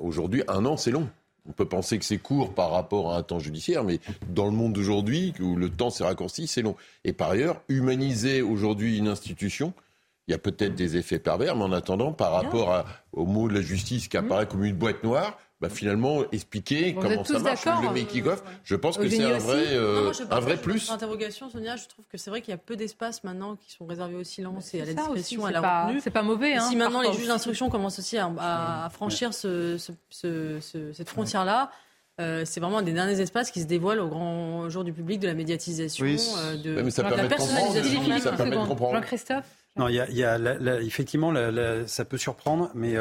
[0.00, 1.10] aujourd'hui, un an, c'est long.
[1.48, 4.52] On peut penser que c'est court par rapport à un temps judiciaire, mais dans le
[4.52, 6.76] monde d'aujourd'hui, où le temps s'est raccourci, c'est long.
[7.04, 9.72] Et par ailleurs, humaniser aujourd'hui une institution,
[10.28, 13.54] il y a peut-être des effets pervers, mais en attendant, par rapport au mot de
[13.54, 17.70] la justice qui apparaît comme une boîte noire, bah, finalement expliquer comment ça marche, le
[17.70, 18.42] euh, making-of.
[18.64, 20.90] Je pense que c'est un vrai, euh, un vrai plus.
[20.90, 23.86] Interrogation, Sonia, je trouve que c'est vrai qu'il y a peu d'espaces maintenant qui sont
[23.86, 26.00] réservés au silence et à la discrétion, à la retenue.
[26.02, 26.54] C'est pas mauvais.
[26.54, 29.76] Hein, si maintenant les juges d'instruction commencent aussi à, franchir ce,
[30.10, 31.70] cette frontière-là,
[32.20, 35.20] euh, c'est vraiment un des derniers espaces qui se dévoilent au grand jour du public
[35.20, 38.18] de la médiatisation, de, la personnalisation.
[38.18, 38.94] Ça permet de comprendre.
[38.96, 39.46] Jean-Christophe
[39.76, 41.32] non, il y a, y a effectivement,
[41.86, 42.96] ça peut surprendre, mais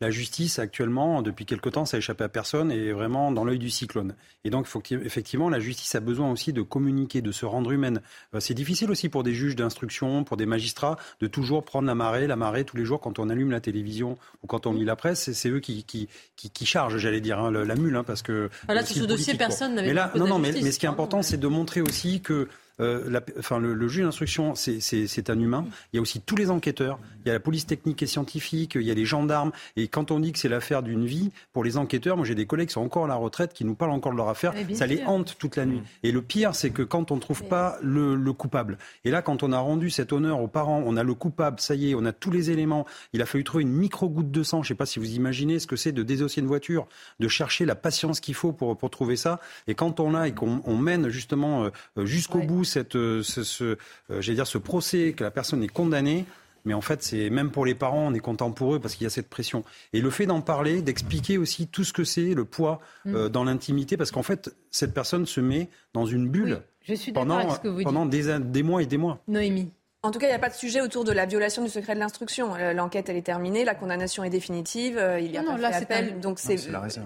[0.00, 3.44] la justice actuellement, depuis quelque temps, ça a échappé à personne et est vraiment dans
[3.44, 4.14] l'œil du cyclone.
[4.44, 8.00] Et donc, faut effectivement, la justice a besoin aussi de communiquer, de se rendre humaine.
[8.34, 11.96] Euh, c'est difficile aussi pour des juges d'instruction, pour des magistrats, de toujours prendre la
[11.96, 14.84] marée, la marée tous les jours quand on allume la télévision ou quand on lit
[14.84, 15.32] la presse.
[15.32, 18.50] C'est eux qui, qui, qui, chargent, j'allais dire, hein, la mule, hein, parce que.
[18.68, 19.88] là, sur ce dossier, personne n'avait.
[19.88, 22.48] Mais là, non, non, mais, mais, ce qui est important, c'est de montrer aussi que
[22.78, 25.66] la, enfin, le, le juge d'instruction, c'est un humain.
[25.92, 26.98] Il y a aussi tous les enquêteurs.
[27.24, 28.76] Il y a la police technique et scientifique.
[28.76, 29.52] Il y a les gendarmes.
[29.76, 32.46] Et quand on dit que c'est l'affaire d'une vie, pour les enquêteurs, moi j'ai des
[32.46, 34.54] collègues qui sont encore à la retraite, qui nous parlent encore de leur affaire.
[34.74, 35.82] Ça les hante toute la nuit.
[36.02, 38.78] Et le pire, c'est que quand on ne trouve pas le, le coupable.
[39.04, 41.60] Et là, quand on a rendu cet honneur aux parents, on a le coupable.
[41.60, 42.86] Ça y est, on a tous les éléments.
[43.12, 44.62] Il a fallu trouver une micro goutte de sang.
[44.62, 46.86] Je ne sais pas si vous imaginez ce que c'est de désossier une voiture,
[47.20, 49.40] de chercher la patience qu'il faut pour, pour trouver ça.
[49.66, 53.42] Et quand on l'a et qu'on on mène justement euh, jusqu'au bout cette, euh, ce,
[53.42, 53.76] ce,
[54.10, 56.24] euh, dire, ce procès, que la personne est condamnée,
[56.64, 59.04] mais en fait, c'est même pour les parents, on est content pour eux parce qu'il
[59.04, 59.64] y a cette pression.
[59.92, 63.28] Et le fait d'en parler, d'expliquer aussi tout ce que c'est, le poids mm.
[63.28, 67.54] dans l'intimité, parce qu'en fait, cette personne se met dans une bulle je suis pendant,
[67.54, 69.20] ce que vous pendant des, des, mois et des mois.
[69.28, 69.70] Noémie.
[70.02, 71.94] En tout cas, il n'y a pas de sujet autour de la violation du secret
[71.94, 72.54] de l'instruction.
[72.72, 76.20] L'enquête, elle est terminée, la condamnation est définitive, il y a non, pas non, fait
[76.20, 76.56] Donc c'est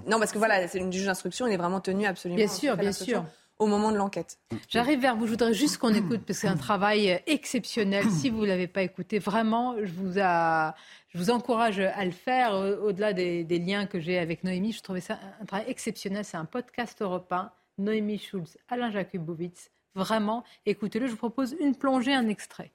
[0.07, 2.37] non, parce que voilà, c'est une juge d'instruction, il est vraiment tenu absolument.
[2.37, 3.25] Bien sûr, bien sûr
[3.63, 4.39] au moment de l'enquête.
[4.69, 8.05] J'arrive vers vous, je voudrais juste qu'on écoute, parce que c'est un travail exceptionnel.
[8.11, 12.55] Si vous ne l'avez pas écouté, vraiment, je vous, je vous encourage à le faire,
[12.83, 14.73] au-delà des, liens que j'ai avec Noémie.
[14.73, 16.25] Je trouvais ça un travail exceptionnel.
[16.25, 17.51] C'est un podcast européen.
[17.79, 19.71] Noémie Schulz, Alain Jakubowicz.
[19.95, 21.07] Vraiment, écoutez-le.
[21.07, 22.73] Je vous propose une plongée, un extrait.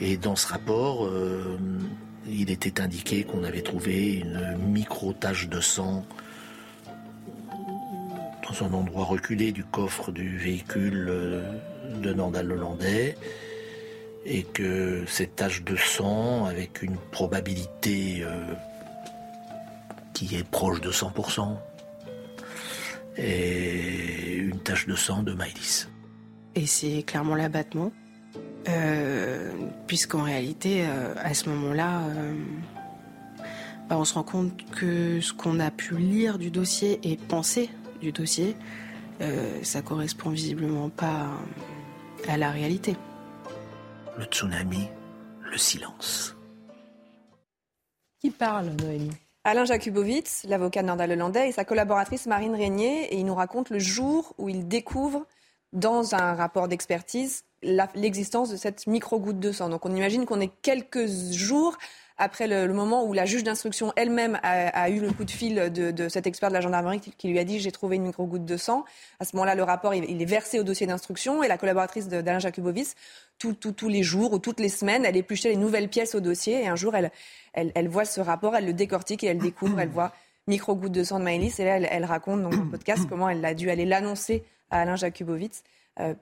[0.00, 1.58] Et dans ce rapport, euh,
[2.28, 6.04] il était indiqué qu'on avait trouvé une micro-tache de sang
[8.48, 11.52] dans un endroit reculé du coffre du véhicule euh,
[12.00, 13.16] de Nandal Lelandais
[14.24, 18.54] et que cette tache de sang, avec une probabilité euh,
[20.14, 21.56] qui est proche de 100%,
[23.16, 25.86] est une tache de sang de Maïlis.
[26.56, 27.92] Et c'est clairement l'abattement,
[28.68, 29.52] euh,
[29.86, 32.02] puisqu'en réalité, à ce moment-là,
[33.88, 37.70] bah, on se rend compte que ce qu'on a pu lire du dossier et penser
[38.00, 38.56] du dossier,
[39.20, 41.28] euh, ça correspond visiblement pas
[42.28, 42.96] à la réalité.
[44.18, 44.88] Le tsunami,
[45.50, 46.36] le silence.
[48.20, 49.10] Qui parle, Noémie?
[49.44, 53.70] Alain Jakubowicz, l'avocat de Nordal Lelandais, et sa collaboratrice Marine Régnier, et il nous raconte
[53.70, 55.24] le jour où il découvre
[55.72, 59.68] dans un rapport d'expertise l'existence de cette micro-goutte de sang.
[59.68, 61.76] Donc on imagine qu'on est quelques jours
[62.18, 66.08] après le, moment où la juge d'instruction elle-même a, eu le coup de fil de,
[66.08, 68.84] cet expert de la gendarmerie qui, lui a dit j'ai trouvé une micro-goutte de sang.
[69.20, 72.38] À ce moment-là, le rapport il, est versé au dossier d'instruction et la collaboratrice d'Alain
[72.38, 72.88] Jakubovic,
[73.38, 76.68] tous les jours ou toutes les semaines, elle épluchait les nouvelles pièces au dossier et
[76.68, 77.10] un jour elle,
[77.52, 80.12] elle, voit ce rapport, elle le décortique et elle découvre, elle voit
[80.46, 83.52] micro-goutte de sang de Maëlys et là elle, raconte dans le podcast comment elle a
[83.52, 85.52] dû aller l'annoncer à Alain Jakubovic.
[86.00, 86.14] Euh,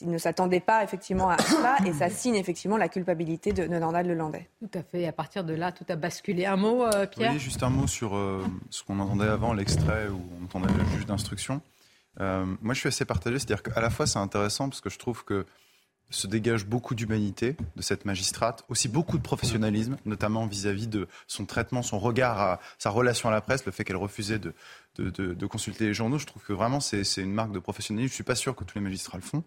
[0.00, 3.78] il ne s'attendait pas effectivement à cela et ça signe effectivement la culpabilité de, de
[3.78, 4.48] Nordal Lelandais.
[4.60, 5.02] Tout à fait.
[5.02, 6.46] Et à partir de là, tout a basculé.
[6.46, 7.32] Un mot, euh, Pierre?
[7.32, 10.84] Oui, juste un mot sur euh, ce qu'on entendait avant, l'extrait où on entendait le
[10.90, 11.60] juge d'instruction.
[12.20, 13.38] Euh, moi, je suis assez partagé.
[13.38, 15.46] C'est-à-dire qu'à la fois, c'est intéressant parce que je trouve que
[16.10, 21.44] se dégage beaucoup d'humanité de cette magistrate, aussi beaucoup de professionnalisme, notamment vis-à-vis de son
[21.44, 24.54] traitement, son regard, à, sa relation à la presse, le fait qu'elle refusait de,
[25.46, 26.18] consulter les journaux.
[26.18, 28.10] Je trouve que vraiment c'est une marque de professionnalisme.
[28.10, 29.44] Je suis pas sûr que tous les magistrats le font.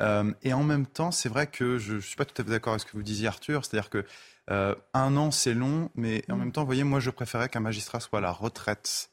[0.00, 2.50] Euh, et en même temps, c'est vrai que je, ne suis pas tout à fait
[2.50, 3.64] d'accord avec ce que vous disiez, Arthur.
[3.64, 4.04] C'est-à-dire que
[4.50, 7.60] euh, un an c'est long, mais en même temps, vous voyez, moi je préférais qu'un
[7.60, 9.10] magistrat soit à la retraite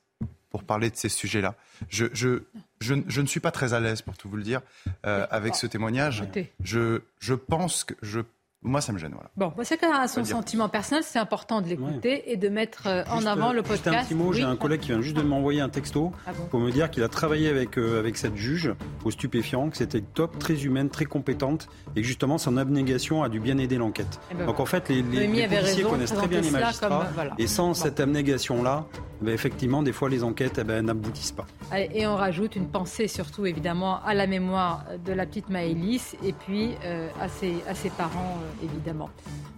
[0.50, 1.56] pour parler de ces sujets-là.
[1.90, 2.44] Je, je,
[2.80, 4.62] je, je, ne suis pas très à l'aise, pour tout vous le dire,
[5.06, 6.24] euh, avec ce témoignage.
[6.64, 8.22] Je, je pense que je
[8.62, 9.14] moi, ça me gêne.
[9.14, 9.30] Voilà.
[9.38, 11.02] Bon, c'est quand même son sentiment personnel.
[11.06, 13.86] C'est important de l'écouter et de mettre euh, en avant le podcast.
[13.86, 14.34] Juste un petit mot.
[14.34, 17.04] J'ai un collègue qui vient juste de m'envoyer un texto ah pour me dire qu'il
[17.04, 18.74] a travaillé avec, euh, avec cette juge
[19.06, 23.30] au stupéfiant, que c'était top, très humaine, très compétente et que justement son abnégation a
[23.30, 24.20] dû bien aider l'enquête.
[24.30, 27.08] Eh ben Donc en fait, les, les, policiers connaissent très bien les magistrats.
[27.38, 28.86] Et sans cette abnégation-là,
[29.22, 31.46] ben, effectivement, des fois, les enquêtes eh ben, n'aboutissent pas.
[31.76, 36.34] et on rajoute une pensée surtout, évidemment, à la mémoire de la petite Maëlys et
[36.34, 39.10] puis euh, à, ses, à ses parents évidemment.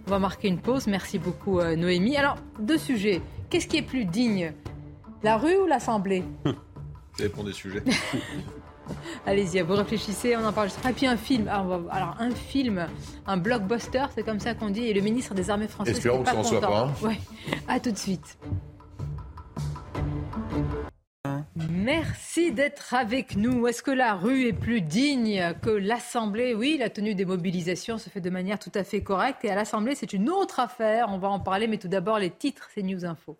[0.06, 0.86] On va marquer une pause.
[0.86, 2.16] Merci beaucoup, euh, Noémie.
[2.16, 3.20] Alors, deux sujets.
[3.50, 4.52] Qu'est-ce qui est plus digne
[5.22, 7.82] La rue ou l'Assemblée Ça dépend des sujets.
[9.26, 10.68] Allez-y, vous réfléchissez, on en parle.
[10.88, 11.48] Et puis un film.
[11.48, 12.86] Alors, un film,
[13.26, 14.86] un blockbuster, c'est comme ça qu'on dit.
[14.86, 15.96] Et le ministre des Armées françaises.
[15.96, 16.90] Espérons que ça soit pas.
[17.02, 17.20] Ouais.
[17.68, 18.38] À tout de suite.
[21.70, 23.66] Merci d'être avec nous.
[23.66, 26.54] Est-ce que la rue est plus digne que l'Assemblée?
[26.54, 29.44] Oui, la tenue des mobilisations se fait de manière tout à fait correcte.
[29.44, 31.06] Et à l'Assemblée, c'est une autre affaire.
[31.10, 33.36] On va en parler, mais tout d'abord, les titres, c'est News Info.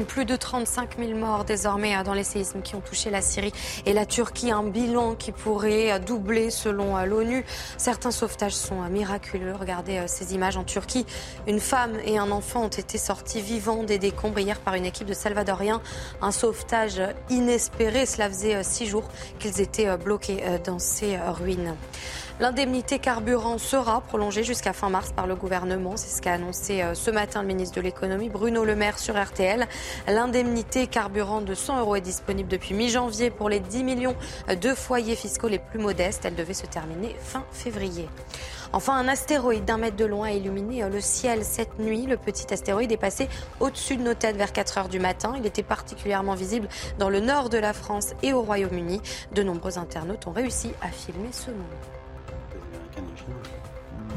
[0.00, 3.52] Plus de 35 000 morts désormais dans les séismes qui ont touché la Syrie
[3.84, 4.50] et la Turquie.
[4.50, 7.44] Un bilan qui pourrait doubler selon l'ONU.
[7.76, 9.52] Certains sauvetages sont miraculeux.
[9.54, 11.04] Regardez ces images en Turquie.
[11.46, 15.06] Une femme et un enfant ont été sortis vivants des décombres hier par une équipe
[15.06, 15.82] de Salvadoriens.
[16.22, 18.06] Un sauvetage inespéré.
[18.06, 19.08] Cela faisait six jours
[19.38, 21.76] qu'ils étaient bloqués dans ces ruines.
[22.42, 25.96] L'indemnité carburant sera prolongée jusqu'à fin mars par le gouvernement.
[25.96, 29.68] C'est ce qu'a annoncé ce matin le ministre de l'économie Bruno Le Maire sur RTL.
[30.08, 34.16] L'indemnité carburant de 100 euros est disponible depuis mi-janvier pour les 10 millions
[34.48, 36.24] de foyers fiscaux les plus modestes.
[36.24, 38.08] Elle devait se terminer fin février.
[38.72, 42.06] Enfin, un astéroïde d'un mètre de loin a illuminé le ciel cette nuit.
[42.06, 43.28] Le petit astéroïde est passé
[43.60, 45.34] au-dessus de nos têtes vers 4 heures du matin.
[45.38, 46.66] Il était particulièrement visible
[46.98, 49.00] dans le nord de la France et au Royaume-Uni.
[49.30, 52.01] De nombreux internautes ont réussi à filmer ce moment.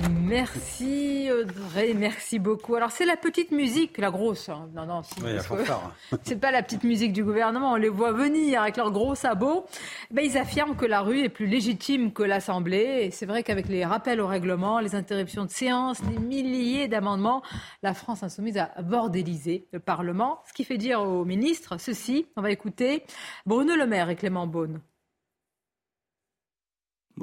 [0.09, 2.75] Merci Audrey, merci beaucoup.
[2.75, 4.49] Alors c'est la petite musique, la grosse.
[4.49, 4.69] Hein.
[4.73, 5.13] Non, non, si,
[6.23, 7.73] c'est pas la petite musique du gouvernement.
[7.73, 9.65] On les voit venir avec leurs gros sabots.
[10.11, 13.03] Ben, ils affirment que la rue est plus légitime que l'Assemblée.
[13.03, 17.41] Et c'est vrai qu'avec les rappels au règlement, les interruptions de séance, des milliers d'amendements,
[17.81, 20.41] la France insoumise a bordélisé le Parlement.
[20.47, 22.27] Ce qui fait dire aux ministres ceci.
[22.35, 23.03] On va écouter
[23.45, 24.81] Bruno Le Maire et Clément Beaune.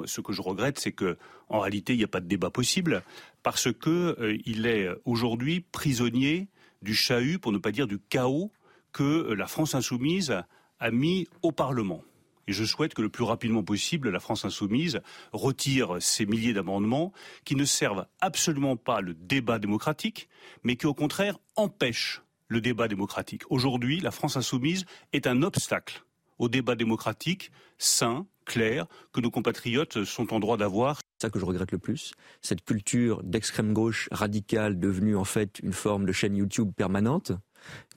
[0.05, 1.17] Ce que je regrette, c'est que,
[1.49, 3.03] en réalité, il n'y a pas de débat possible
[3.43, 6.47] parce que euh, il est aujourd'hui prisonnier
[6.81, 8.51] du chahut, pour ne pas dire du chaos,
[8.91, 10.43] que euh, la France insoumise
[10.79, 12.03] a mis au Parlement.
[12.47, 15.01] Et je souhaite que le plus rapidement possible, la France insoumise
[15.31, 17.13] retire ces milliers d'amendements
[17.45, 20.27] qui ne servent absolument pas le débat démocratique,
[20.63, 23.43] mais qui au contraire empêchent le débat démocratique.
[23.49, 26.03] Aujourd'hui, la France insoumise est un obstacle
[26.37, 30.97] au débat démocratique sain, clair, que nos compatriotes sont en droit d'avoir.
[31.17, 35.59] C'est ça que je regrette le plus, cette culture d'extrême gauche radicale devenue en fait
[35.59, 37.31] une forme de chaîne YouTube permanente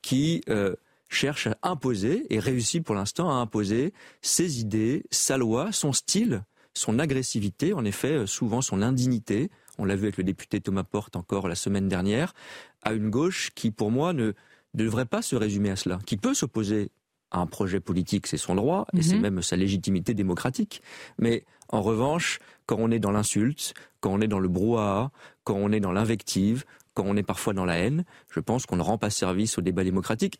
[0.02, 0.76] qui euh,
[1.08, 3.92] cherche à imposer et réussit pour l'instant à imposer
[4.22, 6.44] ses idées, sa loi, son style,
[6.74, 9.50] son agressivité, en effet euh, souvent son indignité.
[9.78, 12.34] On l'a vu avec le député Thomas Porte encore la semaine dernière,
[12.82, 14.32] à une gauche qui pour moi ne
[14.74, 16.90] devrait pas se résumer à cela, qui peut s'opposer
[17.38, 19.22] un projet politique, c'est son droit, et c'est mhm.
[19.22, 20.82] même sa légitimité démocratique.
[21.18, 25.10] Mais en revanche, quand on est dans l'insulte, quand on est dans le brouhaha,
[25.44, 26.64] quand on est dans l'invective,
[26.94, 29.60] quand on est parfois dans la haine, je pense qu'on ne rend pas service au
[29.60, 30.38] débat démocratique.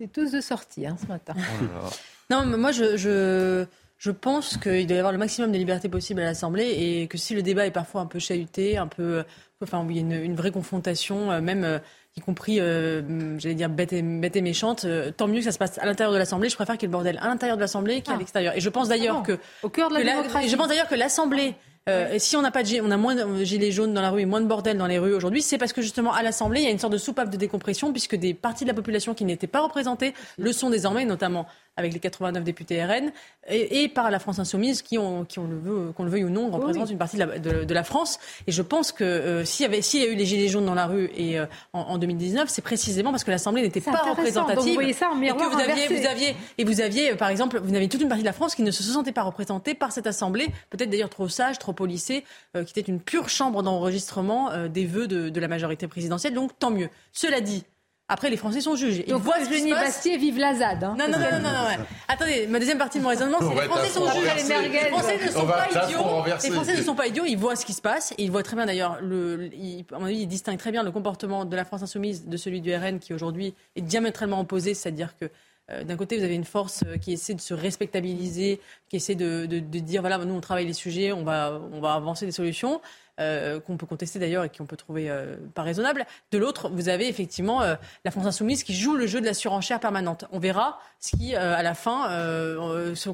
[0.00, 1.34] C'est tous de sortie hein, ce matin.
[1.36, 1.88] Oh
[2.30, 3.66] non, mais moi je, je,
[3.98, 7.18] je pense qu'il doit y avoir le maximum de liberté possible à l'Assemblée et que
[7.18, 9.24] si le débat est parfois un peu chahuté, un peu,
[9.60, 11.78] enfin, il y a une, une vraie confrontation, euh, même euh,
[12.16, 15.52] y compris, euh, j'allais dire, bête et, bête et méchante, euh, tant mieux que ça
[15.52, 16.48] se passe à l'intérieur de l'Assemblée.
[16.48, 18.18] Je préfère qu'il y ait le bordel à l'intérieur de l'Assemblée qu'à ah.
[18.18, 18.56] l'extérieur.
[18.56, 19.38] Et je pense d'ailleurs ah que...
[19.62, 20.48] Au cœur de la, démocratie.
[20.48, 21.54] je pense d'ailleurs que l'Assemblée
[21.88, 24.20] euh, si on n'a pas de on a moins de gilets jaunes dans la rue
[24.20, 26.64] et moins de bordel dans les rues aujourd'hui, c'est parce que justement à l'Assemblée, il
[26.64, 29.24] y a une sorte de soupape de décompression puisque des parties de la population qui
[29.24, 31.46] n'étaient pas représentées le sont désormais, notamment
[31.78, 33.12] avec les 89 députés RN
[33.48, 36.30] et, par la France insoumise qui, ont, qui on le veut, qu'on le veuille ou
[36.30, 38.18] non, représentent une partie de la, de, la, France.
[38.46, 40.66] Et je pense que euh, s'il y avait, s'il y a eu les gilets jaunes
[40.66, 44.64] dans la rue et euh, en, 2019, c'est précisément parce que l'Assemblée n'était pas représentative.
[44.64, 47.60] vous voyez ça en et que vous aviez, vous aviez, et vous aviez, par exemple,
[47.62, 49.92] vous avez toute une partie de la France qui ne se sentait pas représentée par
[49.92, 52.24] cette Assemblée, peut-être d'ailleurs trop sage, trop policée,
[52.56, 56.34] euh, qui était une pure chambre d'enregistrement euh, des vœux de, la majorité présidentielle.
[56.34, 56.88] Donc tant mieux.
[57.12, 57.64] Cela dit,
[58.10, 59.02] après, les Français sont juges.
[59.06, 60.82] Ils voient Eugénie Bastier, vive la ZAD.
[60.82, 60.96] Hein.
[60.98, 63.88] Non, non, non, non, non, Attendez, ma deuxième partie de mon raisonnement, c'est les Français
[63.88, 64.24] sont juges.
[64.48, 66.24] Les Français ne sont pas idiots.
[66.42, 67.24] Les Français ne sont pas idiots.
[67.26, 68.12] Ils voient ce qui se passe.
[68.16, 69.50] Et ils voient très bien d'ailleurs, le,
[69.92, 72.62] à mon avis, ils distinguent très bien le comportement de la France insoumise de celui
[72.62, 74.72] du RN qui aujourd'hui est diamétralement opposé.
[74.72, 75.26] C'est-à-dire que
[75.70, 78.58] euh, d'un côté, vous avez une force euh, qui essaie de se respectabiliser,
[78.88, 81.80] qui essaie de, de, de, dire voilà, nous on travaille les sujets, on va, on
[81.80, 82.80] va avancer des solutions.
[83.18, 86.06] Euh, qu'on peut contester d'ailleurs et qu'on peut trouver euh, pas raisonnable.
[86.30, 87.74] De l'autre, vous avez effectivement euh,
[88.04, 90.24] la France insoumise qui joue le jeu de la surenchère permanente.
[90.30, 92.08] On verra ce qui, à la fin,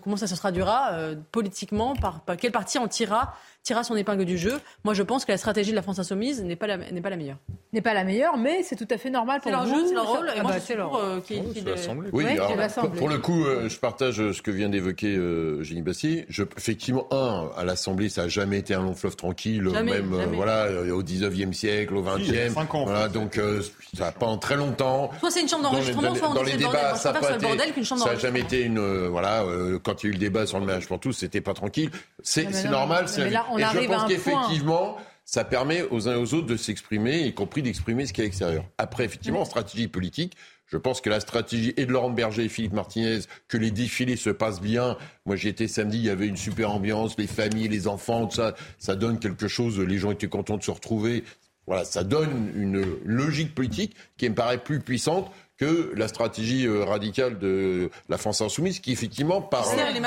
[0.02, 0.93] comment ça se traduira
[1.32, 3.35] politiquement, par, par quel parti tirera
[3.65, 4.61] tirera son épingle du jeu.
[4.85, 7.11] Moi, je pense que la stratégie de la France insoumise n'est pas la, n'est pas
[7.11, 7.39] la meilleure.
[7.73, 10.07] N'est pas la meilleure, mais c'est tout à fait normal pour leur jeu, c'est leur
[10.07, 10.31] rôle.
[10.36, 10.93] Et moi, c'est leur
[12.12, 12.24] Oui,
[12.97, 16.27] pour, le coup, euh, je partage euh, ce que vient d'évoquer euh, Génie Bassier.
[16.28, 20.69] Je, effectivement, un, à l'Assemblée, ça n'a jamais été un long fleuve tranquille, même voilà,
[20.93, 22.51] au 19e siècle, au 20e.
[22.85, 23.41] voilà, donc
[23.97, 25.11] ça n'a pas en très longtemps.
[25.20, 29.43] Soit c'est une chambre d'enregistrement, soit dans les débats, ça n'a jamais été une voilà,
[29.82, 31.91] quand il y a eu le débat sur le mariage pour tous, c'était pas tranquille.
[32.23, 36.56] C'est normal, c'est et je pense qu'effectivement, ça permet aux uns et aux autres de
[36.56, 38.64] s'exprimer, y compris d'exprimer ce qui est à l'extérieur.
[38.78, 40.36] Après, effectivement, en stratégie politique,
[40.66, 44.16] je pense que la stratégie et de Laurent Berger et Philippe Martinez, que les défilés
[44.16, 44.97] se passent bien.
[45.26, 48.36] Moi, j'y étais samedi, il y avait une super ambiance, les familles, les enfants, tout
[48.36, 49.78] ça, ça donne quelque chose.
[49.78, 51.24] Les gens étaient contents de se retrouver.
[51.66, 56.85] Voilà, ça donne une logique politique qui me paraît plus puissante que la stratégie euh,
[56.85, 59.64] radicale de la France insoumise, qui effectivement, par,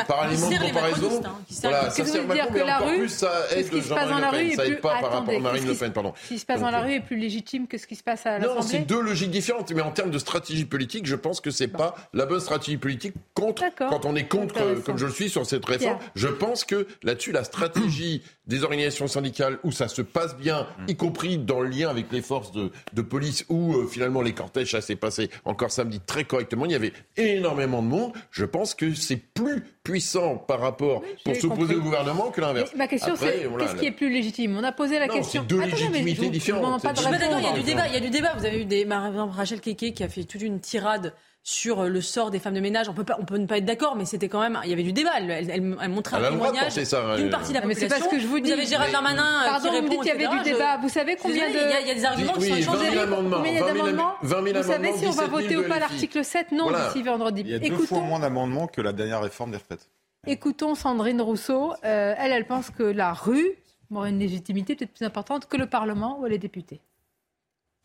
[0.08, 3.72] par élément de comparaison, hein, voilà, ça sert Macron, mais encore plus, ça aide ce
[3.72, 5.94] qui se passe dans la rue ça aide pas par rapport à Marine Le Pen,
[5.94, 6.14] pardon.
[6.22, 8.26] Ce qui se passe dans la rue est plus légitime que ce qui se passe
[8.26, 8.80] à non, l'Assemblée?
[8.80, 11.96] c'est deux logiques différentes, mais en termes de stratégie politique, je pense que c'est pas
[12.14, 14.82] la bonne stratégie politique contre, quand on est contre, Intéressant.
[14.82, 15.98] comme je le suis sur cette réforme.
[16.16, 20.96] Je pense que là-dessus, la stratégie des organisations syndicales où ça se passe bien, y
[20.96, 24.72] compris dans le lien avec les forces de, de police, où euh, finalement les cortèges,
[24.72, 28.14] ça s'est passé encore samedi très correctement, il y avait énormément de monde.
[28.32, 32.74] Je pense que c'est plus puissant par rapport pour s'opposer au gouvernement que l'inverse.
[32.76, 34.58] Ma question, c'est qu'est-ce qui est plus légitime?
[34.58, 35.44] On a posé la Non, question.
[35.44, 36.82] deux légitimités différentes.
[36.84, 37.88] Je suis pas d'accord, il y a du débat.
[37.88, 38.34] Il y a du débat.
[38.38, 41.80] Vous avez eu des, par exemple Rachel Keke qui a fait toute une tirade sur
[41.82, 42.90] euh, le sort des femmes de ménage.
[42.90, 44.74] On peut pas, on peut ne pas être d'accord, mais c'était quand même, il y
[44.74, 45.12] avait du débat.
[45.18, 46.84] Elle, elle- elle- elle montrait Elle a un témoignage d'une
[47.26, 48.06] elle- partie de la Mais c'est population.
[48.06, 48.52] pas ce que je vous dis.
[48.52, 49.90] avez Gérald Darmanin euh, Pardon, qui vous me répond.
[49.90, 50.44] dites qu'il y avait etc.
[50.44, 50.78] du Je- débat.
[50.78, 51.54] Vous savez combien de...
[51.54, 53.00] Il y a, il y a des arguments qui sont 20 000 échangés.
[53.00, 53.38] amendements.
[53.38, 55.24] Combien il y a 20 000 d'amendements 20 000 Vous savez amendements, si on va
[55.24, 56.88] 17 000 voter ou pas l'article 7 Non, Voilà.
[56.88, 57.42] d'ici vendredi.
[57.46, 59.88] Il y a deux fois moins d'amendements que la dernière réforme des retraites.
[60.26, 61.72] écoutons Sandrine Rousseau.
[61.86, 63.48] Euh, elle, elle pense que la rue
[63.96, 66.82] aurait une légitimité peut-être plus importante que le Parlement ou les députés.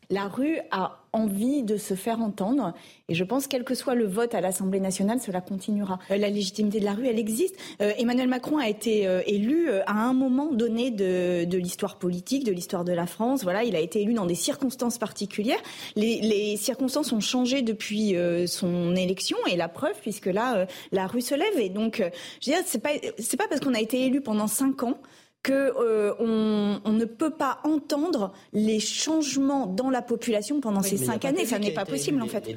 [0.09, 2.73] La rue a envie de se faire entendre
[3.07, 5.99] et je pense quel que soit le vote à l'Assemblée nationale, cela continuera.
[6.09, 7.55] Euh, la légitimité de la rue, elle existe.
[7.81, 12.51] Euh, Emmanuel Macron a été euh, élu à un moment donné de, l'histoire politique, de
[12.51, 13.43] l'histoire de la France.
[13.43, 15.61] Voilà, il a été élu dans des circonstances particulières.
[15.95, 18.15] Les, circonstances ont changé depuis
[18.47, 21.59] son élection et la preuve, puisque là, la rue se lève.
[21.59, 21.97] Et donc,
[22.41, 24.97] je veux dire, c'est pas parce qu'on a été élu pendant cinq ans
[25.43, 30.97] que euh, on, on ne peut pas entendre les changements dans la population pendant ces
[30.97, 31.45] cinq années.
[31.45, 32.49] Ça n'est pas possible en fait.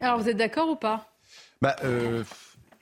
[0.00, 1.08] Alors vous êtes d'accord ou pas?
[1.62, 2.24] Bah, euh,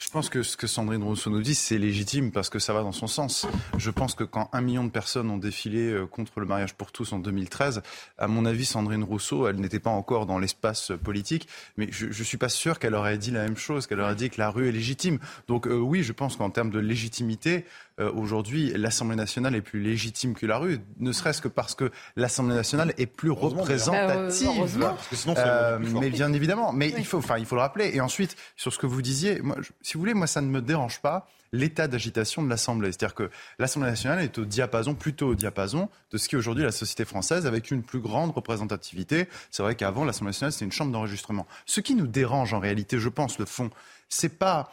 [0.01, 2.81] je pense que ce que Sandrine Rousseau nous dit, c'est légitime parce que ça va
[2.81, 3.47] dans son sens.
[3.77, 6.91] Je pense que quand un million de personnes ont défilé euh, contre le mariage pour
[6.91, 7.82] tous en 2013,
[8.16, 11.47] à mon avis, Sandrine Rousseau, elle n'était pas encore dans l'espace politique,
[11.77, 14.31] mais je ne suis pas sûr qu'elle aurait dit la même chose, qu'elle aurait dit
[14.31, 15.19] que la rue est légitime.
[15.49, 17.66] Donc euh, oui, je pense qu'en termes de légitimité,
[18.01, 21.90] euh, aujourd'hui, l'Assemblée nationale est plus légitime que la rue, ne serait-ce que parce que
[22.16, 24.78] l'Assemblée nationale est plus représentative.
[24.78, 24.94] Bah, euh.
[24.94, 27.60] Parce que sinon, Euh, plus mais bien évidemment, mais il faut, enfin, il faut le
[27.60, 27.90] rappeler.
[27.94, 30.48] Et ensuite, sur ce que vous disiez, moi, je- si vous voulez, moi, ça ne
[30.48, 32.93] me dérange pas l'état d'agitation de l'Assemblée.
[32.93, 33.28] C'est-à-dire que
[33.59, 37.44] l'Assemblée nationale est au diapason, plutôt au diapason de ce qu'est aujourd'hui la société française,
[37.44, 39.28] avec une plus grande représentativité.
[39.51, 41.47] C'est vrai qu'avant, l'Assemblée nationale, c'était une chambre d'enregistrement.
[41.66, 43.68] Ce qui nous dérange, en réalité, je pense, le fond,
[44.09, 44.70] c'est pas,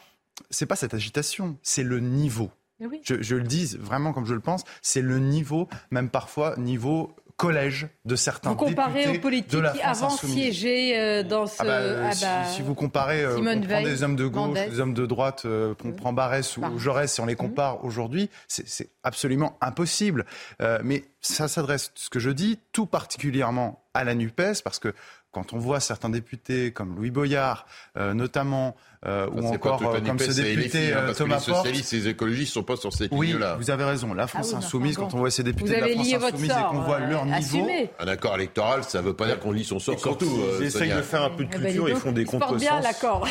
[0.50, 2.50] c'est pas cette agitation, c'est le niveau.
[2.80, 3.00] Oui.
[3.02, 7.14] Je, je le dis vraiment comme je le pense, c'est le niveau, même parfois niveau
[7.36, 11.22] collège de certains Vous comparez députés aux politiques de la qui France avant siégeaient euh,
[11.22, 11.54] dans ce...
[11.60, 14.16] Ah bah, euh, ah si- bah, si, vous comparez, euh, on prend Veil, des hommes
[14.16, 16.62] de gauche, des hommes de droite, euh, on prend Barès ou.
[16.78, 20.26] Jaurès, si on les compare aujourd'hui, c'est c'est absolument impossible.
[20.60, 24.92] Euh, mais ça s'adresse, ce que je dis, tout particulièrement à la NUPES, parce que
[25.30, 28.74] quand on voit certains députés comme Louis Boyard, euh, notamment,
[29.06, 31.92] euh, ou encore euh, comme ce député filles, hein, euh, parce que Thomas les socialistes
[31.92, 33.56] et les écologistes sont pas sur ces oui, lignes-là.
[33.56, 34.14] vous avez raison.
[34.14, 36.50] La France Ah oui, insoumise, quand on voit ces députés Vous de la France insoumise
[36.50, 37.68] et qu'on voit euh, leur niveau.
[38.00, 40.26] Un accord électoral, ça veut pas dire qu'on lit son sort surtout.
[40.26, 42.56] ils euh, essayent de faire un peu de Eh ben, culture, donc, font des portent
[42.56, 42.82] bien, contresens.
[42.82, 43.28] l'accord.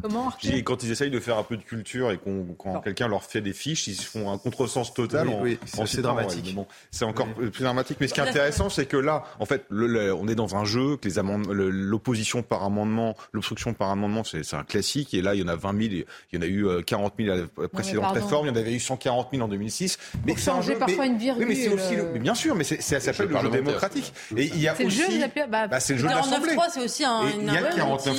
[0.00, 3.08] Comment J'ai quand ils essayent de faire un peu de culture et qu'on, quand quelqu'un
[3.08, 5.96] leur fait des fiches, ils se font un contresens total Oui, en, oui, en c'est-
[5.96, 6.54] citant, dramatique.
[6.54, 7.98] bon, c'est encore plus dramatique.
[8.00, 10.54] Mais ce qui est intéressant, c'est que là, en fait, le- le- on est dans
[10.56, 11.14] un jeu, que les
[11.52, 15.14] le- l'opposition par amendement, l'obstruction par amendement, c'est, c'est un classique.
[15.14, 16.82] Et là, il y en a 20 000, et il y en a eu euh,
[16.82, 19.98] 40 000 à la précédente réforme, il y en avait eu 140 000 en 2006.
[20.24, 22.10] Mais Pour c'est un jeu, parfois mais, une virgule, Oui, mais c'est aussi, le- euh.
[22.12, 24.12] mais bien sûr, mais c'est, c'est, ça s'appelle le jeu démocratique.
[24.36, 25.18] Et il y a C'est le aussi,
[25.50, 26.56] bah, bah, c'est le jeu de 49.3, l'Assemblée.
[26.72, 27.22] c'est aussi un.
[27.40, 28.14] Il y a un le bon 49.3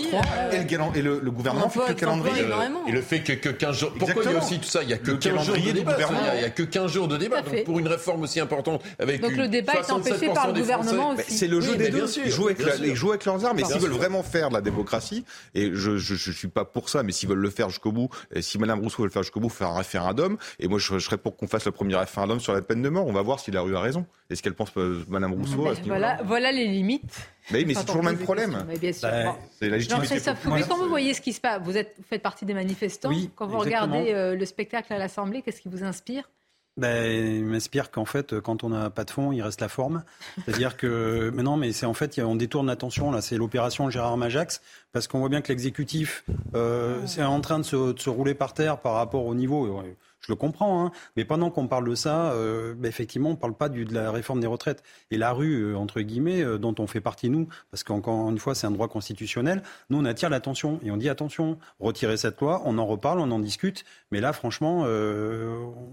[0.89, 2.43] outil, et, le gouvernement Que le calendrier.
[2.43, 2.85] énormément.
[2.87, 3.93] Et le fait que, que 15 jours.
[3.97, 4.83] Pourquoi il y a aussi tout ça?
[4.83, 5.97] Il y a que Le 15 jours de débat.
[6.35, 7.41] Il y a que 15 jours de débat.
[7.41, 10.47] Donc pour une réforme aussi importante, avec Donc une le débat est empêché 67% par
[10.47, 11.37] le gouvernement aussi.
[11.37, 12.07] C'est le jeu Oui, des mais deux.
[12.07, 12.85] sûr, ils, jouent avec bien la- sûr.
[12.85, 13.59] ils jouent avec leurs armes.
[13.59, 15.25] Et Bien s'ils veulent vraiment faire de la démocratie,
[15.55, 18.09] et je je, je suis pas pour ça, mais s'ils veulent le faire jusqu'au bout,
[18.33, 20.37] et si Madame Rousseau veut le faire jusqu'au bout, faire un référendum.
[20.59, 22.89] Et moi, je, je serais pour qu'on fasse le premier référendum sur la peine de
[22.89, 23.05] mort.
[23.07, 24.05] On va voir si la rue a raison.
[24.29, 26.17] Est-ce qu'elle pense euh, Madame Rousseau à ce niveau-là?
[26.17, 27.03] Voilà, voilà les limites.
[27.51, 28.63] Mais, mais c'est toujours le même problème.
[28.67, 29.09] mais bien sûr.
[29.09, 29.35] Bah.
[29.59, 30.05] C'est la légitimité.
[30.07, 32.53] Jean-Christophe Fouquet, quand vous voyez ce qui se passe, vous, êtes, vous faites partie des
[32.53, 33.09] manifestants.
[33.09, 33.93] Oui, quand vous exactement.
[33.93, 36.29] regardez euh, le spectacle à l'Assemblée, qu'est-ce qui vous inspire?
[36.77, 40.03] Ben, il m'inspire qu'en fait, quand on n'a pas de fond, il reste la forme.
[40.45, 43.11] C'est-à-dire que, mais non, mais c'est en fait, on détourne l'attention.
[43.11, 44.61] Là, c'est l'opération Gérard Majax,
[44.93, 46.23] parce qu'on voit bien que l'exécutif,
[46.55, 49.83] euh, c'est en train de se, de se rouler par terre par rapport au niveau.
[50.21, 50.85] Je le comprends.
[50.85, 50.91] Hein.
[51.15, 53.93] Mais pendant qu'on parle de ça, euh, bah, effectivement, on ne parle pas du, de
[53.93, 54.83] la réforme des retraites.
[55.11, 58.39] Et la rue, euh, entre guillemets, euh, dont on fait partie, nous, parce qu'encore une
[58.39, 60.79] fois, c'est un droit constitutionnel, nous, on attire l'attention.
[60.83, 63.85] Et on dit, attention, retirez cette loi, on en reparle, on en discute.
[64.11, 64.85] Mais là, franchement,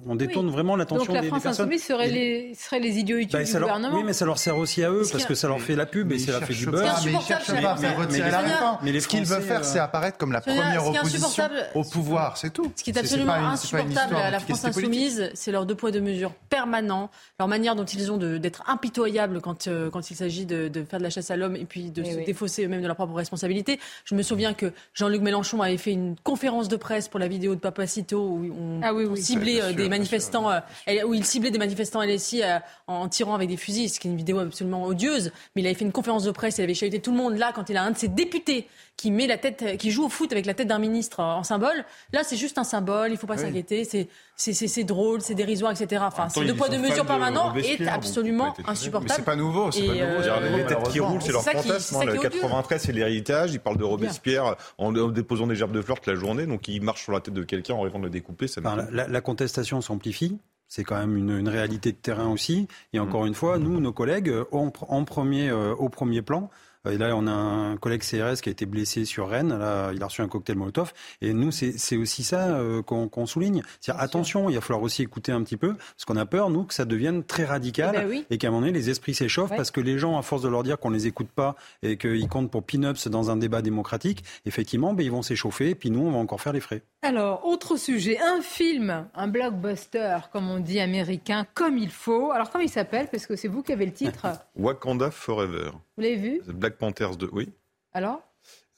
[0.06, 1.30] on détourne vraiment l'attention des, personnes.
[1.30, 4.12] Donc la France insoumise serait, les, serait les idiots utiles bah, du gouvernement Oui, mais
[4.12, 6.32] ça leur sert aussi à eux, parce que ça leur fait la pub et ça
[6.32, 7.00] leur fait du beurre.
[7.04, 8.78] Mais ils cherchent pas à faire retirer la réforme.
[8.82, 11.44] Mais ce qu'ils veulent faire, c'est apparaître comme la première opposition
[11.74, 12.72] au pouvoir, c'est tout.
[12.74, 17.10] Ce qui est absolument insupportable la France insoumise, c'est leurs deux poids deux mesures permanents,
[17.38, 20.98] leur manière dont ils ont d'être impitoyables quand, euh, quand il s'agit de, de, faire
[20.98, 23.14] de la chasse à l'homme et puis de eh se défausser eux-mêmes de leur propre
[23.14, 23.78] responsabilité.
[24.04, 27.54] Je me souviens que Jean-Luc Mélenchon avait fait une conférence de presse pour la vidéo
[27.54, 30.60] de Papacito où on, ah ciblait euh, des manifestants, euh,
[31.06, 32.42] où il ciblait des manifestants LSI
[32.86, 35.32] en tirant avec des fusils, ce qui est une vidéo absolument odieuse.
[35.54, 37.52] Mais il avait fait une conférence de presse, il avait chahuté tout le monde là
[37.54, 40.32] quand il a un de ses députés qui met la tête, qui joue au foot
[40.32, 41.84] avec la tête d'un ministre en symbole.
[42.12, 43.12] Là, c'est juste un symbole.
[43.12, 43.84] Il faut pas s'inquiéter.
[43.84, 44.05] C'est
[44.36, 46.02] c'est drôle, c'est dérisoire, etc.
[46.06, 49.14] Enfin, c'est deux poids deux mesures permanents est absolument insupportable.
[49.16, 49.70] C'est pas nouveau.
[49.70, 50.04] C'est pas nouveau.
[50.04, 51.96] Euh, les têtes qui roulent, c'est leur fantasme.
[51.96, 53.52] Hein, le 93, c'est l'héritage.
[53.52, 56.46] Ils parlent de Robespierre en, déposant des gerbes de fleurs toute la journée.
[56.46, 58.46] Donc, ils marchent sur la tête de quelqu'un en rêvant de le découper.
[58.90, 60.38] la, contestation s'amplifie.
[60.68, 62.66] C'est quand même une, réalité de terrain aussi.
[62.92, 63.28] Et encore mm.
[63.28, 64.70] une fois, nous, nos collègues, en,
[65.04, 68.52] premier, euh, au premier plan, euh, et là, on a un collègue CRS qui a
[68.52, 69.56] été blessé sur Rennes.
[69.56, 70.92] Là, il a reçu un cocktail Molotov.
[71.20, 73.62] Et nous, c'est aussi ça euh, qu'on souligne.
[73.80, 76.64] C'est attention, il va falloir aussi écouter un petit peu, parce qu'on a peur, nous,
[76.64, 79.54] que ça devienne très radical eh ben et qu'à un moment donné, les esprits s'échauffent
[79.56, 82.28] parce que les gens, à force de leur dire qu'on les écoute pas et qu'ils
[82.28, 85.70] comptent pour pin-ups dans un débat démocratique, effectivement, ben, ils vont s'échauffer.
[85.70, 86.82] Et puis nous, on va encore faire les frais.
[87.02, 92.32] Alors, autre sujet, un film, un blockbuster, comme on dit américain, comme il faut.
[92.32, 93.08] Alors, comment il s'appelle?
[93.10, 94.26] Parce que c'est vous qui avez le titre.
[94.56, 95.70] Wakanda Forever.
[95.96, 97.52] Vous l'avez vu Black Panthers 2, oui.
[97.92, 98.20] Alors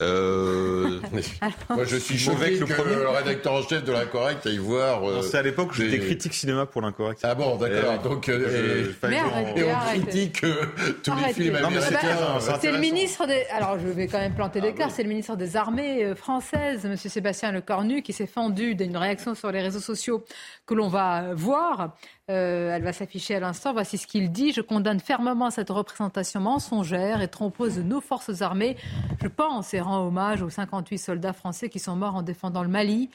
[0.01, 1.01] euh...
[1.71, 5.09] Moi, je suis choqué que, le, rédacteur en chef de l'Incorrect aille voir.
[5.09, 7.21] Euh, c'est à l'époque, j'étais critique cinéma pour l'Incorrect.
[7.25, 7.99] Ah bon, d'accord.
[7.99, 10.67] Donc, euh, et, on critique euh,
[11.03, 12.39] tous les films américains.
[12.61, 13.45] C'est le ministre des.
[13.51, 17.11] Alors, je vais quand même planter des ah, C'est le ministre des Armées françaises, Monsieur
[17.11, 20.25] Sébastien Lecornu, qui s'est fendu d'une réaction sur les réseaux sociaux
[20.65, 21.97] que l'on va voir.
[22.31, 23.73] Euh, elle va s'afficher à l'instant.
[23.73, 24.53] Voici ce qu'il dit.
[24.53, 28.77] Je condamne fermement cette représentation mensongère et trompeuse de nos forces armées.
[29.23, 32.69] Je pense et rends hommage aux 58 soldats français qui sont morts en défendant le
[32.69, 33.09] Mali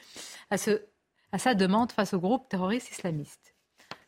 [0.50, 0.56] à,
[1.38, 3.53] sa demande face au groupe terroriste islamiste.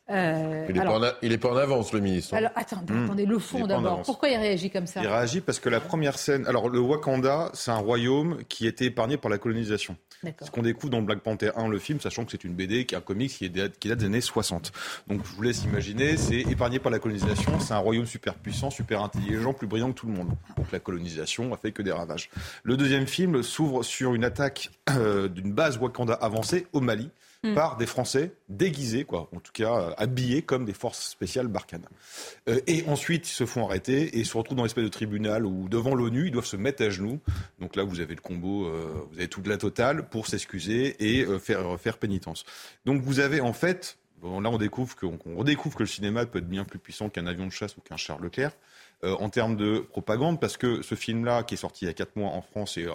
[0.09, 2.33] Euh, il, est pas en avance, le ministre.
[2.33, 2.37] Hein.
[2.37, 3.03] Alors, hmm.
[3.03, 4.03] attendez, le fond d'abord.
[4.03, 6.45] Pourquoi il réagit comme ça Il réagit parce que la première scène.
[6.47, 9.97] Alors, le Wakanda, c'est un royaume qui était épargné par la colonisation.
[10.41, 12.95] Ce qu'on découvre dans Black Panther 1, le film, sachant que c'est une BD, qui
[12.95, 14.71] est un comics qui, date, qui date des années 60.
[15.07, 18.69] Donc, je vous laisse imaginer, c'est épargné par la colonisation, c'est un royaume super puissant,
[18.69, 20.29] super intelligent, plus brillant que tout le monde.
[20.55, 22.29] Donc, la colonisation a fait que des ravages.
[22.63, 27.09] Le deuxième film s'ouvre sur une attaque euh, d'une base Wakanda avancée au Mali.
[27.43, 27.53] Hmm.
[27.53, 31.85] par des Français déguisés, quoi, en tout cas euh, habillés comme des forces spéciales Barkhane.
[32.49, 35.69] Euh, et ensuite, ils se font arrêter et se retrouvent dans l'espèce de tribunal où,
[35.69, 37.19] devant l'ONU, ils doivent se mettre à genoux.
[37.59, 41.27] Donc là, vous avez le combo, euh, vous avez toute la totale pour s'excuser et
[41.39, 42.43] faire, faire pénitence.
[42.85, 46.65] Donc vous avez en fait, bon, là on découvre, que, le cinéma peut être bien
[46.65, 48.53] plus puissant qu'un avion de chasse ou qu'un Charles Leclerc.
[49.03, 51.93] Euh, en termes de propagande, parce que ce film-là, qui est sorti il y a
[51.93, 52.93] 4 mois en France, et, euh,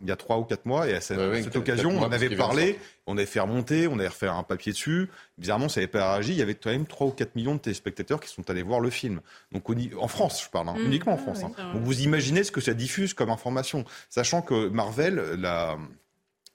[0.00, 2.78] il y a 3 ou 4 mois, et à cette, occasion, on avait parlé,
[3.08, 5.10] on avait fait remonter, on avait refait un papier dessus.
[5.36, 6.30] Bizarrement, ça n'avait pas réagi.
[6.30, 8.78] Il y avait quand même 3 ou 4 millions de téléspectateurs qui sont allés voir
[8.78, 9.20] le film.
[9.50, 9.64] Donc,
[9.98, 10.86] en France, je parle, hein, mmh.
[10.86, 11.42] uniquement en France.
[11.42, 11.72] Hein.
[11.74, 15.76] Donc, vous imaginez ce que ça diffuse comme information, sachant que Marvel, la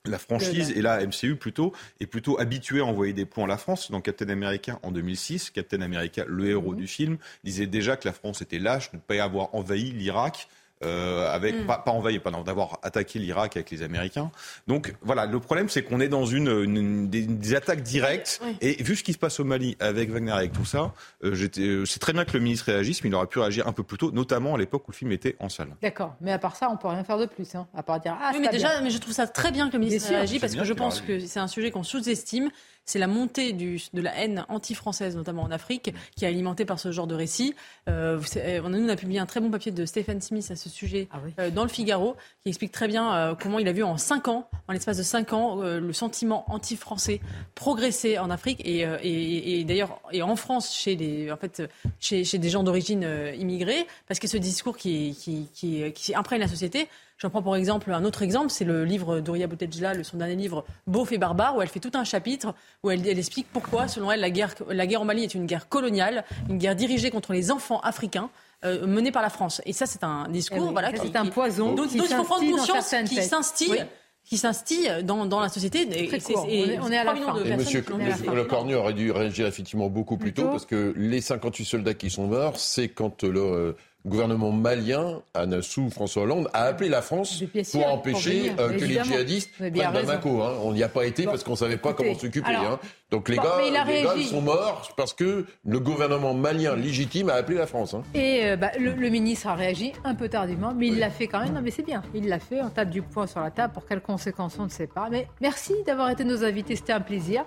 [0.06, 3.58] la franchise, et la MCU plutôt, est plutôt habituée à envoyer des points à la
[3.58, 3.92] France.
[3.92, 6.78] Dans Captain America en 2006, Captain America, le héros mhm.
[6.78, 10.48] du film, disait déjà que la France était lâche de ne pas avoir envahi l'Irak
[10.84, 11.66] euh, avec mm.
[11.66, 14.32] pas, pas envahi, pardon, d'avoir attaqué l'Irak avec les Américains.
[14.68, 18.42] Donc voilà, le problème c'est qu'on est dans une, une, des, attaques directes.
[18.62, 20.94] Et vu ce qui se passe au Mali avec Wagner, avec tout ça,
[21.24, 23.74] euh, euh, c'est très bien que le ministre réagisse, mais il aurait pu réagir un
[23.74, 25.76] peu plus tôt, notamment à l'époque où le film était en salle.
[25.82, 28.18] D'accord, mais à part ça, on peut rien faire de plus, hein, à part dire
[28.22, 28.32] ah.
[28.34, 30.64] Oui, mais déjà, mais je trouve ça très bien que le ministre réagisse parce que
[30.64, 32.50] je pense que c'est un sujet qu'on sous-estime
[32.92, 36.78] c'est la montée du, de la haine anti-française, notamment en Afrique, qui est alimentée par
[36.78, 37.56] ce genre de récit.
[37.88, 38.20] Euh,
[38.66, 41.52] on, a, publié un très bon papier de Stephen Smith à ce sujet ah euh,
[41.52, 44.50] dans le Figaro, qui explique très bien euh, comment il a vu en cinq ans,
[44.68, 47.22] en l'espace de cinq ans, le sentiment anti-français
[47.56, 51.64] progresser en Afrique et, et, et d'ailleurs et en France chez des, en fait,
[52.02, 53.08] chez, chez des gens d'origine
[53.40, 56.90] immigrée, parce que ce discours qui, qui, qui, qui imprègne la société.
[57.22, 60.66] J'en prends pour exemple un autre exemple, c'est le livre d'Oria Boutejla, son dernier livre
[60.88, 64.22] Beauf et barbare, où elle fait tout un chapitre où elle, explique pourquoi, selon elle,
[64.22, 67.52] la guerre, la guerre au Mali est une guerre coloniale, une guerre dirigée contre les
[67.52, 68.30] enfants africains.
[68.64, 69.60] Euh, menée par la France.
[69.66, 71.74] Et ça, c'est un discours, eh voilà, c'est un poison.
[71.74, 72.94] Donc, il faut prendre conscience
[73.24, 73.86] s'instille
[74.24, 75.82] qui s'instille dans, dans la société.
[75.82, 76.46] Et, Très court.
[76.46, 77.36] On est- on est à la fin.
[77.44, 81.22] Et monsieur, monsieur Le Cornu aurait dû réagir effectivement beaucoup plus tôt, parce que les
[81.22, 83.76] 58 soldats qui sont morts, c'est quand le
[84.06, 85.22] euh, gouvernement malien,
[85.62, 89.74] sous François Hollande, a appelé la France pour empêcher venir, euh, que les djihadistes prennent.
[89.74, 90.42] Bamako.
[90.44, 90.54] hein.
[90.64, 92.52] On n'y a pas été parce qu'on ne savait pas écoutez, comment s'occuper.
[92.54, 92.80] hein.
[93.12, 96.34] Donc les bon, gars, mais il a les gars, sont morts parce que le gouvernement
[96.34, 97.94] malien légitime a appelé la France.
[97.94, 98.04] hein.
[98.14, 101.28] Et euh, bah, le, le ministre a réagi un peu tardivement, mais il l'a fait
[101.28, 101.54] quand même.
[101.54, 102.02] Non, mais c'est bien.
[102.16, 102.62] Il l'a fait.
[102.62, 103.74] On tape du poing sur la table.
[103.74, 105.10] Pour quelles conséquences, on ne sait pas.
[105.12, 106.78] Mais merci d'avoir été nos invités.
[106.78, 107.44] C'était un plaisir.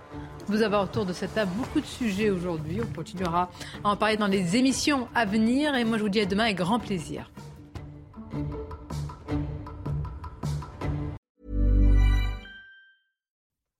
[0.49, 2.81] Vous avez autour de cette table beaucoup de sujets aujourd'hui.
[2.83, 3.49] On continuera
[3.83, 5.75] à en parler dans les émissions à venir.
[5.77, 7.31] Et moi, je vous dis à demain avec grand plaisir.